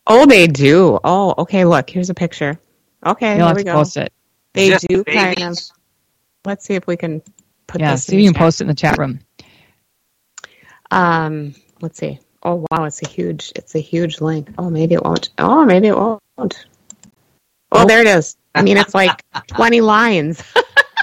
Oh, 0.07 0.25
they 0.25 0.47
do. 0.47 0.99
Oh, 1.03 1.35
okay. 1.39 1.65
Look, 1.65 1.89
here's 1.89 2.09
a 2.09 2.13
picture. 2.15 2.59
Okay, 3.05 3.37
you'll 3.37 3.45
there 3.45 3.55
have 3.55 3.57
we 3.57 3.63
to 3.63 3.65
go. 3.65 3.73
post 3.73 3.97
it 3.97 4.13
They 4.53 4.69
Just 4.69 4.87
do 4.87 5.03
kind 5.03 5.41
of. 5.43 5.57
Let's 6.45 6.65
see 6.65 6.73
if 6.75 6.87
we 6.87 6.97
can 6.97 7.21
put 7.67 7.81
yeah 7.81 7.91
this. 7.91 8.05
see 8.05 8.13
in 8.15 8.19
if 8.19 8.23
you 8.23 8.29
the 8.29 8.33
can 8.33 8.39
chat. 8.39 8.45
post 8.45 8.61
it 8.61 8.63
in 8.63 8.67
the 8.67 8.73
chat 8.75 8.97
room 8.97 9.19
Um, 10.89 11.55
let's 11.81 11.97
see. 11.99 12.19
Oh 12.43 12.65
wow, 12.71 12.85
it's 12.85 13.01
a 13.03 13.07
huge, 13.07 13.51
it's 13.55 13.75
a 13.75 13.79
huge 13.79 14.19
link. 14.19 14.49
Oh, 14.57 14.69
maybe 14.69 14.95
it 14.95 15.03
won't. 15.03 15.29
Oh, 15.37 15.63
maybe 15.63 15.87
it 15.87 15.95
won't. 15.97 16.65
Oh, 17.71 17.85
there 17.85 18.01
it 18.01 18.07
is. 18.07 18.35
I 18.55 18.63
mean, 18.63 18.77
it's 18.77 18.93
like 18.95 19.23
twenty 19.47 19.81
lines. 19.81 20.43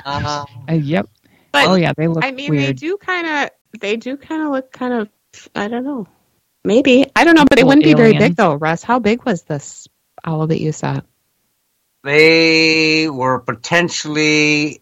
Uh, 0.04 0.44
Uh, 0.68 0.72
yep. 0.74 1.08
But 1.52 1.68
oh 1.68 1.74
yeah, 1.76 1.92
they 1.96 2.08
look 2.08 2.24
I 2.24 2.30
mean, 2.32 2.54
they 2.54 2.72
do 2.72 2.96
kind 2.98 3.26
of, 3.26 3.50
they 3.80 3.96
do 3.96 4.16
kind 4.16 4.42
of 4.42 4.50
look 4.50 4.70
kind 4.72 4.92
of, 4.92 5.08
I 5.54 5.68
don't 5.68 5.84
know. 5.84 6.06
Maybe. 6.64 7.06
I 7.16 7.24
don't 7.24 7.34
know, 7.36 7.44
but 7.48 7.58
it 7.58 7.66
wouldn't 7.66 7.84
be 7.84 7.94
very 7.94 8.18
big 8.18 8.36
though, 8.36 8.54
Russ. 8.54 8.82
How 8.82 8.98
big 8.98 9.24
was 9.24 9.42
this 9.42 9.88
owl 10.24 10.48
that 10.48 10.60
you 10.60 10.72
saw? 10.72 11.00
They 12.04 13.08
were 13.08 13.40
potentially 13.40 14.80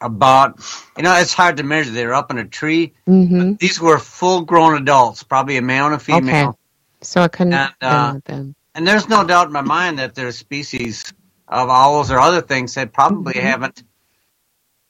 about, 0.00 0.60
you 0.96 1.02
know, 1.02 1.14
it's 1.18 1.32
hard 1.32 1.56
to 1.56 1.62
measure. 1.62 1.90
They 1.90 2.06
were 2.06 2.14
up 2.14 2.30
in 2.30 2.38
a 2.38 2.44
tree. 2.44 2.92
Mm-hmm. 3.08 3.54
These 3.54 3.80
were 3.80 3.98
full 3.98 4.42
grown 4.42 4.76
adults, 4.76 5.22
probably 5.22 5.56
a 5.56 5.62
male 5.62 5.86
and 5.86 5.94
a 5.94 5.98
female. 5.98 6.48
Okay. 6.50 6.58
So 7.00 7.22
i 7.22 7.28
couldn't 7.28 7.52
And, 7.54 7.72
uh, 7.80 8.18
them. 8.24 8.54
And 8.74 8.86
there's 8.86 9.08
no 9.08 9.24
doubt 9.24 9.46
in 9.46 9.52
my 9.52 9.60
mind 9.62 9.98
that 9.98 10.14
there's 10.14 10.36
species 10.36 11.12
of 11.48 11.68
owls 11.70 12.10
or 12.10 12.18
other 12.18 12.40
things 12.40 12.74
that 12.74 12.92
probably 12.92 13.34
Mhm. 13.34 13.42
haven't 13.42 13.84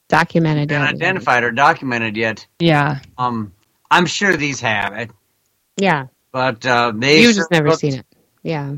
documented 0.09 0.69
been 0.69 0.81
yet. 0.83 0.95
identified 0.95 1.43
or 1.45 1.51
documented 1.51 2.17
yet. 2.17 2.47
Yeah. 2.59 3.01
Um, 3.19 3.53
I'm 3.91 4.07
sure 4.07 4.37
these 4.37 4.61
have 4.61 4.95
it, 4.95 5.11
Yeah. 5.77 6.07
but 6.33 6.65
uh, 6.65 6.93
they 6.95 7.19
You 7.21 7.25
sure 7.27 7.33
just 7.35 7.51
never 7.51 7.69
looked- 7.69 7.81
seen 7.81 7.95
it. 7.95 8.07
Yeah. 8.43 8.77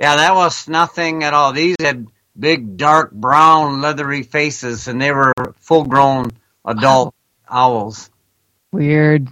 Yeah, 0.00 0.16
that 0.16 0.34
was 0.34 0.66
nothing 0.68 1.24
at 1.24 1.34
all. 1.34 1.52
These 1.52 1.76
had 1.80 2.06
big, 2.38 2.76
dark, 2.78 3.12
brown, 3.12 3.80
leathery 3.82 4.22
faces, 4.22 4.88
and 4.88 5.00
they 5.00 5.12
were 5.12 5.32
full-grown 5.60 6.30
adult 6.64 7.14
owls. 7.48 8.10
Weird. 8.72 9.28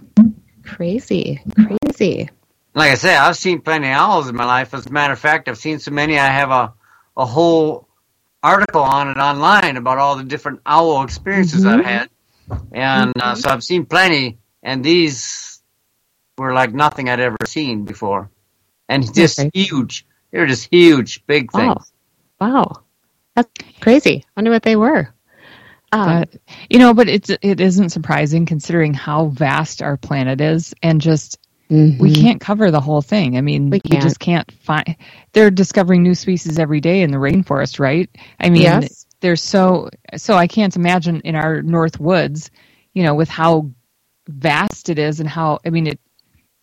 Crazy. 0.63 1.41
Crazy. 1.55 2.29
Like 2.75 2.91
I 2.91 2.95
said, 2.95 3.17
I've 3.17 3.35
seen 3.37 3.61
plenty 3.61 3.87
of 3.87 3.93
owls 3.95 4.29
in 4.29 4.35
my 4.35 4.45
life. 4.45 4.73
As 4.75 4.85
a 4.85 4.91
matter 4.91 5.13
of 5.13 5.19
fact, 5.19 5.47
I've 5.49 5.57
seen 5.57 5.79
so 5.79 5.91
many. 5.91 6.19
I 6.19 6.27
have 6.27 6.51
a 6.51 6.73
a 7.17 7.25
whole 7.25 7.87
article 8.43 8.81
on 8.83 9.09
it 9.09 9.17
online 9.17 9.75
about 9.75 9.97
all 9.97 10.15
the 10.15 10.23
different 10.23 10.61
owl 10.65 11.03
experiences 11.03 11.65
Mhm. 11.65 11.79
I've 11.79 11.85
had, 11.85 12.09
and 12.71 13.11
uh, 13.21 13.35
so 13.35 13.49
I've 13.49 13.63
seen 13.63 13.85
plenty. 13.85 14.37
And 14.63 14.83
these 14.83 15.61
were 16.37 16.53
like 16.53 16.73
nothing 16.73 17.09
I'd 17.09 17.19
ever 17.19 17.37
seen 17.45 17.83
before, 17.85 18.29
and 18.87 19.03
just 19.13 19.39
Okay. 19.39 19.49
huge. 19.53 20.05
They 20.31 20.39
were 20.39 20.47
just 20.47 20.69
huge, 20.71 21.25
big 21.27 21.51
things. 21.51 21.91
Oh, 22.39 22.45
wow. 22.45 22.83
That's 23.35 23.49
crazy. 23.81 24.25
I 24.27 24.31
wonder 24.35 24.51
what 24.51 24.63
they 24.63 24.75
were. 24.75 25.13
Um, 25.91 26.19
But 26.19 26.29
you 26.69 26.79
know, 26.79 26.93
but 26.93 27.07
it's 27.09 27.29
it 27.29 27.59
isn't 27.59 27.89
surprising 27.89 28.45
considering 28.45 28.93
how 28.93 29.27
vast 29.27 29.81
our 29.81 29.97
planet 29.97 30.41
is, 30.41 30.73
and 30.83 31.01
just 31.01 31.39
we 31.69 32.11
mhm. 32.11 32.15
can't 32.15 32.41
cover 32.41 32.71
the 32.71 32.81
whole 32.81 33.01
thing. 33.01 33.37
I 33.37 33.41
mean, 33.41 33.69
We 33.69 33.79
we, 33.89 33.97
just 33.97 34.19
can't 34.19 34.51
find. 34.63 34.95
They're 35.33 35.51
discovering 35.51 36.03
new 36.03 36.15
species 36.15 36.59
every 36.59 36.81
day 36.81 37.01
in 37.01 37.11
the 37.11 37.17
rainforest, 37.17 37.79
right? 37.79 38.09
I 38.39 38.49
mean, 38.49 38.63
Yes. 38.63 39.05
there's 39.21 39.41
so 39.43 39.89
so. 40.15 40.35
I 40.35 40.47
can't 40.47 40.75
imagine 40.75 41.21
in 41.21 41.35
our 41.35 41.61
north 41.61 41.99
woods, 41.99 42.51
you 42.93 43.03
know, 43.03 43.15
with 43.15 43.29
how 43.29 43.71
vast 44.27 44.89
it 44.89 44.99
is 44.99 45.19
and 45.19 45.29
how 45.29 45.59
I 45.65 45.69
mean 45.71 45.87
it, 45.87 45.99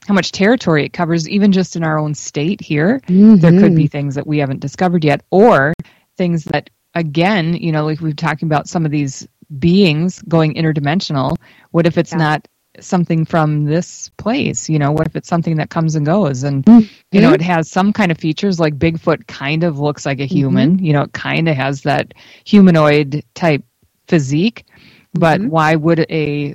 how 0.07 0.14
much 0.14 0.32
territory 0.32 0.84
it 0.84 0.92
covers, 0.92 1.28
even 1.28 1.52
just 1.52 1.76
in 1.76 1.82
our 1.84 1.98
own 1.98 2.14
state 2.14 2.61
here. 2.61 3.00
there 3.09 3.59
could 3.61 3.74
be 3.74 3.86
things 3.86 4.14
that 4.14 4.26
we 4.26 4.38
haven't 4.38 4.61
discovered 4.61 5.04
yet 5.04 5.22
or 5.30 5.72
things 6.16 6.44
that 6.44 6.70
again 6.94 7.54
you 7.54 7.70
know 7.72 7.84
like 7.84 8.00
we've 8.00 8.16
talking 8.16 8.48
about 8.48 8.66
some 8.66 8.86
of 8.86 8.90
these 8.90 9.28
beings 9.59 10.22
going 10.28 10.54
interdimensional 10.54 11.36
what 11.72 11.86
if 11.86 11.98
it's 11.98 12.12
Yeah. 12.12 12.18
not 12.18 12.48
something 12.80 13.24
from 13.26 13.64
this 13.66 14.11
place 14.16 14.68
you 14.70 14.78
know 14.78 14.92
what 14.92 15.07
if 15.07 15.14
it's 15.16 15.28
something 15.28 15.57
that 15.57 15.68
comes 15.70 15.94
and 15.94 16.07
goes 16.07 16.42
and 16.42 16.66
you 17.12 17.20
know 17.20 17.32
it 17.32 17.42
has 17.42 17.70
some 17.70 17.92
kind 17.92 18.11
of 18.11 18.16
features 18.18 18.59
like 18.59 18.78
bigfoot 18.78 19.26
kind 19.26 19.62
of 19.62 19.78
looks 19.78 20.07
like 20.07 20.18
a 20.20 20.22
Mm-hmm. 20.22 20.36
human 20.36 20.78
you 20.78 20.92
know 20.94 21.02
it 21.02 21.12
kind 21.12 21.48
of 21.50 21.57
has 21.57 21.82
that 21.82 22.14
humanoid 22.46 23.22
type 23.34 23.62
physique 24.09 24.64
but 25.12 25.40
Mhm. 25.40 25.48
why 25.50 25.74
would 25.74 26.00
a 26.11 26.54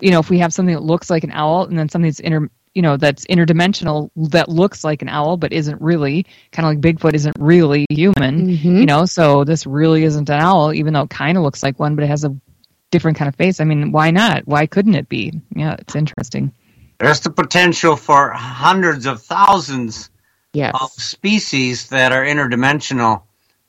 you 0.00 0.10
know 0.10 0.18
if 0.20 0.30
we 0.30 0.38
have 0.38 0.52
something 0.54 0.74
that 0.74 0.82
looks 0.82 1.10
like 1.10 1.24
an 1.24 1.30
owl 1.32 1.64
and 1.64 1.78
then 1.78 1.88
something 1.88 2.08
that's 2.10 2.20
inter 2.20 2.48
you 2.76 2.82
know 2.82 2.98
that's 2.98 3.24
interdimensional 3.26 4.10
that 4.16 4.50
looks 4.50 4.84
like 4.84 5.00
an 5.00 5.08
owl 5.08 5.38
but 5.38 5.50
isn't 5.52 5.80
really 5.80 6.26
kind 6.52 6.66
of 6.66 6.72
like 6.74 6.80
bigfoot 6.80 7.14
isn't 7.14 7.34
really 7.40 7.86
human 7.88 8.46
Mhm. 8.46 8.80
you 8.80 8.86
know 8.86 9.06
so 9.06 9.44
this 9.44 9.66
really 9.66 10.04
isn't 10.04 10.28
an 10.28 10.40
owl 10.40 10.74
even 10.74 10.92
though 10.92 11.02
it 11.02 11.10
kind 11.10 11.38
of 11.38 11.42
looks 11.42 11.62
like 11.62 11.78
one 11.80 11.94
but 11.96 12.04
it 12.04 12.08
has 12.08 12.22
a 12.24 12.36
different 12.90 13.16
kind 13.16 13.28
of 13.30 13.34
face 13.34 13.60
i 13.60 13.64
mean 13.64 13.92
why 13.92 14.10
not 14.10 14.46
why 14.46 14.66
couldn't 14.66 14.94
it 14.94 15.08
be 15.08 15.32
yeah 15.54 15.74
it's 15.78 15.96
interesting 15.96 16.52
There's 16.98 17.20
the 17.20 17.30
potential 17.30 17.96
for 17.96 18.30
hundreds 18.32 19.06
of 19.06 19.22
thousands 19.22 20.10
Yes. 20.52 20.72
of 20.80 20.90
species 20.92 21.88
that 21.88 22.12
are 22.12 22.24
interdimensional 22.24 23.22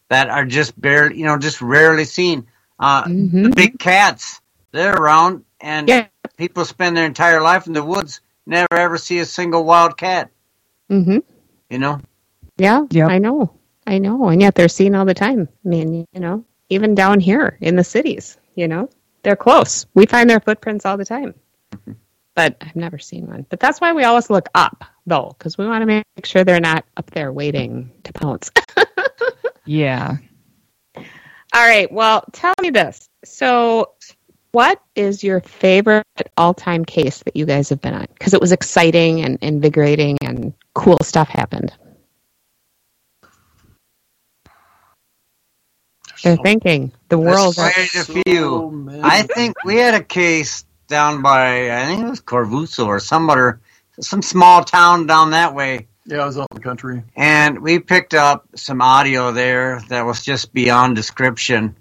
that 0.09 0.29
are 0.29 0.45
just 0.45 0.79
barely, 0.79 1.17
you 1.19 1.25
know, 1.25 1.37
just 1.37 1.61
rarely 1.61 2.05
seen. 2.05 2.47
Uh, 2.79 3.03
Mhm. 3.03 3.43
The 3.43 3.49
big 3.49 3.77
cats, 3.77 4.39
they're 4.71 4.95
around, 4.95 5.43
and 5.59 5.89
Yeah. 5.89 6.05
people 6.37 6.63
spend 6.63 6.95
their 6.95 7.03
entire 7.05 7.41
life 7.41 7.67
in 7.67 7.73
the 7.73 7.83
woods, 7.83 8.21
never 8.47 8.73
ever 8.73 8.97
see 8.97 9.19
a 9.19 9.25
single 9.25 9.63
wild 9.63 9.97
cat. 9.97 10.31
hmm 10.89 11.17
You 11.69 11.77
know, 11.79 11.99
Yeah. 12.57 12.85
yeah. 12.89 13.07
I 13.07 13.19
know. 13.19 13.53
I 13.85 13.99
know. 13.99 14.29
And 14.29 14.41
yet 14.41 14.55
they're 14.55 14.67
seen 14.69 14.95
all 14.95 15.05
the 15.05 15.13
time. 15.13 15.47
I 15.65 15.67
mean, 15.67 16.05
you 16.11 16.19
know, 16.19 16.43
even 16.69 16.95
down 16.95 17.19
here 17.19 17.57
in 17.61 17.75
the 17.75 17.83
cities, 17.83 18.37
you 18.55 18.67
know, 18.67 18.89
they're 19.23 19.35
close. 19.35 19.85
We 19.93 20.05
find 20.05 20.29
their 20.29 20.39
footprints 20.39 20.85
all 20.85 20.97
the 20.97 21.05
time. 21.05 21.33
But 22.35 22.57
I've 22.61 22.75
never 22.75 22.99
seen 22.99 23.25
one. 23.27 23.45
But 23.49 23.59
that's 23.59 23.81
why 23.81 23.93
we 23.93 24.03
always 24.03 24.29
look 24.29 24.47
up, 24.53 24.83
though, 25.07 25.33
because 25.37 25.57
we 25.57 25.65
want 25.65 25.81
to 25.81 25.85
make 25.87 26.05
sure 26.25 26.43
they're 26.43 26.59
not 26.59 26.85
up 26.95 27.09
there 27.11 27.31
waiting 27.33 27.91
to 28.03 28.13
pounce. 28.13 28.51
yeah 29.65 30.17
All 30.95 31.03
right. 31.67 31.91
Well, 31.91 32.23
tell 32.33 32.53
me 32.61 32.69
this. 32.69 33.09
So, 33.25 33.93
what 34.51 34.81
is 34.95 35.23
your 35.23 35.41
favorite 35.41 36.05
all 36.35 36.53
time 36.53 36.85
case 36.85 37.23
that 37.23 37.35
you 37.35 37.45
guys 37.45 37.69
have 37.69 37.81
been 37.81 37.93
on? 37.93 38.07
Because 38.13 38.33
it 38.33 38.41
was 38.41 38.51
exciting 38.51 39.21
and 39.21 39.37
invigorating 39.41 40.17
and 40.21 40.53
cool 40.73 40.97
stuff 41.03 41.27
happened. 41.29 41.73
They're 46.23 46.37
thinking 46.37 46.91
the 47.09 47.17
world. 47.17 47.55
Quite 47.55 47.93
a 47.95 48.03
few. 48.03 48.71
many. 48.71 49.01
I 49.03 49.21
think 49.21 49.63
we 49.63 49.77
had 49.77 49.93
a 49.93 50.03
case 50.03 50.65
down 50.87 51.21
by, 51.21 51.71
I 51.71 51.85
think 51.85 52.03
it 52.03 52.09
was 52.09 52.21
Corvuso 52.21 52.87
or 52.87 52.99
some 52.99 53.29
other, 53.29 53.59
some 53.99 54.21
small 54.21 54.63
town 54.63 55.05
down 55.05 55.31
that 55.31 55.53
way. 55.53 55.87
Yeah, 56.05 56.19
I 56.19 56.25
was 56.25 56.37
out 56.37 56.47
in 56.51 56.55
the 56.55 56.63
country. 56.63 57.03
and 57.15 57.59
we 57.59 57.79
picked 57.79 58.13
up 58.13 58.47
some 58.55 58.81
audio 58.81 59.31
there 59.33 59.81
that 59.89 60.05
was 60.05 60.23
just 60.23 60.53
beyond 60.53 60.95
description. 60.95 61.75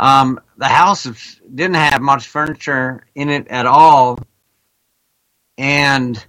Um, 0.00 0.40
the 0.56 0.66
house 0.66 1.04
didn't 1.54 1.74
have 1.74 2.00
much 2.00 2.26
furniture 2.26 3.04
in 3.14 3.28
it 3.28 3.48
at 3.48 3.66
all, 3.66 4.18
and 5.58 6.24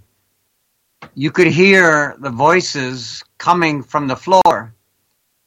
you 1.15 1.31
could 1.31 1.47
hear 1.47 2.17
the 2.19 2.31
voices 2.31 3.23
coming 3.37 3.81
from 3.81 4.07
the 4.07 4.17
floor. 4.17 4.75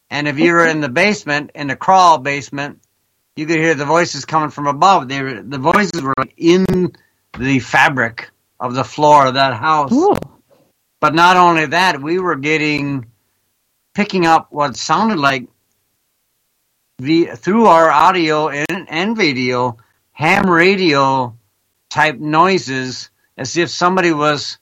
And 0.08 0.26
if 0.26 0.38
you 0.38 0.52
were 0.52 0.66
in 0.66 0.80
the 0.80 0.88
basement, 0.88 1.50
in 1.54 1.66
the 1.66 1.76
crawl 1.76 2.16
basement, 2.16 2.80
you 3.36 3.44
could 3.44 3.58
hear 3.58 3.74
the 3.74 3.84
voices 3.84 4.24
coming 4.24 4.48
from 4.48 4.68
above. 4.68 5.06
They 5.08 5.20
were, 5.20 5.42
the 5.42 5.58
voices 5.58 6.00
were 6.00 6.14
in 6.38 6.94
the 7.38 7.58
fabric 7.58 8.30
of 8.58 8.74
the 8.74 8.84
floor 8.84 9.26
of 9.26 9.34
that 9.34 9.52
house. 9.52 9.90
Oh, 9.92 10.16
But 10.98 11.14
not 11.14 11.36
only 11.36 11.66
that, 11.66 12.00
we 12.00 12.18
were 12.18 12.36
getting 12.36 13.04
picking 13.92 14.24
up 14.24 14.50
what 14.50 14.76
sounded 14.76 15.18
like 15.18 15.46
through 17.00 17.66
our 17.66 17.90
audio 17.90 18.48
and, 18.48 18.86
and 18.88 19.16
video 19.16 19.76
ham 20.12 20.48
radio 20.48 21.36
type 21.90 22.20
noises 22.20 23.10
as 23.36 23.56
if 23.56 23.68
somebody 23.68 24.12
was 24.12 24.58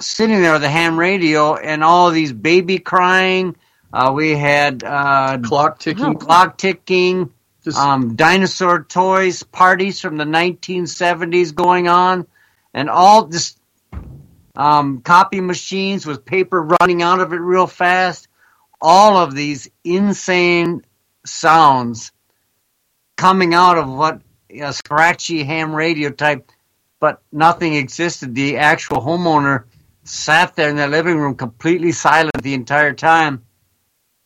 sitting 0.00 0.40
there 0.40 0.52
with 0.52 0.62
a 0.62 0.68
ham 0.68 0.96
radio 0.96 1.56
and 1.56 1.82
all 1.82 2.12
these 2.12 2.32
baby 2.32 2.78
crying. 2.78 3.56
Uh, 3.92 4.12
we 4.14 4.36
had 4.36 4.84
uh, 4.84 5.38
Clock 5.38 5.80
ticking. 5.80 6.14
Clock 6.18 6.56
ticking, 6.56 7.32
Just 7.64 7.78
um, 7.78 8.14
dinosaur 8.14 8.84
toys, 8.84 9.42
parties 9.42 10.00
from 10.00 10.18
the 10.18 10.24
1970s 10.24 11.52
going 11.52 11.88
on, 11.88 12.28
and 12.72 12.88
all 12.88 13.24
this 13.26 13.56
um, 14.54 15.00
copy 15.00 15.40
machines 15.40 16.06
with 16.06 16.24
paper 16.24 16.62
running 16.80 17.02
out 17.02 17.18
of 17.18 17.32
it 17.32 17.38
real 17.38 17.66
fast. 17.66 18.28
All 18.80 19.16
of 19.16 19.34
these 19.34 19.68
insane 19.82 20.82
sounds 21.24 22.12
coming 23.16 23.54
out 23.54 23.78
of 23.78 23.88
what 23.88 24.22
a 24.50 24.72
scratchy 24.72 25.44
ham 25.44 25.74
radio 25.74 26.10
type, 26.10 26.50
but 27.00 27.22
nothing 27.32 27.74
existed. 27.74 28.34
The 28.34 28.58
actual 28.58 29.00
homeowner 29.00 29.64
sat 30.04 30.56
there 30.56 30.70
in 30.70 30.76
their 30.76 30.88
living 30.88 31.18
room 31.18 31.34
completely 31.34 31.92
silent 31.92 32.42
the 32.42 32.54
entire 32.54 32.94
time. 32.94 33.44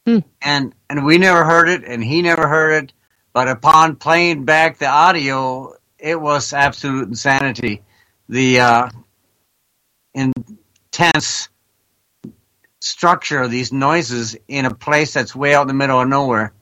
Hmm. 0.07 0.19
And 0.41 0.75
and 0.91 1.05
we 1.05 1.19
never 1.19 1.45
heard 1.45 1.69
it 1.69 1.85
and 1.85 2.03
he 2.03 2.23
never 2.23 2.49
heard 2.49 2.85
it. 2.85 2.93
But 3.33 3.49
upon 3.49 3.97
playing 3.97 4.45
back 4.45 4.79
the 4.79 4.87
audio, 4.87 5.75
it 5.99 6.21
was 6.21 6.53
absolute 6.53 7.09
insanity. 7.09 7.83
The 8.29 8.61
uh, 8.61 8.91
intense 10.15 11.49
structure 12.81 13.41
of 13.41 13.51
these 13.51 13.73
noises 13.73 14.37
in 14.49 14.67
a 14.67 14.75
place 14.75 15.15
that's 15.15 15.35
way 15.35 15.55
out 15.55 15.63
in 15.63 15.69
the 15.69 15.75
middle 15.75 16.01
of 16.01 16.09
nowhere. 16.09 16.53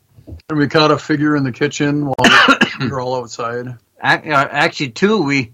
And 0.49 0.59
we 0.59 0.69
caught 0.69 0.91
a 0.91 0.99
figure 0.99 1.37
in 1.37 1.45
the 1.45 1.53
kitchen 1.53 2.07
while 2.07 2.59
we 2.81 2.89
were 2.89 3.01
all 3.03 3.17
outside. 3.17 3.69
Uh, 3.69 3.77
Actually, 4.03 4.91
two 4.91 5.23
we 5.23 5.53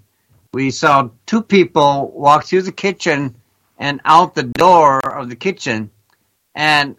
we 0.52 0.70
saw 0.70 1.10
two 1.26 1.42
people 1.42 2.10
walk 2.14 2.44
through 2.44 2.62
the 2.62 2.72
kitchen 2.72 3.36
and 3.78 4.00
out 4.04 4.34
the 4.34 4.44
door 4.44 5.00
of 5.00 5.28
the 5.28 5.36
kitchen, 5.36 5.90
and 6.54 6.96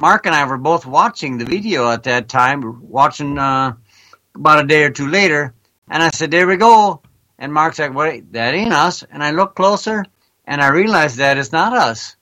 Mark 0.00 0.26
and 0.26 0.34
I 0.34 0.44
were 0.46 0.58
both 0.58 0.84
watching 0.84 1.38
the 1.38 1.44
video 1.44 1.90
at 1.90 2.02
that 2.04 2.28
time, 2.28 2.88
watching 2.88 3.38
uh, 3.38 3.74
about 4.34 4.64
a 4.64 4.66
day 4.66 4.82
or 4.84 4.90
two 4.90 5.08
later, 5.08 5.54
and 5.88 6.02
I 6.02 6.10
said, 6.10 6.30
"There 6.30 6.46
we 6.46 6.56
go." 6.56 7.02
And 7.38 7.52
Mark's 7.52 7.78
like, 7.78 7.94
"Wait, 7.94 8.32
that 8.32 8.54
ain't 8.54 8.72
us." 8.72 9.04
And 9.10 9.22
I 9.22 9.30
looked 9.30 9.54
closer, 9.54 10.04
and 10.44 10.60
I 10.60 10.68
realized 10.68 11.18
that 11.18 11.38
it's 11.38 11.52
not 11.52 11.72
us. 11.72 12.16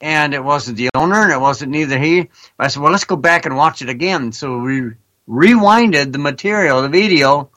And 0.00 0.34
it 0.34 0.44
wasn't 0.44 0.76
the 0.76 0.90
owner, 0.94 1.22
and 1.22 1.32
it 1.32 1.40
wasn't 1.40 1.72
neither 1.72 1.98
he. 1.98 2.28
I 2.58 2.68
said, 2.68 2.82
"Well, 2.82 2.92
let's 2.92 3.04
go 3.04 3.16
back 3.16 3.46
and 3.46 3.56
watch 3.56 3.80
it 3.80 3.88
again." 3.88 4.30
So 4.32 4.58
we 4.58 4.92
rewinded 5.28 6.12
the 6.12 6.18
material, 6.18 6.82
the 6.82 6.88
video, 6.90 7.50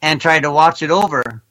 and 0.00 0.20
tried 0.20 0.44
to 0.44 0.50
watch 0.50 0.82
it 0.82 0.90
over. 0.90 1.42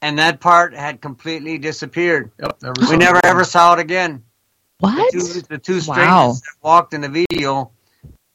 And 0.00 0.18
that 0.18 0.40
part 0.40 0.74
had 0.74 1.00
completely 1.00 1.58
disappeared. 1.58 2.32
Yep, 2.40 2.62
never 2.62 2.90
We 2.90 2.96
never 2.96 3.18
it. 3.18 3.24
ever 3.24 3.44
saw 3.44 3.74
it 3.74 3.78
again. 3.78 4.24
What? 4.80 5.12
The 5.12 5.20
two, 5.20 5.40
the 5.42 5.58
two 5.58 5.80
strangers 5.80 6.08
Wow. 6.08 6.32
that 6.32 6.42
walked 6.62 6.94
in 6.94 7.02
the 7.02 7.08
video, 7.30 7.70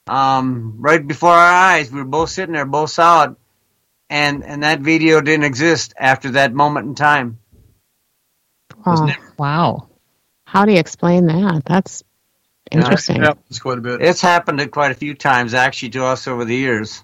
um, 0.08 0.76
right 0.78 1.06
before 1.06 1.32
our 1.32 1.54
eyes, 1.54 1.92
we 1.92 2.00
were 2.00 2.06
both 2.06 2.30
sitting 2.30 2.54
there, 2.54 2.66
both 2.66 2.92
saw 2.92 3.24
it, 3.24 3.32
and 4.10 4.46
and 4.46 4.64
that 4.64 4.80
video 4.80 5.20
didn't 5.20 5.44
exist 5.46 5.94
after 6.00 6.32
that 6.32 6.54
moment 6.54 6.88
in 6.88 6.96
time. 6.96 7.40
Oh, 8.86 9.12
Wow. 9.38 9.87
How 10.48 10.64
do 10.64 10.72
you 10.72 10.80
explain 10.80 11.26
that? 11.26 11.64
That's 11.66 12.06
interesting. 12.72 13.18
Yeah, 13.18 13.34
it's 13.50 13.60
quite 13.60 13.80
a 13.80 13.82
bit. 13.82 14.02
It's 14.02 14.22
happened 14.22 14.72
quite 14.72 14.92
a 14.92 14.96
few 14.96 15.14
times 15.14 15.54
actually 15.54 15.90
to 15.90 16.06
us 16.06 16.26
over 16.26 16.46
the 16.46 16.56
years. 16.56 17.04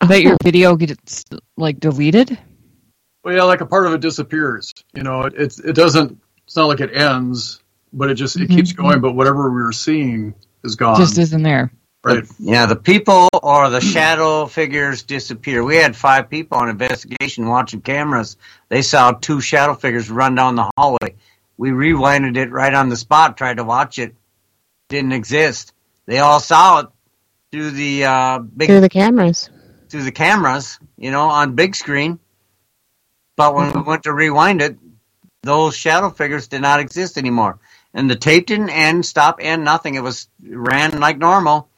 Oh. 0.00 0.06
That 0.06 0.22
your 0.22 0.36
video 0.40 0.76
gets 0.76 1.24
like 1.56 1.80
deleted? 1.80 2.38
Well, 3.24 3.34
yeah, 3.34 3.42
like 3.42 3.62
a 3.62 3.66
part 3.66 3.86
of 3.86 3.94
it 3.94 4.00
disappears. 4.00 4.72
You 4.94 5.02
know, 5.02 5.22
it 5.22 5.34
it, 5.34 5.58
it 5.58 5.74
doesn't. 5.74 6.20
It's 6.46 6.54
not 6.54 6.66
like 6.66 6.78
it 6.78 6.94
ends, 6.94 7.60
but 7.92 8.10
it 8.10 8.14
just 8.14 8.36
it 8.36 8.44
mm-hmm. 8.44 8.54
keeps 8.54 8.72
going. 8.74 9.00
But 9.00 9.14
whatever 9.14 9.50
we 9.50 9.62
were 9.62 9.72
seeing 9.72 10.36
is 10.62 10.76
gone. 10.76 10.98
Just 10.98 11.18
isn't 11.18 11.42
there. 11.42 11.72
right. 12.04 12.24
Yeah, 12.38 12.66
the 12.66 12.76
people 12.76 13.28
or 13.42 13.70
the 13.70 13.80
shadow 13.80 14.46
figures 14.46 15.02
disappear. 15.02 15.64
We 15.64 15.76
had 15.76 15.96
five 15.96 16.30
people 16.30 16.58
on 16.58 16.68
investigation 16.68 17.48
watching 17.48 17.80
cameras. 17.80 18.36
They 18.68 18.82
saw 18.82 19.10
two 19.10 19.40
shadow 19.40 19.74
figures 19.74 20.08
run 20.08 20.36
down 20.36 20.54
the 20.54 20.70
hallway. 20.76 21.16
We 21.60 21.72
rewinded 21.72 22.38
it 22.38 22.50
right 22.50 22.72
on 22.72 22.88
the 22.88 22.96
spot, 22.96 23.36
tried 23.36 23.58
to 23.58 23.64
watch 23.64 23.98
it. 23.98 24.14
Didn't 24.88 25.12
exist. 25.12 25.74
They 26.06 26.18
all 26.18 26.40
saw 26.40 26.80
it 26.80 26.86
through 27.52 27.72
the 27.72 28.04
uh, 28.04 28.38
big 28.38 28.68
Through 28.70 28.80
the 28.80 28.88
cameras. 28.88 29.50
through 29.90 30.04
the 30.04 30.10
cameras, 30.10 30.78
you 30.96 31.10
know, 31.10 31.28
on 31.28 31.56
big 31.56 31.76
screen. 31.76 32.18
But 33.36 33.54
when 33.54 33.74
we 33.74 33.82
went 33.82 34.04
to 34.04 34.12
rewind 34.14 34.62
it, 34.62 34.78
those 35.42 35.76
shadow 35.76 36.08
figures 36.08 36.48
did 36.48 36.62
not 36.62 36.80
exist 36.80 37.18
anymore. 37.18 37.58
And 37.92 38.08
the 38.08 38.16
tape 38.16 38.46
didn't 38.46 38.70
end, 38.70 39.04
stop, 39.04 39.36
end, 39.42 39.62
nothing. 39.62 39.96
It 39.96 40.02
was 40.02 40.28
ran 40.42 40.98
like 40.98 41.18
normal. 41.18 41.68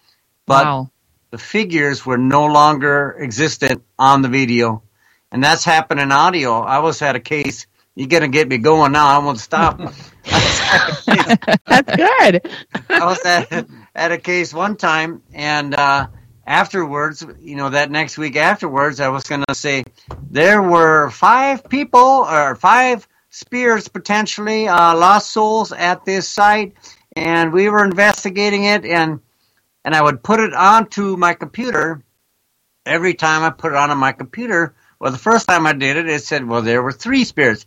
But 0.46 0.64
wow. 0.64 0.90
the 1.32 1.38
figures 1.38 2.06
were 2.06 2.18
no 2.18 2.46
longer 2.46 3.16
existent 3.20 3.82
on 3.98 4.22
the 4.22 4.28
video. 4.28 4.84
And 5.32 5.42
that's 5.42 5.64
happened 5.64 5.98
in 5.98 6.12
audio. 6.12 6.60
I 6.60 6.76
always 6.76 7.00
had 7.00 7.16
a 7.16 7.20
case. 7.20 7.66
You're 7.94 8.08
gonna 8.08 8.28
get 8.28 8.48
me 8.48 8.58
going 8.58 8.92
now. 8.92 9.06
I 9.06 9.18
won't 9.24 9.38
stop. 9.38 9.78
That's 10.24 11.96
good. 11.96 12.50
I 12.88 13.04
was 13.04 13.24
at, 13.24 13.66
at 13.94 14.12
a 14.12 14.18
case 14.18 14.54
one 14.54 14.76
time, 14.76 15.22
and 15.32 15.74
uh, 15.74 16.06
afterwards, 16.46 17.24
you 17.40 17.56
know, 17.56 17.70
that 17.70 17.90
next 17.90 18.18
week 18.18 18.36
afterwards, 18.36 19.00
I 19.00 19.08
was 19.08 19.24
going 19.24 19.44
to 19.48 19.54
say 19.54 19.84
there 20.30 20.62
were 20.62 21.10
five 21.10 21.68
people 21.68 22.00
or 22.00 22.56
five 22.56 23.06
spirits 23.30 23.88
potentially 23.88 24.68
uh, 24.68 24.96
lost 24.96 25.30
souls 25.30 25.72
at 25.72 26.04
this 26.04 26.28
site, 26.28 26.74
and 27.14 27.52
we 27.52 27.68
were 27.68 27.84
investigating 27.84 28.64
it, 28.64 28.84
and 28.84 29.20
and 29.84 29.94
I 29.94 30.02
would 30.02 30.22
put 30.22 30.40
it 30.40 30.54
onto 30.54 31.16
my 31.16 31.34
computer. 31.34 32.04
Every 32.84 33.14
time 33.14 33.42
I 33.42 33.50
put 33.50 33.72
it 33.72 33.76
onto 33.76 33.94
my 33.94 34.12
computer, 34.12 34.74
well, 34.98 35.12
the 35.12 35.18
first 35.18 35.46
time 35.46 35.66
I 35.66 35.72
did 35.72 35.96
it, 35.96 36.08
it 36.08 36.22
said, 36.22 36.46
well, 36.46 36.62
there 36.62 36.82
were 36.82 36.92
three 36.92 37.24
spirits. 37.24 37.66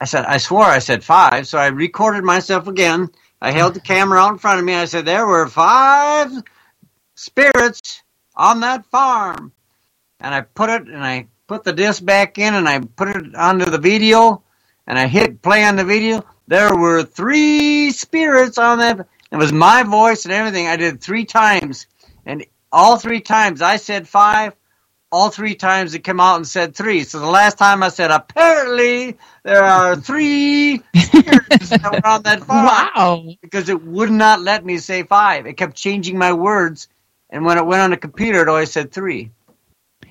I 0.00 0.04
said, 0.04 0.24
I 0.26 0.38
swore 0.38 0.64
I 0.64 0.78
said 0.78 1.02
five, 1.02 1.46
so 1.46 1.58
I 1.58 1.68
recorded 1.68 2.24
myself 2.24 2.68
again. 2.68 3.08
I 3.40 3.50
held 3.50 3.74
the 3.74 3.80
camera 3.92 4.20
out 4.20 4.32
in 4.32 4.38
front 4.38 4.60
of 4.60 4.64
me. 4.64 4.74
I 4.74 4.84
said, 4.84 5.04
there 5.04 5.26
were 5.26 5.46
five 5.48 6.30
spirits 7.14 8.02
on 8.36 8.60
that 8.60 8.86
farm. 8.86 9.52
And 10.20 10.34
I 10.34 10.42
put 10.42 10.70
it, 10.70 10.82
and 10.82 11.04
I 11.04 11.26
put 11.46 11.64
the 11.64 11.72
disc 11.72 12.04
back 12.04 12.38
in, 12.38 12.54
and 12.54 12.68
I 12.68 12.80
put 12.80 13.08
it 13.08 13.34
onto 13.34 13.66
the 13.66 13.78
video, 13.78 14.42
and 14.86 14.98
I 14.98 15.06
hit 15.06 15.42
play 15.42 15.64
on 15.64 15.76
the 15.76 15.84
video. 15.84 16.24
There 16.46 16.76
were 16.76 17.02
three 17.02 17.90
spirits 17.90 18.58
on 18.58 18.78
that. 18.78 19.06
It 19.30 19.36
was 19.36 19.52
my 19.52 19.82
voice 19.82 20.24
and 20.24 20.32
everything. 20.32 20.66
I 20.66 20.76
did 20.76 20.94
it 20.94 21.00
three 21.00 21.24
times, 21.24 21.86
and 22.24 22.44
all 22.72 22.96
three 22.96 23.20
times 23.20 23.62
I 23.62 23.76
said 23.76 24.08
five. 24.08 24.54
All 25.10 25.30
three 25.30 25.54
times 25.54 25.94
it 25.94 26.00
came 26.04 26.20
out 26.20 26.36
and 26.36 26.46
said 26.46 26.74
three. 26.74 27.02
So 27.04 27.18
the 27.18 27.26
last 27.26 27.56
time 27.56 27.82
I 27.82 27.88
said, 27.88 28.10
apparently 28.10 29.16
there 29.42 29.62
are 29.64 29.96
three 29.96 30.82
spirits 30.94 31.70
that 31.70 31.90
were 31.90 32.06
on 32.06 32.22
that 32.24 32.44
farm 32.44 32.66
Wow. 32.66 33.24
because 33.40 33.70
it 33.70 33.82
would 33.82 34.10
not 34.10 34.42
let 34.42 34.64
me 34.66 34.76
say 34.78 35.04
five. 35.04 35.46
It 35.46 35.54
kept 35.56 35.76
changing 35.76 36.18
my 36.18 36.34
words, 36.34 36.88
and 37.30 37.44
when 37.46 37.56
it 37.56 37.64
went 37.64 37.80
on 37.82 37.90
the 37.90 37.96
computer, 37.96 38.42
it 38.42 38.48
always 38.48 38.70
said 38.70 38.92
three. 38.92 39.30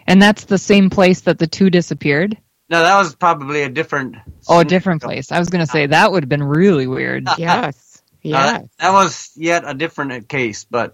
And 0.08 0.20
that's 0.22 0.46
the 0.46 0.58
same 0.58 0.90
place 0.90 1.22
that 1.22 1.38
the 1.38 1.48
two 1.48 1.70
disappeared? 1.70 2.36
No, 2.70 2.82
that 2.82 2.98
was 2.98 3.14
probably 3.16 3.62
a 3.64 3.70
different. 3.70 4.16
Oh, 4.50 4.60
a 4.60 4.66
different 4.66 5.02
place. 5.04 5.32
I 5.32 5.38
was 5.40 5.50
going 5.50 5.64
to 5.66 5.72
say 5.72 5.86
that 5.86 6.12
would 6.12 6.24
have 6.24 6.30
been 6.30 6.44
really 6.44 6.88
weird. 6.88 7.28
Yes. 7.38 7.76
Uh, 7.98 8.02
Yes. 8.24 8.68
that 8.80 8.92
was 8.92 9.32
yet 9.36 9.64
a 9.66 9.74
different 9.76 10.28
case, 10.28 10.66
but 10.70 10.92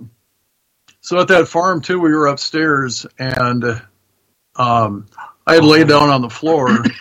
So 1.01 1.19
at 1.19 1.29
that 1.29 1.47
farm 1.47 1.81
too, 1.81 1.99
we 1.99 2.11
were 2.13 2.27
upstairs, 2.27 3.05
and 3.17 3.81
um, 4.55 5.07
I 5.45 5.55
had 5.55 5.65
laid 5.65 5.87
down 5.87 6.09
on 6.09 6.21
the 6.21 6.29
floor, 6.29 6.69
and 6.69 6.91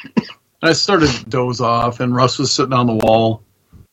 I 0.62 0.72
started 0.72 1.10
to 1.10 1.24
doze 1.24 1.60
off, 1.60 2.00
and 2.00 2.14
Russ 2.14 2.38
was 2.38 2.50
sitting 2.52 2.72
on 2.72 2.86
the 2.86 2.94
wall, 2.94 3.42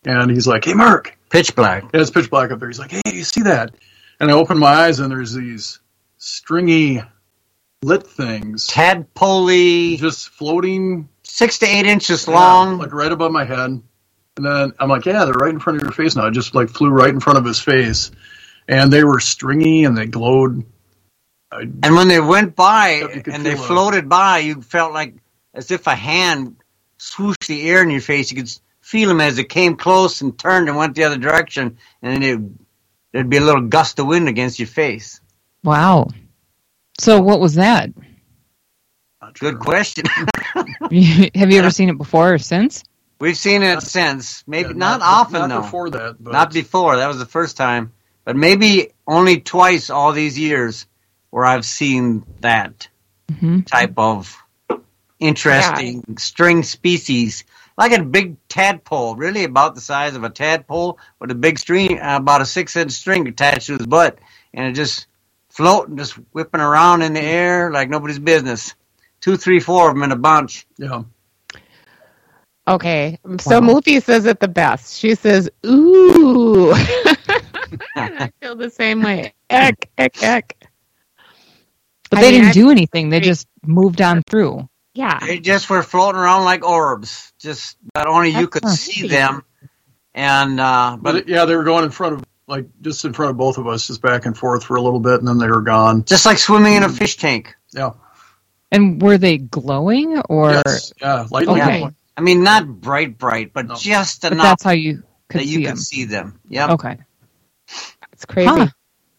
and 0.06 0.32
he's 0.32 0.48
like, 0.48 0.66
"Hey, 0.66 0.74
Mark, 0.74 1.18
pitch 1.30 1.56
black. 1.56 1.84
yeah, 1.94 2.02
it's 2.02 2.10
pitch 2.10 2.30
black 2.30 2.52
up 2.52 2.60
there." 2.60 2.70
He's 2.70 2.80
like, 2.80 2.92
"Hey, 2.92 3.02
you 3.14 3.24
see 3.24 3.42
that?" 3.44 3.76
And 4.20 4.30
I 4.30 4.34
opened 4.34 4.60
my 4.60 4.68
eyes, 4.68 5.00
and 5.00 5.12
there's 5.12 5.34
these 5.34 5.80
stringy 6.18 7.02
lit 7.82 8.06
things 8.06 8.68
Tadpoley, 8.68 9.98
just 9.98 10.30
floating 10.30 11.08
six 11.24 11.60
to 11.60 11.66
eight 11.66 11.86
inches 11.86 12.28
yeah, 12.28 12.34
long. 12.34 12.78
like 12.78 12.94
right 12.94 13.12
above 13.12 13.32
my 13.32 13.46
head. 13.46 13.82
And 14.38 14.46
then 14.46 14.74
I'm 14.80 14.90
like, 14.90 15.06
"Yeah, 15.06 15.26
they're 15.26 15.34
right 15.34 15.54
in 15.54 15.60
front 15.60 15.78
of 15.78 15.84
your 15.84 15.92
face 15.92 16.16
now." 16.16 16.28
It 16.28 16.32
just 16.32 16.56
like 16.56 16.70
flew 16.70 16.90
right 16.90 17.10
in 17.10 17.20
front 17.20 17.40
of 17.40 17.46
his 17.46 17.60
face, 17.60 18.12
and 18.68 18.92
they 18.92 19.04
were 19.04 19.20
stringy 19.20 19.84
and 19.84 19.98
they 19.98 20.06
glowed. 20.06 20.66
I, 21.52 21.62
and 21.62 21.96
when 21.96 22.08
they 22.08 22.20
went 22.20 22.56
by 22.56 22.90
Except 22.90 23.16
you 23.16 23.22
could 23.24 23.34
and 23.34 23.46
they 23.46 23.56
feel 23.56 23.64
a- 23.64 23.68
floated 23.68 24.10
by, 24.10 24.40
you 24.40 24.62
felt 24.62 24.94
like 24.94 25.16
as 25.54 25.72
if 25.72 25.88
a 25.88 25.96
hand 25.96 26.58
swooshed 27.00 27.48
the 27.48 27.70
air 27.70 27.82
in 27.82 27.90
your 27.90 28.02
face. 28.02 28.32
You 28.32 28.38
could 28.38 28.52
feel 28.82 29.10
them 29.10 29.22
as 29.22 29.38
it 29.38 29.50
came 29.50 29.76
close 29.76 30.22
and 30.22 30.38
turned 30.38 30.68
and 30.68 30.78
went 30.78 30.96
the 30.96 31.04
other 31.06 31.18
direction, 31.18 31.78
and 32.02 32.24
it, 32.24 32.40
there'd 33.12 33.30
be 33.30 33.38
a 33.38 33.42
little 33.42 33.62
gust 33.62 34.00
of 34.00 34.08
wind 34.08 34.28
against 34.28 34.60
your 34.60 34.68
face. 34.68 35.22
Wow. 35.64 36.08
So 37.00 37.22
what 37.22 37.40
was 37.40 37.56
that? 37.56 37.92
sure. 39.36 39.52
Good 39.52 39.60
question. 39.60 40.06
have 40.54 40.92
you 40.92 41.60
ever 41.60 41.72
seen 41.72 41.90
it 41.90 41.98
before 41.98 42.34
or 42.34 42.38
since? 42.38 42.84
We've 43.20 43.38
seen 43.38 43.64
it 43.64 43.82
since. 43.82 44.44
Maybe 44.48 44.70
Yeah, 44.70 44.76
not, 44.76 45.02
often 45.02 45.42
not 45.42 45.50
though. 45.50 45.62
before 45.62 45.90
that, 45.90 46.24
but 46.24 46.32
Not 46.34 46.54
before. 46.54 46.98
That 46.98 47.08
was 47.08 47.20
the 47.20 47.26
first 47.26 47.58
time. 47.58 47.92
But 48.24 48.36
maybe 48.36 48.92
only 49.08 49.42
twice 49.42 49.90
all 49.90 50.14
these 50.14 50.38
years 50.38 50.86
where 51.32 51.46
I've 51.46 51.66
seen 51.66 52.26
that 52.42 52.88
hmm 53.30 53.62
type 53.66 53.94
of 53.98 54.36
interesting 55.20 56.18
string 56.18 56.64
species. 56.64 57.44
Like 57.78 57.94
a 57.94 58.04
big 58.04 58.38
tadpole, 58.50 59.16
really 59.16 59.46
about 59.46 59.76
the 59.76 59.82
size 59.82 60.16
of 60.16 60.24
a 60.24 60.30
tadpole 60.30 61.00
with 61.20 61.32
a 61.32 61.36
big 61.36 61.60
string, 61.60 62.00
uh, 62.00 62.18
about 62.18 62.42
a 62.42 62.46
six 62.46 62.76
inch 62.76 62.92
string 62.92 63.28
attached 63.28 63.68
to 63.68 63.78
his 63.78 63.88
butt. 63.88 64.20
And 64.54 64.68
it 64.68 64.74
just 64.74 65.08
floating, 65.50 65.98
just 65.98 66.14
whipping 66.34 66.62
around 66.62 67.04
in 67.04 67.14
the 67.14 67.22
air 67.22 67.72
like 67.72 67.90
nobody's 67.90 68.20
business. 68.20 68.76
Two, 69.22 69.38
three, 69.38 69.60
four 69.60 69.90
of 69.90 69.96
them 69.96 70.04
in 70.04 70.12
a 70.12 70.18
bunch. 70.18 70.66
yeah. 70.78 71.04
Okay. 72.68 73.20
So 73.40 73.62
Wow. 73.62 73.62
Mufi 73.62 74.04
says 74.04 74.26
it 74.26 74.40
the 74.42 74.48
best. 74.50 74.98
She 75.00 75.16
says, 75.16 75.50
ooh. 75.66 76.74
and 77.96 78.20
I 78.20 78.30
feel 78.42 78.56
the 78.56 78.70
same 78.72 79.04
way. 79.04 79.34
Eck, 79.50 79.90
eck, 79.98 80.14
eck. 80.22 80.58
But 82.20 82.28
I 82.28 82.32
they 82.32 82.32
mean, 82.32 82.42
didn't 82.42 82.50
I- 82.50 82.54
do 82.54 82.70
anything. 82.72 83.10
They 83.10 83.20
just 83.20 83.48
moved 83.66 84.02
on 84.02 84.24
through. 84.24 84.68
Yeah. 84.94 85.20
They 85.20 85.40
just 85.40 85.70
were 85.70 85.84
floating 85.84 86.20
around 86.20 86.44
like 86.46 86.66
orbs, 86.68 87.32
just 87.40 87.78
but 87.94 88.08
only 88.08 88.30
you 88.30 88.48
could 88.48 88.64
not 88.64 88.74
see 88.74 89.02
creepy. 89.02 89.16
them. 89.16 89.44
And 90.14 90.60
uh, 90.60 90.98
But 91.00 91.14
but 91.14 91.28
yeah, 91.30 91.46
they 91.46 91.56
were 91.56 91.64
going 91.64 91.86
in 91.86 91.92
front 91.92 92.16
of 92.16 92.24
like 92.48 92.66
just 92.82 93.06
in 93.06 93.14
front 93.14 93.30
of 93.32 93.38
both 93.38 93.58
of 93.58 93.68
us, 93.68 93.88
just 93.88 94.02
back 94.02 94.26
and 94.26 94.36
forth 94.38 94.64
for 94.64 94.76
a 94.76 94.82
little 94.82 95.00
bit, 95.00 95.20
and 95.20 95.28
then 95.28 95.38
they 95.38 95.48
were 95.48 95.62
gone. 95.62 96.04
Just 96.04 96.26
like 96.26 96.38
swimming 96.40 96.74
in 96.74 96.84
a 96.84 96.90
fish 96.90 97.16
tank. 97.18 97.56
Yeah. 97.72 97.92
And 98.72 99.02
were 99.02 99.18
they 99.18 99.38
glowing 99.38 100.18
or? 100.30 100.52
Yes. 100.66 100.92
Yeah. 101.02 101.28
Lightly 101.32 101.62
Okay. 101.62 101.78
glowing. 101.80 101.96
I 102.18 102.22
mean, 102.22 102.44
not 102.44 102.68
bright, 102.68 103.18
bright, 103.18 103.54
but 103.54 103.68
No. 103.68 103.76
just 103.76 104.24
But 104.24 104.34
enough 104.34 104.44
that's 104.46 104.64
how 104.64 104.72
you 104.72 105.04
could 105.30 105.42
that 105.42 105.46
see 105.46 105.52
you 105.52 105.64
them. 105.68 105.76
could 105.76 105.84
see 105.84 106.04
them. 106.06 106.40
Yep. 106.50 106.70
Okay. 106.72 106.98
It's 108.12 108.26
crazy. 108.26 108.50
Huh. 108.50 108.68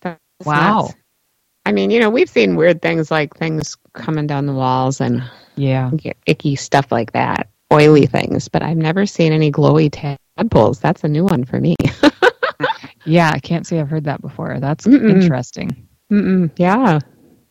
That's 0.02 0.20
Wow. 0.44 0.80
nuts. 0.82 0.94
I 1.66 1.72
mean, 1.72 1.90
you 1.90 2.00
know, 2.00 2.10
we've 2.10 2.28
seen 2.30 2.56
weird 2.56 2.80
things 2.82 3.10
like 3.10 3.36
things 3.36 3.76
coming 3.92 4.26
down 4.26 4.46
the 4.46 4.52
walls 4.52 5.00
and 5.00 5.22
Yeah. 5.56 5.90
icky 6.26 6.56
stuff 6.56 6.90
like 6.90 7.12
that, 7.12 7.48
oily 7.72 8.06
things, 8.06 8.48
but 8.48 8.62
I've 8.62 8.76
never 8.76 9.06
seen 9.06 9.32
any 9.32 9.52
glowy 9.52 9.90
tadpoles. 9.92 10.80
That's 10.80 11.04
a 11.04 11.08
new 11.08 11.24
one 11.24 11.44
for 11.44 11.60
me. 11.60 11.76
Yeah. 13.06 13.30
I 13.32 13.38
can't 13.38 13.66
say 13.66 13.80
I've 13.80 13.88
heard 13.88 14.04
that 14.04 14.20
before. 14.20 14.60
That's 14.60 14.86
Mm-mm. 14.86 15.10
interesting. 15.10 15.88
Mm-mm. 16.12 16.50
Yeah, 16.56 16.98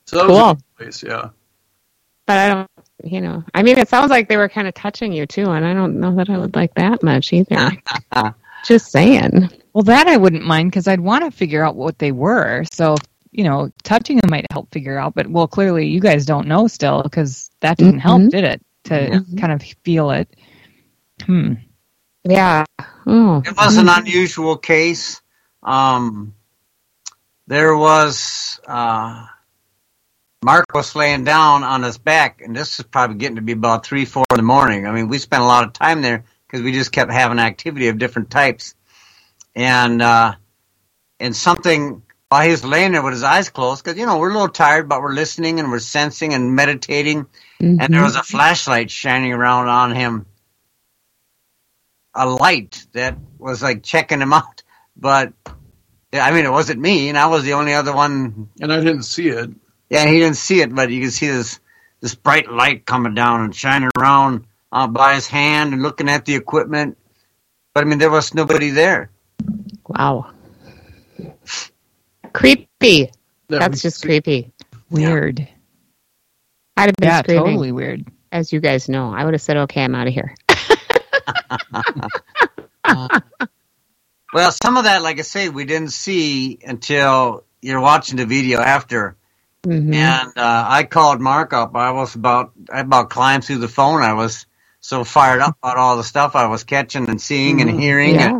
So 0.06 0.18
that 0.18 0.28
was 0.30 0.38
a 0.38 0.42
cool. 0.44 0.58
place, 0.78 1.02
yeah. 1.04 1.30
But 2.28 2.38
I 2.38 2.50
don't, 2.50 2.70
you 3.04 3.20
know, 3.20 3.44
I 3.56 3.64
mean, 3.64 3.80
it 3.80 3.90
sounds 3.90 4.12
like 4.12 4.30
they 4.30 4.38
were 4.38 4.48
kind 4.48 4.68
of 4.68 4.76
touching 4.76 5.12
you 5.12 5.26
too, 5.26 5.50
and 5.50 5.66
I 5.66 5.74
don't 5.74 6.00
know 6.00 6.14
that 6.16 6.30
I 6.30 6.38
would 6.38 6.56
like 6.56 6.76
that 6.76 7.02
much 7.02 7.34
either. 7.34 7.72
Just 8.66 8.92
saying. 8.92 9.50
Well, 9.74 9.84
that 9.86 10.06
I 10.08 10.18
wouldn't 10.18 10.46
mind 10.46 10.70
because 10.70 10.88
I'd 10.88 11.00
want 11.00 11.24
to 11.26 11.32
figure 11.32 11.64
out 11.66 11.76
what 11.76 11.98
they 11.98 12.12
were. 12.12 12.64
So, 12.72 12.96
you 13.32 13.44
know, 13.44 13.72
touching 13.84 14.18
them 14.18 14.30
might 14.30 14.46
help 14.52 14.72
figure 14.72 14.98
out. 14.98 15.14
But 15.14 15.28
well, 15.28 15.48
clearly 15.48 15.88
you 15.88 16.00
guys 16.00 16.26
don't 16.26 16.48
know 16.48 16.68
still 16.68 17.04
because 17.04 17.50
that 17.62 17.78
didn't 17.78 18.00
help, 18.00 18.22
Mhm. 18.22 18.30
did 18.30 18.44
it? 18.44 18.62
To 18.86 18.94
Mhm. 18.94 19.40
kind 19.40 19.54
of 19.54 19.62
feel 19.84 20.12
it. 20.12 20.36
Hmm. 21.26 21.54
Yeah. 22.24 22.66
Oh. 23.06 23.42
It 23.46 23.56
was 23.56 23.78
an 23.78 23.90
unusual 23.90 24.58
case. 24.58 25.22
Um, 25.64 26.34
there 27.48 27.76
was 27.76 28.60
uh, 28.68 29.26
Mark 30.44 30.74
was 30.74 30.96
laying 30.96 31.26
down 31.26 31.64
on 31.64 31.84
his 31.84 31.98
back, 31.98 32.42
and 32.42 32.56
this 32.56 32.80
is 32.80 32.86
probably 32.86 33.18
getting 33.18 33.36
to 33.36 33.42
be 33.42 33.52
about 33.52 33.86
three, 33.86 34.06
four 34.06 34.24
in 34.32 34.38
the 34.38 34.44
morning. 34.44 34.88
I 34.88 34.92
mean, 34.92 35.10
we 35.10 35.18
spent 35.18 35.44
a 35.44 35.46
lot 35.46 35.66
of 35.66 35.74
time 35.74 36.02
there 36.02 36.24
because 36.48 36.64
we 36.64 36.72
just 36.72 36.92
kept 36.92 37.12
having 37.12 37.40
activity 37.40 37.90
of 37.90 37.98
different 37.98 38.30
types, 38.30 38.76
and 39.56 40.02
uh, 40.02 40.36
and 41.20 41.36
something 41.36 42.02
while 42.30 42.44
he 42.44 42.52
was 42.52 42.64
laying 42.64 42.94
there 42.94 43.02
with 43.02 43.14
his 43.14 43.24
eyes 43.24 43.50
closed, 43.50 43.84
because 43.84 43.98
you 43.98 44.06
know 44.06 44.18
we're 44.18 44.30
a 44.30 44.34
little 44.34 44.50
tired, 44.50 44.88
but 44.88 45.02
we're 45.02 45.14
listening 45.14 45.60
and 45.60 45.72
we're 45.72 45.80
sensing 45.80 46.34
and 46.34 46.56
meditating, 46.56 47.26
and 47.60 47.94
there 47.94 48.04
was 48.04 48.16
a 48.16 48.24
flashlight 48.24 48.90
shining 48.90 49.34
around 49.34 49.68
on 49.68 49.96
him 49.96 50.26
a 52.14 52.28
light 52.28 52.86
that 52.94 53.18
was 53.38 53.62
like 53.62 53.84
checking 53.84 54.22
him 54.22 54.34
out. 54.40 54.64
But 54.96 55.34
yeah, 56.12 56.26
I 56.26 56.32
mean, 56.32 56.46
it 56.46 56.52
wasn't 56.52 56.80
me, 56.80 57.10
and 57.10 57.18
I 57.18 57.28
was 57.28 57.44
the 57.44 57.54
only 57.54 57.74
other 57.74 57.96
one. 57.96 58.50
And 58.60 58.74
I 58.74 58.78
didn't 58.78 59.04
see 59.04 59.30
it. 59.30 59.50
Yeah, 59.90 60.06
he 60.06 60.20
didn't 60.20 60.38
see 60.38 60.62
it, 60.62 60.74
but 60.74 60.92
you 60.92 61.02
could 61.02 61.14
see 61.14 61.28
this 61.28 61.60
this 62.02 62.16
bright 62.16 62.52
light 62.52 62.86
coming 62.86 63.14
down 63.14 63.42
and 63.42 63.56
shining 63.56 63.90
around 63.98 64.46
uh, 64.72 64.88
by 64.88 65.16
his 65.16 65.28
hand 65.28 65.74
and 65.74 65.82
looking 65.82 66.10
at 66.10 66.26
the 66.26 66.36
equipment. 66.36 66.98
But 67.74 67.84
I 67.84 67.88
mean, 67.88 68.00
there 68.00 68.12
was 68.12 68.34
nobody 68.34 68.70
there. 68.70 69.12
Wow. 69.88 70.32
Creepy. 72.34 73.12
that 73.50 73.60
That's 73.60 73.82
just 73.82 74.02
see. 74.02 74.08
creepy. 74.08 74.52
Weird. 74.90 75.48
I'd 76.78 76.90
have 76.90 76.96
been 76.98 77.10
Yeah, 77.10 77.20
screaming, 77.20 77.44
totally 77.46 77.72
weird. 77.72 78.08
as 78.32 78.54
you 78.54 78.60
guys 78.62 78.90
know. 78.90 79.14
I 79.14 79.26
would 79.26 79.34
have 79.36 79.42
said, 79.42 79.58
"Okay, 79.58 79.84
I'm 79.84 79.96
out 79.96 80.08
of 80.08 80.14
here." 80.14 80.36
Well, 84.34 84.52
some 84.52 84.78
of 84.78 84.84
that, 84.86 85.02
like 85.02 85.20
I 85.20 85.24
say, 85.24 85.50
we 85.50 85.66
didn't 85.66 85.92
see 85.94 86.60
until 86.64 87.46
you're 87.62 87.82
watching 87.82 88.18
the 88.18 88.26
video 88.28 88.60
after. 88.60 89.18
Mhm. 89.66 89.94
And 89.94 90.38
uh, 90.38 90.66
I 90.70 90.84
called 90.84 91.20
Mark 91.22 91.54
up. 91.54 91.76
I 91.76 91.92
was 91.92 92.16
about 92.16 92.52
I 92.72 92.82
about 92.82 93.10
climbed 93.10 93.46
through 93.46 93.58
the 93.60 93.68
phone. 93.68 94.02
I 94.02 94.14
was 94.14 94.46
so 94.82 95.04
fired 95.04 95.42
up 95.42 95.58
about 95.64 95.78
all 95.78 95.98
the 95.98 96.04
stuff 96.04 96.36
I 96.36 96.48
was 96.48 96.64
catching 96.64 97.10
and 97.10 97.22
seeing 97.22 97.62
and 97.62 97.70
hearing. 97.72 98.16
Yeah. 98.16 98.36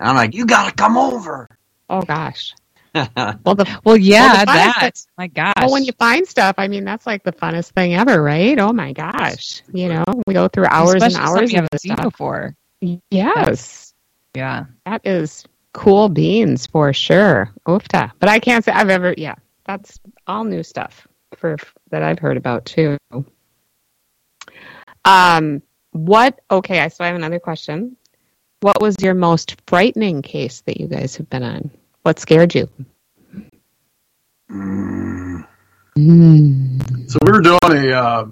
And 0.00 0.08
I'm 0.10 0.16
like, 0.16 0.34
you 0.34 0.46
got 0.46 0.68
to 0.68 0.74
come 0.74 0.96
over. 0.96 1.48
Oh 1.88 2.02
gosh. 2.02 2.54
Well, 2.94 3.54
the 3.54 3.80
Well, 3.84 3.96
yeah, 3.96 4.44
the 4.44 4.52
fun 4.52 4.90
is. 4.92 5.06
My 5.16 5.26
gosh. 5.26 5.54
well, 5.58 5.72
when 5.72 5.84
you 5.84 5.92
find 5.92 6.26
stuff, 6.28 6.56
I 6.58 6.68
mean, 6.68 6.84
that's 6.84 7.06
like 7.06 7.24
the 7.24 7.32
funnest 7.32 7.70
thing 7.70 7.94
ever, 7.94 8.22
right? 8.22 8.58
Oh 8.58 8.72
my 8.72 8.92
gosh. 8.92 9.62
You 9.72 9.88
know, 9.88 10.04
we 10.26 10.34
go 10.34 10.46
through 10.48 10.66
hours 10.66 10.96
Especially 10.96 11.16
and 11.16 11.24
hours 11.24 11.40
you 11.40 11.44
of 11.58 11.62
haven't 11.62 11.70
this 11.72 11.82
seen 11.82 11.92
stuff. 11.94 12.04
before. 12.04 12.54
Yes, 13.10 13.94
Yeah. 14.34 14.66
that 14.84 15.00
is 15.06 15.44
cool 15.72 16.10
beans 16.10 16.66
for 16.66 16.92
sure. 16.92 17.50
Oofta. 17.66 18.10
But 18.18 18.28
I 18.28 18.38
can't 18.38 18.62
say 18.62 18.72
I've 18.72 18.90
ever. 18.90 19.14
Yeah, 19.16 19.36
that's 19.64 19.98
all 20.26 20.44
new 20.44 20.62
stuff 20.62 21.08
for 21.38 21.56
that 21.90 22.02
I've 22.02 22.18
heard 22.18 22.36
about 22.36 22.66
too. 22.66 22.98
Um, 25.04 25.62
what? 25.92 26.40
Okay, 26.50 26.80
I 26.80 26.88
so 26.88 27.04
I 27.04 27.06
have 27.08 27.16
another 27.16 27.40
question. 27.40 27.96
What 28.62 28.80
was 28.80 28.94
your 29.00 29.14
most 29.14 29.60
frightening 29.66 30.22
case 30.22 30.60
that 30.66 30.80
you 30.80 30.86
guys 30.86 31.16
have 31.16 31.28
been 31.28 31.42
on? 31.42 31.72
What 32.02 32.20
scared 32.20 32.54
you? 32.54 32.68
Mm. 34.48 35.44
So 37.10 37.18
we 37.24 37.32
were 37.32 37.40
doing 37.40 37.58
a. 37.64 37.90
Uh, 37.90 38.26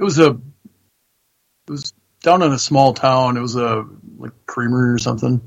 it 0.00 0.02
was 0.02 0.18
a. 0.18 0.30
It 0.30 1.70
was 1.70 1.92
down 2.24 2.42
in 2.42 2.50
a 2.50 2.58
small 2.58 2.92
town. 2.92 3.36
It 3.36 3.40
was 3.40 3.54
a 3.54 3.86
like 4.18 4.32
creamery 4.46 4.90
or 4.90 4.98
something. 4.98 5.40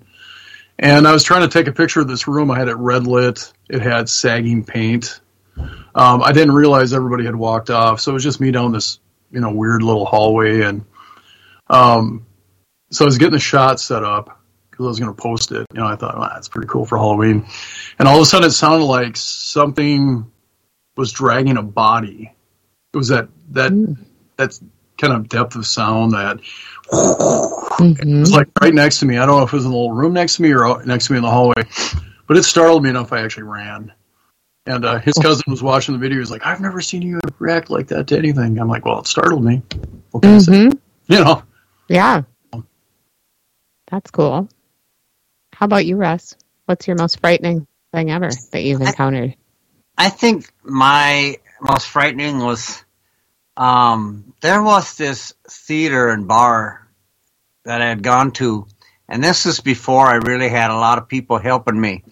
And 0.79 1.05
I 1.05 1.11
was 1.11 1.25
trying 1.25 1.41
to 1.41 1.49
take 1.49 1.67
a 1.67 1.73
picture 1.73 1.99
of 1.99 2.07
this 2.07 2.29
room. 2.29 2.49
I 2.51 2.57
had 2.57 2.69
it 2.69 2.77
red 2.77 3.05
lit. 3.05 3.51
It 3.69 3.81
had 3.81 4.07
sagging 4.07 4.63
paint. 4.63 5.19
Um, 5.57 6.23
I 6.23 6.31
didn't 6.31 6.53
realize 6.53 6.93
everybody 6.93 7.25
had 7.25 7.35
walked 7.35 7.69
off, 7.69 7.99
so 7.99 8.11
it 8.11 8.13
was 8.13 8.23
just 8.23 8.39
me 8.39 8.51
down 8.51 8.71
this 8.71 8.99
you 9.29 9.41
know 9.41 9.51
weird 9.51 9.83
little 9.83 10.05
hallway. 10.05 10.61
And 10.61 10.85
um, 11.69 12.25
so 12.91 13.05
I 13.05 13.07
was 13.07 13.17
getting 13.17 13.33
the 13.33 13.39
shot 13.39 13.79
set 13.79 14.03
up 14.03 14.41
because 14.69 14.85
I 14.85 14.87
was 14.87 14.99
going 14.99 15.15
to 15.15 15.21
post 15.21 15.51
it. 15.51 15.65
You 15.73 15.79
know, 15.79 15.87
I 15.87 15.95
thought 15.95 16.17
well, 16.17 16.29
that's 16.33 16.49
pretty 16.49 16.67
cool 16.67 16.85
for 16.85 16.97
Halloween. 16.97 17.45
And 17.99 18.07
all 18.07 18.17
of 18.17 18.21
a 18.21 18.25
sudden, 18.25 18.47
it 18.47 18.51
sounded 18.51 18.85
like 18.85 19.15
something 19.17 20.29
was 20.97 21.11
dragging 21.11 21.57
a 21.57 21.63
body. 21.63 22.31
It 22.93 22.97
was 22.97 23.09
that 23.09 23.29
that 23.51 23.71
that 24.37 24.59
kind 24.97 25.13
of 25.13 25.27
depth 25.27 25.55
of 25.55 25.65
sound 25.67 26.13
that 26.13 26.39
it 26.91 28.19
was 28.19 28.31
like 28.31 28.47
right 28.61 28.73
next 28.73 28.99
to 28.99 29.05
me. 29.05 29.17
I 29.17 29.25
don't 29.25 29.37
know 29.37 29.43
if 29.43 29.51
it 29.53 29.55
was 29.55 29.65
in 29.65 29.71
the 29.71 29.77
little 29.77 29.91
room 29.93 30.13
next 30.13 30.37
to 30.37 30.41
me 30.41 30.53
or 30.53 30.83
next 30.85 31.07
to 31.07 31.13
me 31.13 31.17
in 31.17 31.23
the 31.23 31.29
hallway, 31.29 31.63
but 32.27 32.37
it 32.37 32.43
startled 32.43 32.83
me 32.83 32.89
enough. 32.89 33.11
I 33.11 33.23
actually 33.23 33.43
ran. 33.43 33.91
And 34.67 34.83
uh, 34.83 34.97
his 34.99 35.13
cousin 35.15 35.43
was 35.47 35.61
watching 35.61 35.93
the 35.93 35.99
video. 35.99 36.17
He's 36.19 36.31
like, 36.31 36.45
"I've 36.45 36.59
never 36.59 36.81
seen 36.81 37.01
you 37.03 37.19
react 37.37 37.69
like 37.69 37.87
that 37.87 38.07
to 38.07 38.17
anything." 38.17 38.57
I'm 38.59 38.67
like, 38.67 38.83
"Well, 38.85 38.99
it 38.99 39.07
startled 39.07 39.43
me." 39.43 39.61
I 40.23 40.37
say? 40.39 40.51
Mhm. 40.51 40.79
You 41.07 41.23
know, 41.23 41.43
Yeah. 41.87 42.23
That's 43.91 44.11
cool. 44.11 44.49
How 45.53 45.65
about 45.65 45.85
you, 45.85 45.97
Russ? 45.97 46.35
What's 46.65 46.87
your 46.87 46.97
most 46.97 47.19
frightening 47.21 47.67
thing 47.93 48.11
ever 48.11 48.29
that 48.51 48.63
you've 48.63 48.81
encountered? 48.81 49.35
I 49.97 50.09
think 50.09 50.51
my 50.63 51.37
most 51.61 51.87
frightening 51.89 52.39
was 52.39 52.83
um, 53.57 54.33
there 54.41 54.63
was 54.63 54.97
this 54.97 55.33
theater 55.49 56.09
and 56.09 56.27
bar 56.27 56.87
that 57.65 57.81
I 57.81 57.89
had 57.89 58.03
gone 58.03 58.31
to, 58.33 58.67
and 59.09 59.23
this 59.23 59.45
is 59.45 59.61
before 59.61 60.07
I 60.07 60.15
really 60.15 60.49
had 60.49 60.71
a 60.71 60.75
lot 60.77 60.99
of 60.99 61.09
people 61.09 61.39
helping 61.39 61.79
me, 61.79 62.03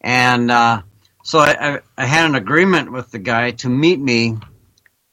and 0.00 0.50
uh, 0.50 0.82
so 1.24 1.40
I, 1.40 1.74
I, 1.76 1.80
I 1.98 2.06
had 2.06 2.26
an 2.26 2.36
agreement 2.36 2.92
with 2.92 3.10
the 3.12 3.20
guy 3.20 3.52
to 3.52 3.68
meet 3.70 4.00
me 4.00 4.38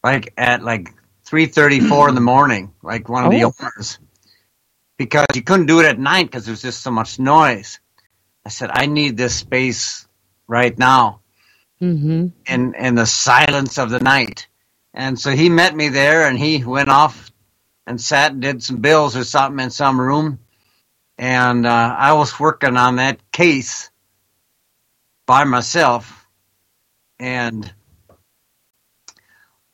like 0.03 0.34
at 0.38 0.63
like 0.63 0.93
three 1.26 1.47
thirty 1.47 1.82
four 1.82 2.09
in 2.09 2.16
the 2.16 2.22
morning, 2.22 2.74
like 2.84 3.09
one 3.09 3.26
of 3.26 3.32
the 3.32 3.43
Oh. 3.43 3.53
owners, 3.61 3.99
because 4.98 5.28
you 5.36 5.43
couldn't 5.43 5.68
do 5.68 5.80
it 5.82 5.86
at 5.86 6.00
night 6.00 6.28
because 6.28 6.46
there 6.46 6.54
was 6.54 6.62
just 6.62 6.82
so 6.82 6.91
much 6.91 7.20
noise. 7.20 7.80
I 8.46 8.50
said 8.50 8.72
I 8.74 8.86
need 8.88 9.18
this 9.18 9.36
space 9.36 10.08
right 10.48 10.78
now 10.78 11.22
Mm-hmm. 11.82 12.28
in 12.48 12.74
in 12.76 12.96
the 12.96 13.06
silence 13.06 13.78
of 13.78 13.89
the 13.89 14.00
night. 14.00 14.48
And 14.93 15.20
so 15.20 15.32
he 15.32 15.50
met 15.50 15.76
me 15.76 15.89
there, 15.89 16.28
and 16.28 16.38
he 16.39 16.64
went 16.64 16.89
off 16.89 17.32
and 17.88 18.00
sat 18.00 18.32
and 18.34 18.41
did 18.41 18.64
some 18.64 18.78
bills 18.78 19.18
or 19.18 19.24
something 19.24 19.64
in 19.64 19.72
some 19.72 20.00
room. 20.00 20.39
And 21.18 21.66
uh, 21.68 21.96
I 21.98 22.14
was 22.14 22.39
working 22.39 22.78
on 22.78 22.98
that 22.98 23.20
case 23.32 23.91
by 25.28 25.43
myself, 25.46 26.28
and 27.20 27.72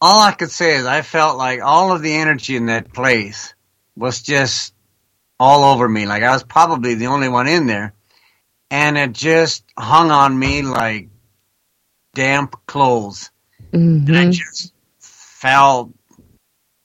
all 0.01 0.22
I 0.22 0.32
could 0.34 0.51
say 0.51 0.76
is 0.76 0.86
I 0.86 1.01
felt 1.01 1.38
like 1.38 1.61
all 1.61 1.93
of 1.93 2.01
the 2.01 2.13
energy 2.13 2.55
in 2.57 2.67
that 2.67 2.93
place 2.93 3.55
was 3.95 4.22
just 4.22 4.70
all 5.41 5.63
over 5.73 5.89
me. 5.89 6.05
Like 6.05 6.21
I 6.21 6.29
was 6.31 6.43
probably 6.43 6.93
the 6.93 7.07
only 7.07 7.27
one 7.27 7.47
in 7.47 7.65
there, 7.65 7.95
and 8.69 8.95
it 8.95 9.11
just 9.11 9.63
hung 9.75 10.11
on 10.11 10.37
me 10.37 10.61
like 10.61 11.09
damp 12.13 12.55
clothes. 12.67 13.31
And 14.07 14.15
I 14.15 14.25
Mm-hmm. 14.25 14.31
just 14.31 14.73
felt 14.99 15.91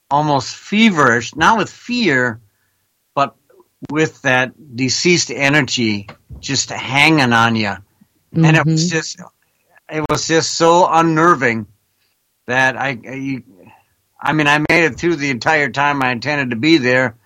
almost 0.09 0.55
feverish, 0.55 1.35
not 1.35 1.59
with 1.59 1.69
fear, 1.69 2.41
but 3.13 3.35
with 3.91 4.23
that 4.23 4.75
deceased 4.75 5.29
energy 5.29 6.07
just 6.39 6.71
hanging 6.71 7.33
on 7.33 7.55
you, 7.55 7.75
and 8.33 8.57
it 8.57 8.65
was 8.65 8.89
just 8.89 9.21
it 9.87 10.03
was 10.09 10.27
just 10.27 10.55
so 10.55 10.87
unnerving 10.89 11.67
that 12.47 12.75
I, 12.75 12.97
I 13.07 13.43
I 14.19 14.33
mean 14.33 14.47
I 14.47 14.57
made 14.67 14.85
it 14.85 14.97
through 14.97 15.17
the 15.17 15.29
entire 15.29 15.69
time 15.69 16.01
I 16.01 16.11
intended 16.11 16.49
to 16.49 16.55
be 16.55 16.77
there, 16.77 17.17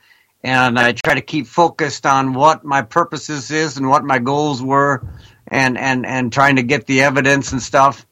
and 0.44 0.80
I 0.80 0.94
try 0.94 1.16
to 1.16 1.22
keep 1.22 1.48
focused 1.48 2.06
on 2.06 2.34
what 2.34 2.64
my 2.64 2.82
purposes 2.82 3.52
is 3.52 3.78
and 3.78 3.88
what 3.88 4.04
my 4.04 4.20
goals 4.20 4.62
were, 4.62 5.08
and 5.48 5.78
and 5.78 6.06
and 6.06 6.34
trying 6.34 6.56
to 6.56 6.64
get 6.64 6.88
the 6.88 7.02
evidence 7.02 7.52
and 7.52 7.62
stuff. 7.62 8.06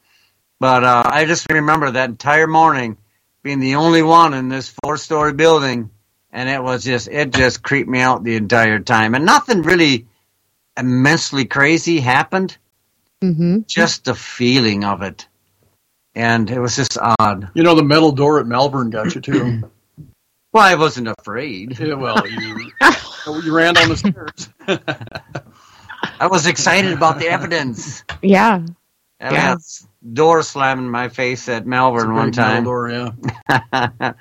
But 0.59 0.83
uh, 0.83 1.03
I 1.05 1.25
just 1.25 1.51
remember 1.51 1.91
that 1.91 2.09
entire 2.09 2.47
morning 2.47 2.97
being 3.43 3.59
the 3.59 3.75
only 3.75 4.03
one 4.03 4.33
in 4.33 4.49
this 4.49 4.75
four-story 4.83 5.33
building, 5.33 5.89
and 6.31 6.49
it 6.49 6.61
was 6.61 6.83
just 6.83 7.07
it 7.07 7.33
just 7.33 7.63
creeped 7.63 7.89
me 7.89 7.99
out 7.99 8.23
the 8.23 8.35
entire 8.35 8.79
time, 8.79 9.15
and 9.15 9.25
nothing 9.25 9.63
really 9.63 10.07
immensely 10.77 11.45
crazy 11.45 11.99
happened. 11.99 12.57
Mm-hmm. 13.21 13.61
Just 13.67 14.05
the 14.05 14.15
feeling 14.15 14.83
of 14.83 15.01
it, 15.01 15.27
and 16.15 16.49
it 16.49 16.59
was 16.59 16.75
just 16.75 16.97
odd. 16.97 17.49
You 17.53 17.63
know, 17.63 17.75
the 17.75 17.83
metal 17.83 18.11
door 18.11 18.39
at 18.39 18.47
Malvern 18.47 18.91
got 18.91 19.15
you 19.15 19.21
too. 19.21 19.71
Well, 20.51 20.63
I 20.63 20.75
wasn't 20.75 21.07
afraid. 21.19 21.79
yeah, 21.79 21.93
well, 21.93 22.25
you, 22.27 22.71
you 23.43 23.53
ran 23.55 23.75
down 23.75 23.89
the 23.89 23.97
stairs. 23.97 24.49
I 26.19 26.27
was 26.27 26.47
excited 26.47 26.91
about 26.91 27.19
the 27.19 27.27
evidence. 27.27 28.03
Yeah. 28.21 28.55
And 29.19 29.35
I 29.35 29.37
Yeah. 29.37 29.41
had 29.49 29.57
door 30.13 30.41
slammed 30.43 30.79
in 30.79 30.89
my 30.89 31.09
face 31.09 31.47
at 31.49 31.67
Malvern 31.67 32.13
one 32.15 32.31
time. 32.31 32.63
door, 32.63 32.89
yeah. 32.89 33.11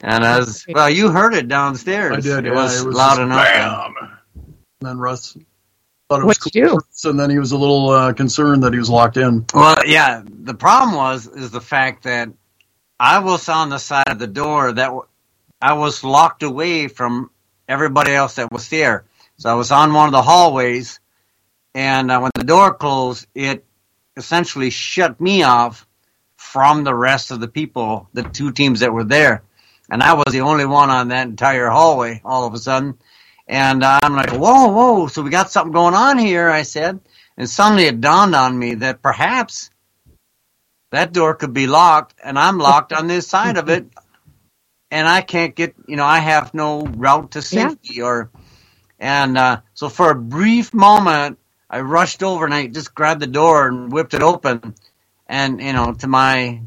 and 0.00 0.24
I 0.24 0.38
was 0.38 0.64
well, 0.68 0.90
you 0.90 1.10
heard 1.10 1.34
it 1.34 1.48
downstairs. 1.48 2.16
I 2.16 2.20
did. 2.20 2.44
It 2.46 2.50
yeah, 2.50 2.54
was, 2.54 2.80
it 2.82 2.86
was 2.86 2.94
loud 2.96 3.20
enough. 3.20 3.38
Bam. 3.44 3.94
And 4.36 4.54
then 4.90 4.98
Russ 4.98 5.32
thought 6.10 6.20
it 6.20 6.26
was 6.26 6.36
What'd 6.38 6.54
you 6.54 6.68
cool, 6.68 7.10
and 7.10 7.18
then 7.18 7.30
he 7.30 7.38
was 7.38 7.52
a 7.52 7.56
little 7.56 7.88
uh, 7.88 8.12
concerned 8.12 8.62
that 8.62 8.72
he 8.74 8.78
was 8.78 8.90
locked 8.90 9.16
in. 9.16 9.46
Well, 9.54 9.76
yeah. 9.86 10.22
The 10.26 10.54
problem 10.54 10.96
was 10.96 11.26
is 11.26 11.50
the 11.50 11.60
fact 11.62 12.02
that 12.04 12.28
I 13.00 13.18
was 13.20 13.48
on 13.48 13.70
the 13.70 13.78
side 13.78 14.04
of 14.08 14.18
the 14.18 14.26
door 14.26 14.70
that 14.72 14.84
w- 14.86 15.06
I 15.64 15.72
was 15.72 16.04
locked 16.04 16.42
away 16.42 16.88
from 16.88 17.30
everybody 17.66 18.12
else 18.12 18.34
that 18.34 18.52
was 18.52 18.68
there. 18.68 19.06
So 19.38 19.48
I 19.48 19.54
was 19.54 19.70
on 19.70 19.94
one 19.94 20.04
of 20.04 20.12
the 20.12 20.20
hallways, 20.20 21.00
and 21.74 22.10
uh, 22.10 22.20
when 22.20 22.32
the 22.34 22.44
door 22.44 22.74
closed, 22.74 23.26
it 23.34 23.64
essentially 24.14 24.68
shut 24.68 25.18
me 25.22 25.42
off 25.42 25.86
from 26.36 26.84
the 26.84 26.94
rest 26.94 27.30
of 27.30 27.40
the 27.40 27.48
people, 27.48 28.10
the 28.12 28.24
two 28.24 28.52
teams 28.52 28.80
that 28.80 28.92
were 28.92 29.04
there, 29.04 29.42
and 29.88 30.02
I 30.02 30.12
was 30.12 30.34
the 30.34 30.42
only 30.42 30.66
one 30.66 30.90
on 30.90 31.08
that 31.08 31.28
entire 31.28 31.70
hallway. 31.70 32.20
All 32.26 32.46
of 32.46 32.52
a 32.52 32.58
sudden, 32.58 32.98
and 33.48 33.82
uh, 33.82 34.00
I'm 34.02 34.14
like, 34.14 34.32
"Whoa, 34.32 34.68
whoa!" 34.68 35.06
So 35.06 35.22
we 35.22 35.30
got 35.30 35.50
something 35.50 35.72
going 35.72 35.94
on 35.94 36.18
here. 36.18 36.50
I 36.50 36.64
said, 36.64 37.00
and 37.38 37.48
suddenly 37.48 37.84
it 37.86 38.02
dawned 38.02 38.34
on 38.34 38.58
me 38.58 38.74
that 38.74 39.00
perhaps 39.00 39.70
that 40.90 41.14
door 41.14 41.34
could 41.34 41.54
be 41.54 41.66
locked, 41.66 42.16
and 42.22 42.38
I'm 42.38 42.58
locked 42.58 42.92
on 42.92 43.06
this 43.06 43.26
side 43.26 43.56
of 43.56 43.70
it, 43.70 43.86
and 44.94 45.08
I 45.08 45.22
can't 45.22 45.56
get, 45.56 45.74
you 45.88 45.96
know, 45.96 46.04
I 46.04 46.20
have 46.20 46.54
no 46.54 46.82
route 46.82 47.32
to 47.32 47.40
Yeah. 47.40 47.68
safety, 47.70 48.00
or, 48.00 48.30
and 49.00 49.36
uh, 49.36 49.60
so 49.74 49.88
for 49.88 50.12
a 50.12 50.14
brief 50.14 50.72
moment, 50.72 51.40
I 51.68 51.80
rushed 51.80 52.22
over 52.22 52.44
and 52.44 52.54
I 52.54 52.68
just 52.68 52.94
grabbed 52.94 53.20
the 53.20 53.26
door 53.26 53.66
and 53.66 53.90
whipped 53.90 54.14
it 54.14 54.22
open, 54.22 54.76
and 55.26 55.60
you 55.60 55.72
know, 55.72 55.94
to 55.94 56.06
my 56.06 56.60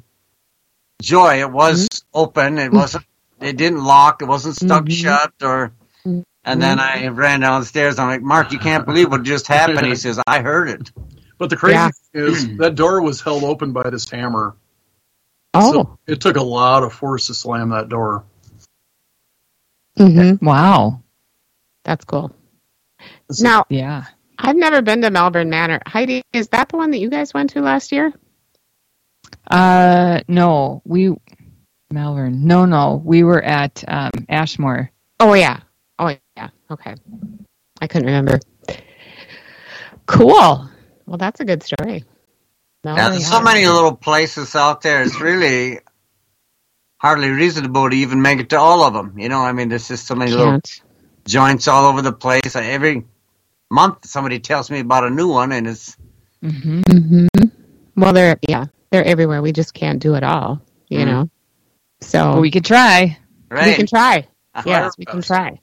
joy, 1.01 1.39
it 1.39 1.49
was 1.49 1.87
open. 2.13 2.57
It 2.57 2.69
wasn't, 2.69 3.05
it 3.39 3.55
didn't 3.55 3.85
lock. 3.85 4.21
It 4.21 4.25
wasn't 4.25 4.57
stuck 4.57 4.85
Mhm. 4.85 4.91
shut, 4.91 5.33
or. 5.41 5.71
And 6.43 6.61
then 6.61 6.79
I 6.79 7.07
ran 7.07 7.41
downstairs. 7.41 7.99
I'm 7.99 8.07
like, 8.07 8.21
Mark, 8.21 8.53
you 8.53 8.59
can't 8.59 8.85
believe 8.85 9.11
what 9.11 9.23
just 9.23 9.47
happened. 9.47 9.85
He 9.85 9.95
says, 9.95 10.17
I 10.27 10.39
heard 10.39 10.69
it. 10.69 10.91
But 11.37 11.49
the 11.49 11.57
crazy 11.57 11.75
Yeah. 11.75 11.89
thing 12.13 12.23
is 12.23 12.47
that 12.57 12.75
door 12.75 13.01
was 13.01 13.19
held 13.19 13.43
open 13.43 13.73
by 13.73 13.89
this 13.89 14.09
hammer. 14.09 14.55
Oh. 15.53 15.71
So 15.73 15.99
it 16.07 16.21
took 16.21 16.37
a 16.37 16.43
lot 16.43 16.83
of 16.83 16.93
force 16.93 17.27
to 17.27 17.33
slam 17.33 17.69
that 17.69 17.89
door. 17.89 18.25
hmm 19.97 20.33
Wow. 20.41 21.01
That's 21.83 22.05
cool. 22.05 22.31
It's- 23.29 23.41
Now, 23.41 23.65
Yeah. 23.69 24.05
I've 24.39 24.55
never 24.57 24.81
been 24.81 25.01
to 25.01 25.11
Malvern 25.11 25.49
Manor. 25.49 25.79
Heidi, 25.87 26.21
is 26.33 26.49
that 26.49 26.69
the 26.69 26.77
one 26.77 26.91
that 26.91 26.99
you 26.99 27.09
guys 27.09 27.33
went 27.33 27.51
to 27.51 27.61
last 27.61 27.91
year? 27.91 28.13
Uh, 29.49 30.21
no, 30.27 30.81
we 30.85 31.13
Malvern. 31.91 32.45
No, 32.45 32.65
no, 32.65 33.01
we 33.05 33.23
were 33.23 33.41
at 33.43 33.83
um, 33.87 34.11
Ashmore. 34.29 34.91
Oh 35.19 35.33
yeah. 35.33 35.61
Oh 35.99 36.15
yeah. 36.37 36.49
Okay. 36.71 36.95
I 37.81 37.87
couldn't 37.87 38.07
remember. 38.07 38.39
Cool. 40.07 40.69
Well, 41.05 41.17
that's 41.17 41.39
a 41.39 41.45
good 41.45 41.63
story. 41.63 42.03
Yeah, 42.83 42.95
Malvern 42.95 43.11
there's 43.13 43.25
so 43.27 43.39
Manor. 43.39 43.45
many 43.45 43.65
little 43.67 43.95
places 43.95 44.55
out 44.55 44.81
there. 44.81 45.03
It's 45.03 45.19
really 45.19 45.79
hardly 46.97 47.29
reasonable 47.29 47.89
to 47.89 47.95
even 47.95 48.21
make 48.21 48.39
it 48.39 48.49
to 48.49 48.59
all 48.59 48.83
of 48.83 48.93
them. 48.93 49.17
You 49.19 49.29
know, 49.29 49.41
I 49.41 49.51
mean, 49.51 49.69
there's 49.69 49.87
just 49.87 50.07
so 50.07 50.15
many 50.15 50.31
little 50.31 50.59
joints 51.27 51.67
all 51.67 51.85
over 51.85 52.01
the 52.01 52.13
place. 52.13 52.55
Every 52.55 53.03
month, 53.69 54.05
somebody 54.05 54.39
tells 54.39 54.69
me 54.71 54.79
about 54.79 55.03
a 55.03 55.09
new 55.09 55.27
one, 55.27 55.51
and 55.51 55.67
it's 55.67 55.97
hmm 56.41 56.81
hmm 56.89 57.27
Well, 57.95 58.13
they're 58.13 58.37
yeah, 58.47 58.65
they're 58.91 59.03
everywhere. 59.05 59.41
We 59.41 59.51
just 59.51 59.73
can't 59.73 59.99
do 60.01 60.15
it 60.15 60.23
all. 60.23 60.61
You 60.89 60.99
Mhm. 60.99 61.05
know. 61.05 61.29
So 62.01 62.33
But 62.35 62.41
we 62.41 62.51
could 62.51 62.65
try. 62.65 63.17
right. 63.49 63.67
we 63.67 63.73
can 63.75 63.87
try. 63.87 64.27
Uh-huh. 64.53 64.63
Yes, 64.69 64.93
we 64.97 65.05
can 65.05 65.21
try. 65.21 65.59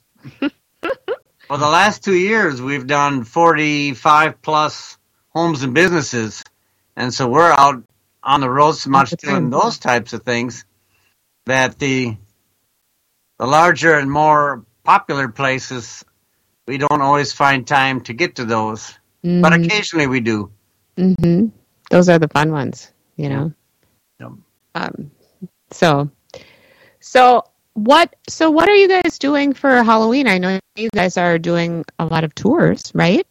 For 1.47 1.57
the 1.57 1.67
last 1.67 2.03
two 2.03 2.15
years, 2.15 2.59
we've 2.61 2.87
done 2.87 3.23
45 3.23 4.41
plus 4.41 4.97
homes 5.29 5.61
and 5.63 5.73
businesses, 5.75 6.43
and 6.95 7.13
so 7.13 7.27
we're 7.27 7.51
out 7.51 7.83
on 8.23 8.41
the 8.41 8.49
road 8.49 8.73
so 8.73 8.89
much 8.89 9.11
doing 9.11 9.49
those 9.49 9.77
types 9.77 10.13
of 10.13 10.23
things 10.23 10.65
that 11.45 11.77
the 11.79 12.17
the 13.37 13.45
larger 13.45 13.93
and 13.97 14.09
more 14.09 14.65
popular 14.83 15.27
places 15.27 16.03
we 16.67 16.77
don't 16.77 17.01
always 17.01 17.31
find 17.31 17.67
time 17.67 18.01
to 18.01 18.13
get 18.13 18.35
to 18.37 18.45
those, 18.45 18.97
but 19.21 19.53
Mhm. 19.53 19.65
occasionally 19.65 20.07
we 20.07 20.19
do. 20.19 20.51
hmm 20.97 21.47
Those 21.91 22.09
are 22.09 22.17
the 22.17 22.27
fun 22.29 22.51
ones, 22.51 22.91
you 23.17 23.29
know. 23.29 23.53
Yep. 24.19 24.31
Um, 24.73 25.11
so, 25.69 26.09
so 26.99 27.43
what? 27.73 28.15
So 28.27 28.49
what 28.49 28.67
are 28.67 28.75
you 28.75 28.87
guys 28.87 29.19
doing 29.19 29.53
for 29.53 29.83
Halloween? 29.83 30.27
I 30.27 30.39
know 30.39 30.59
you 30.75 30.89
guys 30.95 31.17
are 31.17 31.37
doing 31.37 31.85
a 31.99 32.05
lot 32.05 32.23
of 32.23 32.33
tours, 32.33 32.91
right? 32.95 33.27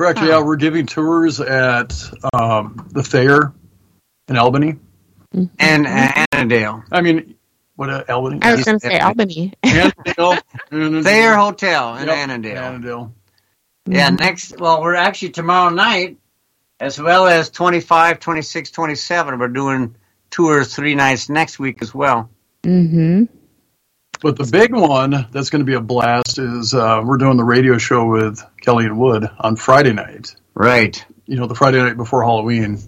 Correct. 0.00 0.18
Huh. 0.20 0.26
Yeah, 0.28 0.42
we're 0.42 0.56
giving 0.56 0.86
tours 0.86 1.40
at 1.40 1.92
um, 2.32 2.88
the 2.90 3.02
fair 3.02 3.52
in 4.28 4.38
Albany. 4.38 4.76
And 5.58 5.86
Annandale, 5.86 6.84
I 6.90 7.02
mean, 7.02 7.34
what 7.76 7.90
uh, 7.90 8.04
Albany? 8.08 8.38
I 8.40 8.54
was 8.54 8.64
going 8.64 8.80
to 8.80 8.86
say 8.86 8.98
Albany. 8.98 9.52
Annandale. 9.62 10.38
Thayer 11.02 11.34
Hotel 11.34 11.96
in 11.96 12.08
Yep, 12.08 12.16
Annandale. 12.16 12.56
Annandale. 12.56 13.14
Yeah, 13.84 14.08
next, 14.08 14.58
well, 14.58 14.80
we're 14.80 14.94
actually 14.94 15.32
tomorrow 15.32 15.68
night, 15.68 16.16
as 16.80 16.98
well 16.98 17.26
as 17.26 17.50
25, 17.50 18.20
26, 18.20 18.70
27. 18.70 19.38
We're 19.38 19.48
doing 19.48 19.96
tours 20.30 20.74
three 20.74 20.94
nights 20.94 21.28
next 21.28 21.58
week 21.58 21.82
as 21.82 21.94
well. 21.94 22.30
Mm-hmm. 22.62 23.24
But 24.20 24.36
the 24.36 24.48
big 24.50 24.74
one 24.74 25.26
that's 25.32 25.48
going 25.48 25.60
to 25.60 25.64
be 25.64 25.74
a 25.74 25.80
blast 25.80 26.38
is 26.38 26.74
uh, 26.74 27.02
we're 27.04 27.16
doing 27.16 27.36
the 27.36 27.44
radio 27.44 27.78
show 27.78 28.04
with 28.06 28.44
Kelly 28.60 28.84
and 28.84 28.98
Wood 28.98 29.28
on 29.38 29.56
Friday 29.56 29.92
night. 29.92 30.34
Right. 30.54 31.02
You 31.26 31.36
know, 31.36 31.46
the 31.46 31.54
Friday 31.54 31.78
night 31.78 31.96
before 31.96 32.22
Halloween, 32.22 32.78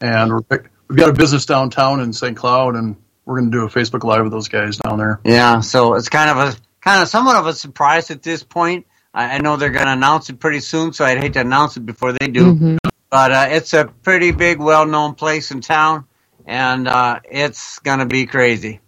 and 0.00 0.32
we're, 0.32 0.42
we've 0.88 0.98
got 0.98 1.10
a 1.10 1.12
business 1.12 1.46
downtown 1.46 2.00
in 2.00 2.12
St. 2.12 2.36
Cloud, 2.36 2.74
and 2.74 2.96
we're 3.24 3.38
going 3.38 3.50
to 3.50 3.56
do 3.56 3.64
a 3.64 3.68
Facebook 3.68 4.04
Live 4.04 4.24
with 4.24 4.32
those 4.32 4.48
guys 4.48 4.78
down 4.78 4.98
there. 4.98 5.20
Yeah, 5.24 5.60
so 5.60 5.94
it's 5.94 6.08
kind 6.08 6.30
of 6.30 6.36
a 6.38 6.56
kind 6.80 7.02
of 7.02 7.08
somewhat 7.08 7.36
of 7.36 7.46
a 7.46 7.52
surprise 7.52 8.10
at 8.10 8.22
this 8.22 8.42
point. 8.42 8.86
I, 9.12 9.36
I 9.36 9.38
know 9.38 9.56
they're 9.56 9.70
going 9.70 9.86
to 9.86 9.92
announce 9.92 10.28
it 10.28 10.40
pretty 10.40 10.60
soon, 10.60 10.92
so 10.92 11.04
I'd 11.04 11.18
hate 11.18 11.34
to 11.34 11.40
announce 11.40 11.76
it 11.76 11.86
before 11.86 12.12
they 12.12 12.26
do. 12.26 12.54
Mhm. 12.54 12.78
But 13.10 13.30
uh, 13.30 13.46
it's 13.50 13.72
a 13.74 13.84
pretty 13.84 14.32
big, 14.32 14.58
well-known 14.58 15.14
place 15.14 15.52
in 15.52 15.60
town, 15.60 16.06
and 16.46 16.88
uh, 16.88 17.20
it's 17.30 17.78
going 17.78 18.00
to 18.00 18.06
be 18.06 18.26
crazy. 18.26 18.80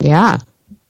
Yeah. 0.00 0.38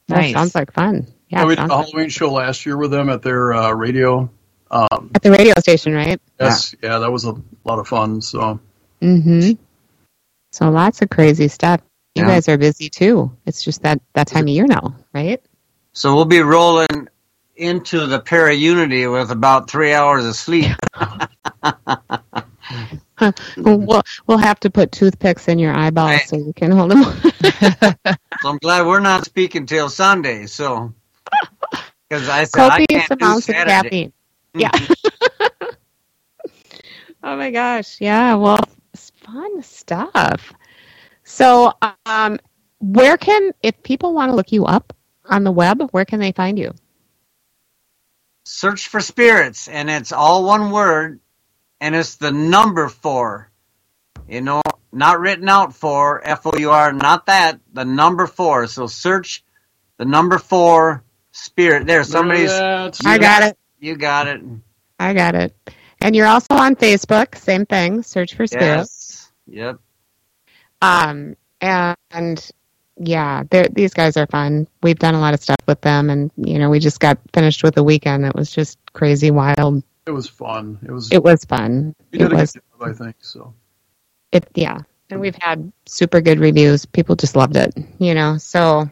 That 0.09 0.31
sounds 0.33 0.55
like 0.55 0.73
fun. 0.73 1.07
Yeah. 1.29 1.45
we 1.45 1.57
did 1.57 1.65
a 1.65 1.69
sounds- 1.69 1.91
Halloween 1.91 2.09
show 2.09 2.33
last 2.33 2.65
year 2.67 2.77
with 2.77 2.91
them 2.91 3.09
at 3.09 3.23
their 3.23 3.53
uh, 3.53 3.73
radio. 3.73 4.31
Um, 4.71 5.11
At 5.15 5.23
the 5.23 5.31
radio 5.31 5.55
station, 5.59 5.93
right? 5.95 6.21
yes, 6.41 6.75
yeah. 6.83 6.99
that 6.99 7.11
was 7.13 7.25
a 7.25 7.35
lot 7.65 7.79
of 7.79 7.87
fun. 7.87 8.21
So 8.21 8.59
Mm-hmm. 9.03 9.53
So 10.53 10.71
lots 10.71 11.03
of 11.03 11.11
crazy 11.11 11.49
stuff. 11.49 11.81
You 12.15 12.23
Yeah. 12.23 12.29
guys 12.31 12.49
are 12.49 12.57
busy 12.59 12.89
too. 12.89 13.31
It's 13.45 13.63
just 13.63 13.83
that 13.83 14.01
that 14.15 14.27
time 14.27 14.45
of 14.45 14.49
year 14.49 14.67
now, 14.67 14.97
right? 15.13 15.41
So 15.93 16.15
we'll 16.17 16.25
be 16.25 16.41
rolling 16.41 17.09
into 17.57 18.07
the 18.07 18.19
para 18.21 18.53
unity 18.55 19.07
with 19.07 19.31
about 19.31 19.71
three 19.71 19.93
hours 19.93 20.25
of 20.25 20.35
sleep. 20.35 20.73
We'll 23.57 24.03
we'll 24.27 24.39
have 24.39 24.61
to 24.61 24.71
put 24.71 24.93
toothpicks 24.93 25.49
in 25.49 25.59
your 25.59 25.75
eyeballs 25.75 26.11
Right. 26.11 26.29
so 26.29 26.37
you 26.37 26.53
can 26.53 26.71
hold 26.73 26.91
them. 26.93 27.05
So 28.43 28.51
I'm 28.51 28.59
glad 28.59 28.87
we're 28.87 29.01
not 29.01 29.25
speaking 29.25 29.65
till 29.67 29.89
Sunday. 29.89 30.45
So 30.47 30.93
because 32.09 32.29
I 32.29 32.45
said 32.45 32.61
I 32.71 32.81
Copious 32.81 33.09
can't 33.09 33.19
do 33.19 33.37
of 33.39 33.45
Saturday. 33.45 33.73
caffeine. 33.73 34.13
Yeah. 34.55 34.71
oh 37.23 37.37
my 37.37 37.51
gosh. 37.51 38.01
Yeah. 38.01 38.35
Well, 38.35 38.61
it's 38.95 39.11
fun 39.25 39.63
stuff. 39.63 40.53
So, 41.25 41.73
um, 42.07 42.39
where 42.81 43.17
can, 43.17 43.53
if 43.63 43.83
people 43.83 44.15
want 44.15 44.31
to 44.31 44.37
look 44.37 44.53
you 44.53 44.65
up 44.65 44.93
on 45.25 45.45
the 45.45 45.53
web, 45.53 45.83
where 45.91 46.05
can 46.05 46.21
they 46.21 46.33
find 46.33 46.59
you? 46.59 46.73
Search 48.45 48.89
for 48.89 49.01
spirits, 49.01 49.67
and 49.69 49.91
it's 49.91 50.13
all 50.13 50.45
one 50.45 50.71
word, 50.71 51.21
and 51.81 51.95
it's 51.95 52.17
the 52.17 52.31
number 52.31 52.89
four. 52.89 53.51
You 54.29 54.41
know, 54.41 54.63
not 54.93 55.21
written 55.21 55.49
out 55.49 55.75
for 55.75 56.27
F 56.27 56.47
O 56.47 56.57
U 56.57 56.71
R, 56.71 56.93
not 56.93 57.27
that, 57.27 57.61
the 57.73 57.85
number 57.85 58.27
four. 58.27 58.67
So 58.67 58.87
search 58.87 59.45
the 59.99 60.05
number 60.05 60.39
four 60.39 61.05
spirit. 61.33 61.87
There, 61.87 62.03
somebody's. 62.03 62.51
That's- 62.51 63.01
I 63.05 63.19
got 63.19 63.43
it. 63.43 63.59
You 63.79 63.97
got 63.97 64.27
it. 64.27 64.41
I 64.99 65.13
got 65.13 65.35
it. 65.35 65.55
And 66.01 66.17
you're 66.17 66.27
also 66.27 66.55
on 66.55 66.77
Facebook. 66.77 67.37
Same 67.37 67.67
thing. 67.67 68.03
Search 68.03 68.35
for 68.35 68.47
spirit. 68.47 68.65
Yes. 68.65 69.31
Yep. 69.47 69.79
Um, 70.83 71.37
and 71.61 72.51
yeah, 72.99 73.43
these 73.73 73.95
guys 73.95 74.17
are 74.17 74.27
fun. 74.27 74.69
We've 74.83 74.99
done 74.99 75.15
a 75.15 75.21
lot 75.21 75.35
of 75.35 75.43
stuff 75.43 75.57
with 75.67 75.81
them, 75.83 76.11
and 76.11 76.31
you 76.37 76.59
know, 76.59 76.71
we 76.71 76.79
just 76.79 77.01
got 77.01 77.19
finished 77.33 77.63
with 77.63 77.77
a 77.77 77.83
weekend 77.83 78.25
that 78.25 78.35
was 78.35 78.51
just 78.51 78.79
crazy, 78.93 79.31
wild. 79.31 79.83
It 80.07 80.13
was 80.13 80.29
fun. 80.29 80.79
It 80.83 80.91
was. 80.93 81.11
It 81.13 81.23
was 81.23 81.45
fun. 81.45 81.95
you 82.13 82.27
It 82.27 82.33
a 82.33 82.37
was. 82.37 82.53
good 82.53 82.63
job, 82.79 82.89
I 82.89 82.93
think 82.93 83.17
so. 83.21 83.55
It 84.33 84.49
yeah, 84.55 84.79
and 85.11 85.21
we've 85.21 85.37
had 85.41 85.73
super 85.87 86.21
good 86.21 86.39
reviews. 86.39 86.87
People 86.87 87.17
just 87.17 87.35
loved 87.37 87.57
it. 87.57 87.75
You 87.99 88.15
know, 88.15 88.39
so 88.39 88.89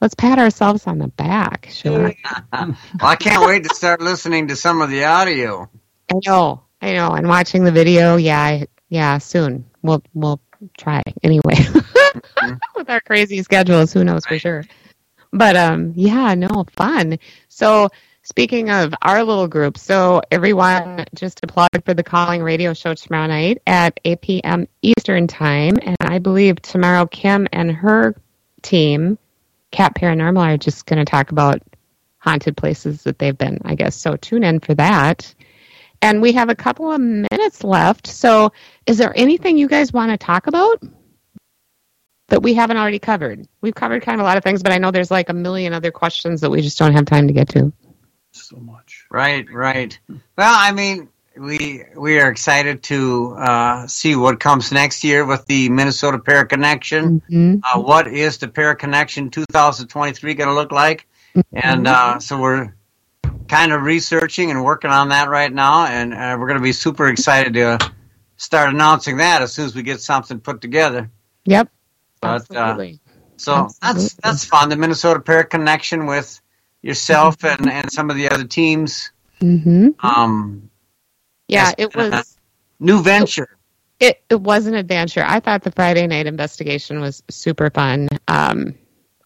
let's 0.00 0.14
pat 0.14 0.38
ourselves 0.38 0.86
on 0.86 0.98
the 0.98 1.08
back, 1.08 1.68
shall 1.70 2.02
we? 2.04 2.18
well, 2.52 2.76
I 3.00 3.16
can't 3.16 3.46
wait 3.46 3.64
to 3.64 3.74
start 3.74 4.00
listening 4.00 4.48
to 4.48 4.56
some 4.56 4.82
of 4.82 4.90
the 4.90 5.04
audio. 5.04 5.68
I 6.10 6.18
know, 6.26 6.62
I 6.82 6.92
know, 6.92 7.12
and 7.12 7.28
watching 7.28 7.64
the 7.64 7.72
video. 7.72 8.16
Yeah, 8.16 8.40
I, 8.40 8.66
yeah, 8.88 9.18
soon 9.18 9.64
we'll 9.82 10.02
we'll 10.12 10.40
try 10.76 11.02
anyway. 11.22 11.54
With 12.74 12.90
our 12.90 13.00
crazy 13.00 13.42
schedules, 13.42 13.92
who 13.92 14.02
knows 14.04 14.24
for 14.26 14.38
sure. 14.38 14.64
But 15.32 15.56
um, 15.56 15.92
yeah, 15.96 16.34
no, 16.34 16.64
fun. 16.76 17.18
So 17.48 17.90
speaking 18.26 18.70
of 18.70 18.92
our 19.02 19.22
little 19.22 19.46
group, 19.46 19.78
so 19.78 20.20
everyone 20.32 21.04
just 21.14 21.38
to 21.38 21.46
plug 21.46 21.68
for 21.84 21.94
the 21.94 22.02
calling 22.02 22.42
radio 22.42 22.74
show 22.74 22.92
tomorrow 22.92 23.28
night 23.28 23.62
at 23.68 24.00
8 24.04 24.20
p.m. 24.20 24.68
Eastern 24.82 25.28
time, 25.28 25.76
and 25.82 25.96
I 26.00 26.18
believe 26.18 26.60
tomorrow 26.60 27.06
Kim 27.06 27.46
and 27.52 27.70
her 27.70 28.16
team, 28.62 29.16
Cat 29.70 29.94
Paranormal, 29.94 30.54
are 30.54 30.56
just 30.56 30.86
going 30.86 30.98
to 30.98 31.04
talk 31.04 31.30
about 31.30 31.62
haunted 32.18 32.56
places 32.56 33.04
that 33.04 33.20
they've 33.20 33.38
been. 33.38 33.60
I 33.64 33.76
guess 33.76 33.94
so. 33.94 34.16
Tune 34.16 34.42
in 34.42 34.58
for 34.58 34.74
that. 34.74 35.32
And 36.02 36.20
we 36.20 36.32
have 36.32 36.50
a 36.50 36.54
couple 36.54 36.90
of 36.90 37.00
minutes 37.00 37.62
left. 37.62 38.08
So, 38.08 38.52
is 38.86 38.98
there 38.98 39.12
anything 39.16 39.56
you 39.56 39.68
guys 39.68 39.92
want 39.92 40.10
to 40.10 40.18
talk 40.18 40.48
about 40.48 40.82
that 42.28 42.42
we 42.42 42.54
haven't 42.54 42.76
already 42.76 42.98
covered? 42.98 43.46
We've 43.60 43.74
covered 43.74 44.02
kind 44.02 44.20
of 44.20 44.24
a 44.24 44.28
lot 44.28 44.36
of 44.36 44.42
things, 44.42 44.64
but 44.64 44.72
I 44.72 44.78
know 44.78 44.90
there's 44.90 45.12
like 45.12 45.28
a 45.28 45.34
million 45.34 45.72
other 45.72 45.92
questions 45.92 46.40
that 46.40 46.50
we 46.50 46.60
just 46.60 46.76
don't 46.76 46.92
have 46.92 47.06
time 47.06 47.28
to 47.28 47.32
get 47.32 47.48
to. 47.50 47.72
So 48.36 48.56
much. 48.58 49.06
Right, 49.10 49.46
right. 49.52 49.98
Well, 50.08 50.20
I 50.38 50.72
mean, 50.72 51.08
we 51.36 51.84
we 51.96 52.18
are 52.20 52.30
excited 52.30 52.82
to 52.84 53.34
uh, 53.38 53.86
see 53.86 54.14
what 54.16 54.40
comes 54.40 54.72
next 54.72 55.04
year 55.04 55.24
with 55.24 55.46
the 55.46 55.68
Minnesota 55.68 56.18
Para 56.18 56.46
Connection. 56.46 57.22
Mhm. 57.30 57.60
Uh, 57.62 57.80
what 57.80 58.06
is 58.06 58.38
the 58.38 58.48
Para 58.48 58.76
Connection 58.76 59.30
2023 59.30 60.34
going 60.34 60.48
to 60.48 60.54
look 60.54 60.72
like? 60.72 61.06
And 61.52 61.86
uh, 61.86 62.18
so 62.18 62.40
we're 62.40 62.74
kind 63.48 63.72
of 63.72 63.82
researching 63.82 64.50
and 64.50 64.64
working 64.64 64.90
on 64.90 65.10
that 65.10 65.28
right 65.28 65.52
now, 65.52 65.86
and 65.86 66.14
uh, 66.14 66.36
we're 66.38 66.46
going 66.46 66.58
to 66.58 66.62
be 66.62 66.72
super 66.72 67.08
excited 67.08 67.54
to 67.54 67.78
start 68.36 68.70
announcing 68.72 69.18
that 69.18 69.42
as 69.42 69.52
soon 69.52 69.66
as 69.66 69.74
we 69.74 69.82
get 69.82 70.00
something 70.00 70.40
put 70.40 70.60
together. 70.60 71.10
Yep. 71.44 71.68
But 72.20 72.50
uh, 72.50 72.58
Absolutely. 72.58 73.00
so 73.36 73.68
that's 73.82 74.14
that's 74.14 74.44
fun. 74.44 74.68
The 74.70 74.76
Minnesota 74.76 75.20
Para 75.20 75.44
Connection 75.44 76.06
with 76.06 76.40
yourself 76.86 77.44
and, 77.44 77.68
and 77.70 77.90
some 77.90 78.10
of 78.10 78.16
the 78.16 78.28
other 78.30 78.44
teams. 78.44 79.10
hmm 79.40 79.88
Um, 80.00 80.70
Yeah, 81.48 81.72
it 81.76 81.94
was. 81.94 82.36
new 82.78 83.02
venture. 83.02 83.48
It, 83.98 84.22
it 84.28 84.40
was 84.40 84.66
an 84.66 84.74
adventure. 84.74 85.24
I 85.26 85.40
thought 85.40 85.62
the 85.62 85.72
Friday 85.72 86.06
night 86.06 86.26
investigation 86.26 87.00
was 87.00 87.22
super 87.30 87.70
fun. 87.70 88.08
Um, 88.28 88.74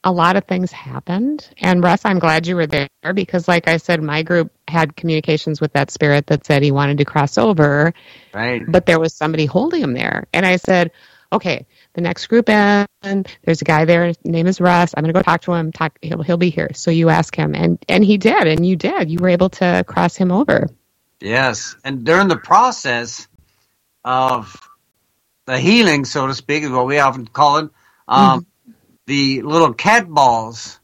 a 0.05 0.13
lot 0.13 0.37
of 0.37 0.45
things 0.45 0.71
happened. 0.73 1.49
And 1.59 1.83
Russ, 1.83 2.05
I'm 2.05 2.19
glad 2.21 2.47
you 2.47 2.57
were 2.57 2.67
there 2.69 2.89
because, 3.13 3.49
like 3.49 3.69
I 3.69 3.77
said, 3.77 4.03
my 4.03 4.23
group 4.23 4.53
had 4.69 4.97
communications 4.97 5.61
with 5.61 5.73
that 5.75 5.91
spirit 5.91 6.29
that 6.29 6.47
said 6.47 6.63
he 6.63 6.71
wanted 6.71 6.99
to 6.99 7.05
cross 7.05 7.37
over, 7.37 7.93
Right. 8.33 8.63
but 8.67 8.87
there 8.87 9.01
was 9.01 9.13
somebody 9.13 9.45
holding 9.45 9.83
him 9.83 9.93
there. 9.93 10.27
And 10.33 10.47
I 10.47 10.57
said, 10.57 10.93
okay, 11.33 11.67
the 11.95 12.01
next 12.01 12.27
group 12.29 12.49
in, 12.49 12.87
there's 13.03 13.63
a 13.63 13.65
guy 13.65 13.85
there. 13.85 14.07
His 14.07 14.19
name 14.25 14.47
is 14.47 14.61
Russ. 14.61 14.95
I'm 14.97 15.03
going 15.03 15.13
to 15.13 15.19
go 15.19 15.23
talk 15.23 15.43
to 15.43 15.53
him. 15.55 15.73
Talk. 15.73 15.99
He'll, 16.03 16.23
he'll 16.23 16.37
be 16.37 16.51
here. 16.51 16.71
So 16.75 16.91
you 16.91 17.09
ask 17.09 17.35
him, 17.35 17.55
and 17.55 17.79
and 17.89 18.05
he 18.05 18.19
did, 18.19 18.47
and 18.47 18.67
you 18.67 18.77
did. 18.77 19.11
You 19.11 19.19
were 19.21 19.29
able 19.29 19.51
to 19.51 19.85
cross 19.87 20.17
him 20.17 20.33
over. 20.33 20.69
Yes. 21.21 21.77
And 21.85 22.05
during 22.05 22.29
the 22.29 22.37
process 22.37 23.29
of 24.05 24.57
the 25.47 25.59
healing, 25.59 26.05
so 26.05 26.27
to 26.27 26.35
speak, 26.35 26.63
is 26.63 26.71
what 26.71 26.87
we 26.87 26.99
often 26.99 27.27
call 27.27 27.59
it, 27.59 27.71
um, 28.09 28.47
the 29.07 29.43
little 29.43 29.75
cat 29.75 30.09
balls, 30.09 30.79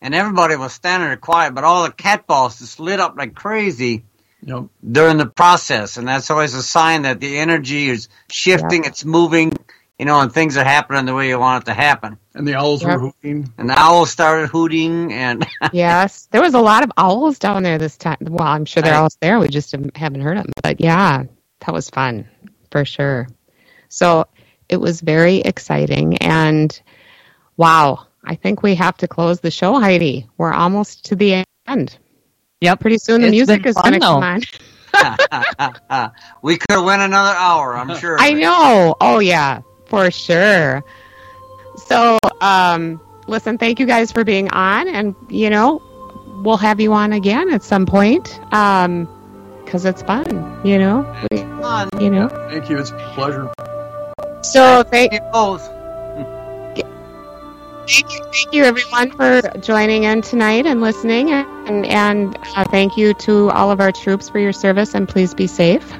and 0.00 0.14
everybody 0.14 0.56
was 0.56 0.72
standing 0.72 1.08
there 1.08 1.16
quiet, 1.16 1.54
but 1.54 1.64
all 1.64 1.84
the 1.84 1.92
cat 1.92 2.26
balls 2.26 2.58
just 2.58 2.80
lit 2.80 3.00
up 3.00 3.16
like 3.16 3.34
crazy 3.34 4.04
Yep. 4.42 4.66
during 4.88 5.18
the 5.18 5.26
process. 5.26 5.96
And 5.96 6.06
that's 6.08 6.30
always 6.30 6.54
a 6.54 6.62
sign 6.62 7.02
that 7.02 7.20
the 7.20 7.38
energy 7.38 7.88
is 7.88 8.08
shifting, 8.30 8.84
it's 8.84 9.04
moving, 9.04 9.52
you 9.98 10.04
know, 10.04 10.20
and 10.20 10.32
things 10.32 10.56
are 10.56 10.64
happening 10.64 11.04
the 11.06 11.14
way 11.14 11.28
you 11.28 11.38
want 11.38 11.64
it 11.64 11.66
to 11.66 11.74
happen. 11.74 12.16
And 12.34 12.46
the 12.46 12.54
owls 12.54 12.82
Yep. 12.82 12.92
were 12.92 12.98
hooting. 12.98 13.52
And 13.58 13.68
the 13.68 13.78
owls 13.78 14.10
started 14.10 14.48
hooting, 14.48 15.12
and 15.12 15.44
yes, 15.72 16.28
there 16.30 16.40
was 16.40 16.54
a 16.54 16.60
lot 16.60 16.84
of 16.84 16.92
owls 16.96 17.38
down 17.38 17.62
there 17.64 17.78
this 17.78 17.96
time. 17.96 18.16
Well, 18.20 18.46
I'm 18.46 18.64
sure 18.64 18.82
they're 18.82 18.92
Right. 18.92 18.98
always 18.98 19.16
there. 19.20 19.38
We 19.40 19.48
just 19.48 19.74
haven't 19.96 20.20
heard 20.22 20.38
them. 20.38 20.50
But 20.62 20.80
yeah, 20.80 21.24
that 21.66 21.72
was 21.74 21.90
fun 21.90 22.28
for 22.70 22.84
sure. 22.84 23.26
So 23.88 24.26
it 24.68 24.76
was 24.76 25.00
very 25.00 25.38
exciting. 25.38 26.16
And 26.18 26.80
wow, 27.56 28.06
I 28.24 28.34
think 28.36 28.62
we 28.62 28.74
have 28.76 28.96
to 28.98 29.08
close 29.08 29.40
the 29.40 29.50
show, 29.50 29.78
Heidi. 29.80 30.26
We're 30.36 30.52
almost 30.52 31.06
to 31.06 31.16
the 31.16 31.44
end. 31.66 31.96
Yep. 32.60 32.80
Pretty 32.80 32.98
soon 32.98 33.20
the 33.22 33.28
It's 33.28 33.32
music 33.32 33.66
is 33.66 33.74
fun, 33.74 33.84
going 33.84 34.00
to 34.00 34.06
come 34.06 34.22
on. 34.22 34.42
we 36.42 36.56
could 36.56 36.70
have 36.76 36.84
went 36.84 37.02
another 37.02 37.36
hour, 37.36 37.76
I'm 37.76 37.94
sure. 38.00 38.16
I 38.20 38.32
know. 38.32 38.96
Oh 39.00 39.18
yeah, 39.20 39.60
for 39.88 40.10
sure. 40.10 40.84
So, 41.76 42.18
um, 42.40 43.00
listen, 43.26 43.58
thank 43.58 43.80
you 43.80 43.86
guys 43.86 44.12
for 44.12 44.24
being 44.24 44.50
on, 44.50 44.88
and 44.88 45.14
you 45.28 45.50
know, 45.50 45.82
we'll 46.44 46.56
have 46.56 46.80
you 46.80 46.92
on 46.92 47.12
again 47.12 47.50
at 47.52 47.62
some 47.62 47.86
point, 47.86 48.40
um, 48.54 49.08
because 49.64 49.84
it's 49.84 50.02
fun. 50.02 50.60
You 50.64 50.78
know, 50.78 51.16
we, 51.30 51.38
Fun. 51.38 51.88
you 52.00 52.10
know. 52.10 52.28
Thank 52.50 52.68
you. 52.70 52.78
It's 52.78 52.90
a 52.90 53.12
pleasure. 53.14 53.50
So 54.42 54.82
thank, 54.84 55.12
You 55.12 55.20
both. 55.32 55.66
thank 57.86 58.10
you, 58.10 58.24
thank 58.32 58.52
you 58.52 58.64
everyone 58.64 59.10
for 59.10 59.42
joining 59.60 60.04
in 60.04 60.22
tonight 60.22 60.66
and 60.66 60.80
listening, 60.80 61.30
and 61.30 61.86
and 61.86 62.36
uh, 62.56 62.64
thank 62.70 62.96
you 62.96 63.14
to 63.14 63.50
all 63.50 63.70
of 63.70 63.80
our 63.80 63.92
troops 63.92 64.28
for 64.28 64.38
your 64.38 64.52
service, 64.52 64.94
and 64.94 65.08
please 65.08 65.34
be 65.34 65.46
safe. 65.46 65.92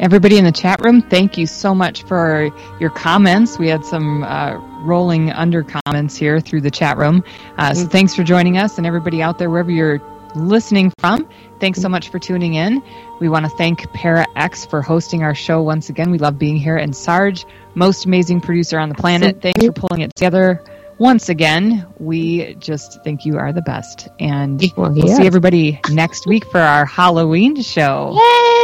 Everybody 0.00 0.38
in 0.38 0.44
the 0.44 0.52
chat 0.52 0.80
room, 0.84 1.02
thank 1.02 1.38
you 1.38 1.46
so 1.46 1.74
much 1.74 2.02
for 2.04 2.50
your 2.80 2.90
comments. 2.90 3.58
We 3.58 3.68
had 3.68 3.84
some 3.84 4.24
uh, 4.24 4.54
rolling 4.84 5.30
under 5.30 5.62
comments 5.64 6.16
here 6.16 6.40
through 6.40 6.62
the 6.62 6.70
chat 6.70 6.96
room. 6.98 7.22
Uh, 7.58 7.74
so 7.74 7.86
thanks 7.86 8.14
for 8.14 8.22
joining 8.24 8.58
us, 8.58 8.76
and 8.76 8.86
everybody 8.86 9.22
out 9.22 9.38
there, 9.38 9.50
wherever 9.50 9.70
you're 9.70 10.00
listening 10.34 10.92
from, 10.98 11.28
thanks 11.60 11.80
so 11.80 11.88
much 11.88 12.08
for 12.08 12.18
tuning 12.18 12.54
in. 12.54 12.82
We 13.20 13.28
want 13.28 13.44
to 13.46 13.50
thank 13.56 13.80
Para 13.92 14.26
X 14.34 14.66
for 14.66 14.82
hosting 14.82 15.22
our 15.22 15.34
show 15.34 15.62
once 15.62 15.88
again. 15.88 16.10
We 16.10 16.18
love 16.18 16.38
being 16.38 16.56
here, 16.56 16.76
and 16.76 16.94
Sarge, 16.94 17.46
most 17.74 18.04
amazing 18.04 18.40
producer 18.40 18.78
on 18.78 18.88
the 18.88 18.96
planet. 18.96 19.40
Thanks 19.40 19.64
for 19.64 19.72
pulling 19.72 20.02
it 20.02 20.14
together 20.16 20.60
once 20.98 21.28
again. 21.28 21.86
We 21.98 22.54
just 22.56 23.02
think 23.04 23.24
you 23.24 23.38
are 23.38 23.52
the 23.52 23.62
best, 23.62 24.08
and 24.18 24.60
Well, 24.76 24.96
yeah. 24.98 25.14
see 25.16 25.26
everybody 25.26 25.80
next 25.90 26.26
week 26.26 26.44
for 26.50 26.60
our 26.60 26.84
Halloween 26.84 27.62
show. 27.62 28.12
Yay! 28.18 28.63